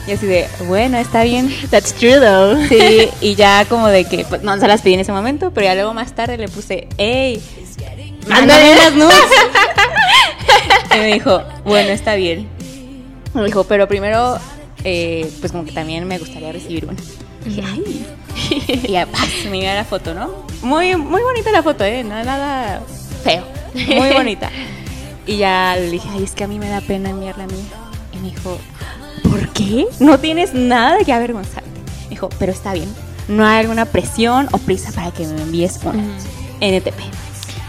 Y 0.08 0.14
así 0.14 0.26
de, 0.26 0.48
bueno, 0.68 0.98
está 0.98 1.24
bien. 1.24 1.56
That's 1.70 1.94
true 1.94 2.20
though. 2.20 2.58
Sí, 2.68 3.10
y 3.22 3.36
ya 3.36 3.66
como 3.66 3.88
de 3.88 4.06
que, 4.06 4.26
pues 4.26 4.42
no 4.42 4.60
se 4.60 4.68
las 4.68 4.82
pedí 4.82 4.96
en 4.96 5.02
ese 5.02 5.12
momento, 5.12 5.52
pero 5.52 5.68
ya 5.68 5.76
luego 5.76 5.94
más 5.94 6.16
tarde 6.16 6.38
le 6.38 6.48
puse, 6.48 6.88
hey, 6.98 7.40
mándame 8.28 8.72
unas 8.72 8.94
nudes. 8.94 9.32
y 10.96 10.98
me 10.98 11.14
dijo, 11.14 11.44
bueno, 11.64 11.90
está 11.90 12.16
bien. 12.16 12.50
Me 13.36 13.46
dijo, 13.46 13.66
pero 13.66 13.88
primero, 13.88 14.40
eh, 14.84 15.32
pues 15.42 15.52
como 15.52 15.64
que 15.64 15.72
también 15.74 16.08
me 16.08 16.18
gustaría 16.18 16.52
recibir 16.52 16.86
una. 16.86 16.98
Dije, 17.46 17.64
ay. 17.66 18.06
Y 18.50 18.92
ya, 18.92 19.06
paz, 19.06 19.28
me 19.50 19.58
envió 19.58 19.74
la 19.74 19.84
foto, 19.86 20.14
¿no? 20.14 20.30
Muy, 20.62 20.96
muy 20.96 21.22
bonita 21.22 21.52
la 21.52 21.64
foto, 21.64 21.84
¿eh? 21.84 22.04
No, 22.04 22.22
nada 22.24 22.82
feo. 23.24 23.44
Muy 23.74 24.10
bonita. 24.14 24.50
Y 25.28 25.38
ya 25.38 25.76
le 25.78 25.90
dije, 25.92 26.08
ay, 26.12 26.24
es 26.24 26.32
que 26.32 26.44
a 26.44 26.48
mí 26.48 26.60
me 26.60 26.68
da 26.70 26.82
pena 26.82 27.10
enviarla 27.10 27.44
a 27.46 27.48
mí. 27.48 27.64
Y 28.14 28.18
me 28.18 28.30
dijo, 28.32 28.58
¿por 29.24 29.48
qué? 29.50 29.86
No 30.00 30.20
tienes 30.20 30.54
nada 30.54 30.98
de 30.98 31.06
que 31.06 31.14
avergonzarte. 31.14 31.70
Me 32.04 32.10
dijo, 32.10 32.30
pero 32.40 32.52
está 32.52 32.74
bien. 32.74 32.90
No 33.28 33.46
hay 33.46 33.60
alguna 33.60 33.86
presión 33.86 34.48
o 34.52 34.58
prisa 34.58 34.92
para 34.92 35.12
que 35.12 35.26
me 35.28 35.42
envíes 35.42 35.80
una 35.84 36.04
NTP. 36.60 37.00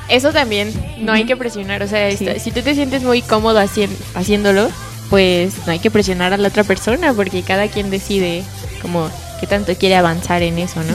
Eso 0.08 0.32
también, 0.32 0.72
no 0.98 1.12
hay 1.12 1.24
que 1.24 1.36
presionar. 1.36 1.82
O 1.82 1.88
sea, 1.88 2.10
Sí. 2.16 2.26
está- 2.26 2.38
si 2.40 2.50
tú 2.50 2.62
te 2.62 2.74
sientes 2.74 3.02
muy 3.02 3.22
cómodo 3.22 3.60
haciéndolo, 4.14 4.68
pues 5.10 5.54
no 5.66 5.72
hay 5.72 5.78
que 5.78 5.90
presionar 5.90 6.32
a 6.32 6.36
la 6.38 6.48
otra 6.48 6.64
persona 6.64 7.12
porque 7.12 7.42
cada 7.42 7.68
quien 7.68 7.90
decide 7.90 8.42
como 8.80 9.08
qué 9.42 9.48
tanto 9.48 9.74
quiere 9.76 9.96
avanzar 9.96 10.40
en 10.42 10.56
eso, 10.60 10.80
¿no? 10.84 10.94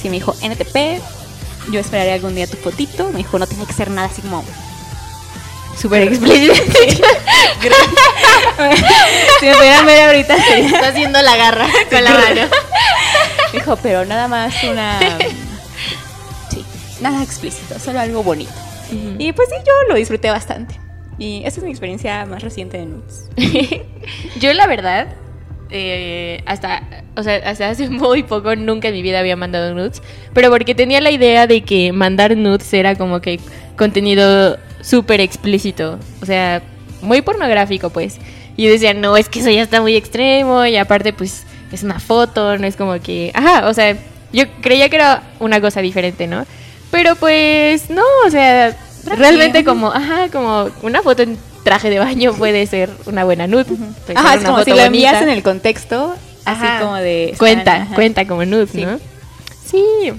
Sí, 0.00 0.08
me 0.08 0.14
dijo, 0.14 0.36
NTP, 0.40 1.02
yo 1.72 1.80
esperaré 1.80 2.12
algún 2.12 2.32
día 2.36 2.46
tu 2.46 2.56
fotito. 2.56 3.08
Me 3.10 3.18
dijo, 3.18 3.40
no 3.40 3.46
tiene 3.48 3.66
que 3.66 3.72
ser 3.72 3.90
nada 3.90 4.06
así 4.06 4.22
como 4.22 4.44
súper 5.76 6.04
explícito. 6.04 6.54
si 9.40 9.46
me 9.46 9.54
pudieran 9.56 9.84
ver 9.84 10.00
ahorita 10.06 10.36
sería- 10.44 10.66
Está 10.66 10.88
haciendo 10.90 11.20
la 11.22 11.36
garra 11.36 11.66
con 11.90 12.04
la 12.04 12.10
mano. 12.10 12.42
Dijo, 13.52 13.74
pero 13.82 14.04
nada 14.04 14.28
más 14.28 14.54
una... 14.62 15.00
Sí, 16.50 16.64
nada 17.00 17.20
explícito, 17.20 17.80
solo 17.80 17.98
algo 17.98 18.22
bonito. 18.22 18.52
Y 19.18 19.32
pues 19.32 19.48
sí, 19.48 19.56
yo 19.66 19.72
lo 19.88 19.96
disfruté 19.96 20.30
bastante. 20.30 20.78
Y 21.18 21.42
esa 21.44 21.58
es 21.58 21.64
mi 21.64 21.70
experiencia 21.70 22.24
más 22.26 22.42
reciente 22.42 22.78
de 22.78 22.86
nudes. 22.86 23.24
Yo 24.38 24.52
la 24.52 24.68
verdad, 24.68 25.08
eh, 25.72 26.42
hasta, 26.46 26.82
o 27.16 27.22
sea, 27.22 27.36
hasta 27.44 27.70
hace 27.70 27.88
muy 27.90 28.22
poco 28.22 28.54
nunca 28.54 28.88
en 28.88 28.94
mi 28.94 29.02
vida 29.02 29.18
había 29.18 29.36
mandado 29.36 29.74
nudes, 29.74 30.02
pero 30.34 30.50
porque 30.50 30.74
tenía 30.74 31.00
la 31.00 31.10
idea 31.10 31.46
de 31.46 31.62
que 31.62 31.92
mandar 31.92 32.36
nudes 32.36 32.72
era 32.74 32.94
como 32.94 33.20
que 33.20 33.40
contenido 33.76 34.58
súper 34.82 35.20
explícito, 35.20 35.98
o 36.20 36.26
sea, 36.26 36.62
muy 37.00 37.22
pornográfico 37.22 37.90
pues. 37.90 38.18
Y 38.56 38.64
yo 38.64 38.70
decía, 38.70 38.92
no, 38.92 39.16
es 39.16 39.28
que 39.28 39.40
eso 39.40 39.50
ya 39.50 39.62
está 39.62 39.80
muy 39.80 39.96
extremo 39.96 40.66
y 40.66 40.76
aparte 40.76 41.12
pues 41.12 41.44
es 41.72 41.82
una 41.82 41.98
foto, 41.98 42.58
no 42.58 42.66
es 42.66 42.76
como 42.76 43.00
que, 43.00 43.32
ajá, 43.34 43.66
o 43.68 43.74
sea, 43.74 43.96
yo 44.32 44.44
creía 44.60 44.88
que 44.88 44.96
era 44.96 45.22
una 45.40 45.60
cosa 45.60 45.80
diferente, 45.80 46.26
¿no? 46.26 46.44
Pero 46.90 47.16
pues 47.16 47.88
no, 47.88 48.02
o 48.26 48.30
sea, 48.30 48.76
realmente 49.06 49.64
como, 49.64 49.90
ajá, 49.90 50.28
como 50.30 50.68
una 50.82 51.02
foto 51.02 51.22
en 51.22 51.38
traje 51.64 51.90
de 51.90 51.98
baño 51.98 52.32
puede 52.38 52.66
ser 52.66 52.90
una 53.06 53.24
buena 53.24 53.46
nude. 53.46 53.64
puede 53.64 54.18
Ajá, 54.18 54.30
ser 54.30 54.38
es 54.38 54.44
una 54.44 54.50
como 54.52 54.64
si 54.64 54.70
lo 54.70 54.80
envías 54.80 55.20
en 55.22 55.28
el 55.28 55.42
contexto, 55.42 56.14
Ajá. 56.44 56.76
así 56.76 56.82
como 56.84 56.96
de... 56.96 57.34
Cuenta, 57.38 57.82
ajá. 57.82 57.94
cuenta 57.94 58.26
como 58.26 58.44
nude, 58.44 58.66
Sí. 58.66 58.84
¿no? 58.84 58.98
Sí. 59.64 60.12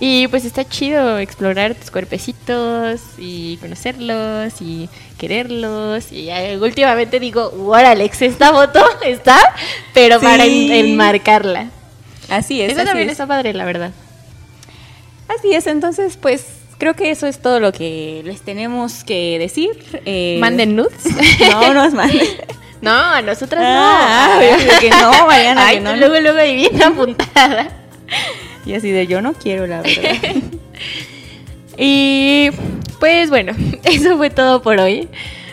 Y 0.00 0.26
pues 0.28 0.44
está 0.44 0.64
chido 0.68 1.18
explorar 1.18 1.74
tus 1.74 1.90
cuerpecitos 1.90 3.00
y 3.16 3.56
conocerlos 3.58 4.52
y 4.60 4.88
quererlos. 5.18 6.10
Y 6.10 6.28
últimamente 6.60 7.20
digo, 7.20 7.74
Alex, 7.74 8.22
esta 8.22 8.52
foto 8.52 8.84
está, 9.04 9.38
pero 9.94 10.18
Sí. 10.18 10.26
para 10.26 10.44
en- 10.46 10.72
enmarcarla. 10.72 11.68
Así 12.28 12.60
es, 12.60 12.72
Eso 12.72 12.80
así 12.80 12.86
también 12.88 13.08
es. 13.08 13.12
está 13.12 13.26
padre, 13.26 13.52
la 13.54 13.64
verdad. 13.64 13.92
Así 15.28 15.54
es, 15.54 15.66
entonces 15.66 16.16
pues 16.16 16.44
creo 16.78 16.94
que 16.94 17.10
eso 17.10 17.26
es 17.26 17.40
todo 17.40 17.60
lo 17.60 17.72
que 17.72 18.22
les 18.24 18.42
tenemos 18.42 19.04
que 19.04 19.38
decir. 19.38 19.70
Eh, 20.04 20.36
Manden 20.40 20.76
nudes. 20.76 20.92
No, 21.50 21.74
nos 21.74 21.92
manden. 21.94 22.26
no, 22.82 22.90
a 22.92 23.22
nosotras 23.22 23.62
Ah, 23.64 24.34
no. 24.34 24.38
obvio 24.38 24.78
que 24.80 24.90
no, 24.90 25.26
Mariana, 25.26 25.66
Ay, 25.66 25.76
que 25.76 25.82
no. 25.82 25.96
luego, 25.96 26.20
luego 26.20 26.38
ahí 26.38 26.56
bien 26.56 26.82
apuntada. 26.82 27.68
Y 28.66 28.72
así 28.72 28.90
de 28.90 29.06
yo 29.06 29.20
no 29.20 29.34
quiero, 29.34 29.66
la 29.66 29.82
verdad. 29.82 30.14
Y 31.76 32.48
pues 33.00 33.28
bueno, 33.30 33.52
eso 33.84 34.16
fue 34.16 34.30
todo 34.30 34.62
por 34.62 34.78
hoy. 34.80 35.08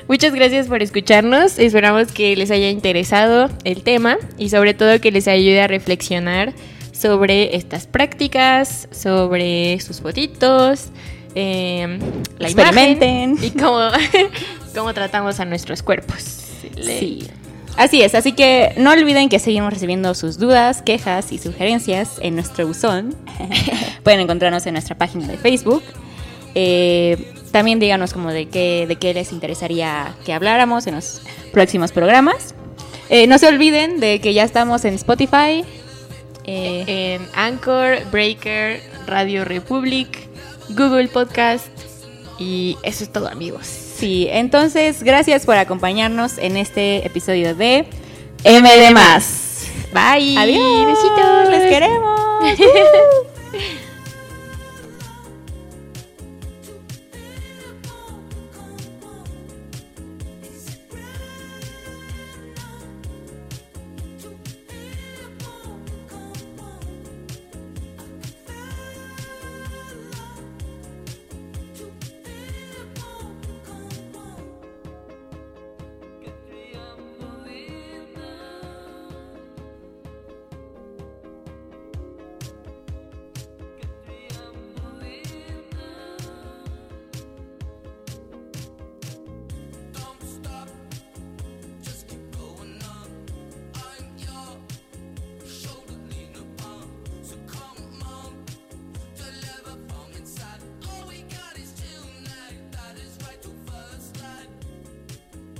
Muchas 0.08 0.34
gracias 0.34 0.68
por 0.68 0.82
escucharnos. 0.82 1.58
Esperamos 1.60 2.12
que 2.12 2.36
les 2.36 2.52
haya 2.52 2.70
interesado 2.70 3.50
el 3.64 3.84
tema 3.84 4.18
y 4.38 4.50
sobre 4.50 4.74
todo 4.74 5.00
que 5.02 5.12
les 5.12 5.28
ayude 5.28 5.62
a 5.62 5.68
reflexionar 5.68 6.54
sobre 7.02 7.56
estas 7.56 7.88
prácticas, 7.88 8.88
sobre 8.92 9.80
sus 9.80 10.02
fotitos, 10.02 10.90
eh, 11.34 12.00
la 12.38 12.48
Experimenten. 12.48 13.32
imagen 13.32 13.46
y 13.46 13.52
cómo, 13.60 13.80
cómo 14.76 14.94
tratamos 14.94 15.40
a 15.40 15.46
nuestros 15.46 15.82
cuerpos. 15.82 16.22
Sí. 16.82 17.28
Así 17.78 18.02
es, 18.02 18.14
así 18.16 18.34
que 18.34 18.74
no 18.78 18.92
olviden 18.92 19.30
que 19.30 19.40
seguimos 19.40 19.74
recibiendo 19.74 20.14
sus 20.14 20.38
dudas, 20.38 20.82
quejas 20.82 21.32
y 21.32 21.38
sugerencias 21.38 22.20
en 22.22 22.36
nuestro 22.36 22.68
buzón. 22.68 23.16
Pueden 24.04 24.20
encontrarnos 24.20 24.66
en 24.68 24.74
nuestra 24.74 24.98
página 24.98 25.28
de 25.28 25.38
Facebook. 25.38 25.84
Eh, 26.54 27.34
también 27.52 27.80
díganos 27.80 28.14
como 28.14 28.32
de 28.32 28.48
qué, 28.48 28.86
de 28.88 28.98
qué 28.98 29.14
les 29.14 29.32
interesaría 29.32 30.14
que 30.26 30.34
habláramos 30.34 30.86
en 30.88 30.96
los 30.96 31.22
próximos 31.52 31.92
programas. 31.92 32.56
Eh, 33.10 33.28
no 33.28 33.38
se 33.38 33.48
olviden 33.48 34.00
de 34.00 34.20
que 34.20 34.34
ya 34.34 34.44
estamos 34.44 34.86
en 34.86 34.94
Spotify. 34.94 35.64
Eh, 36.46 37.16
En 37.16 37.28
Anchor, 37.36 38.00
Breaker, 38.12 38.82
Radio 39.08 39.46
Republic, 39.46 40.28
Google 40.70 41.08
Podcast 41.08 41.68
y 42.40 42.78
eso 42.84 43.04
es 43.04 43.12
todo 43.12 43.28
amigos. 43.28 43.68
sí, 43.68 44.28
entonces 44.32 45.04
gracias 45.04 45.46
por 45.46 45.58
acompañarnos 45.58 46.38
en 46.38 46.58
este 46.58 47.06
episodio 47.06 47.56
de 47.56 47.86
MD. 48.44 48.94
Bye. 49.94 50.38
Adiós, 50.38 50.86
Besitos. 50.88 51.50
les 51.50 51.70
queremos. 51.70 52.22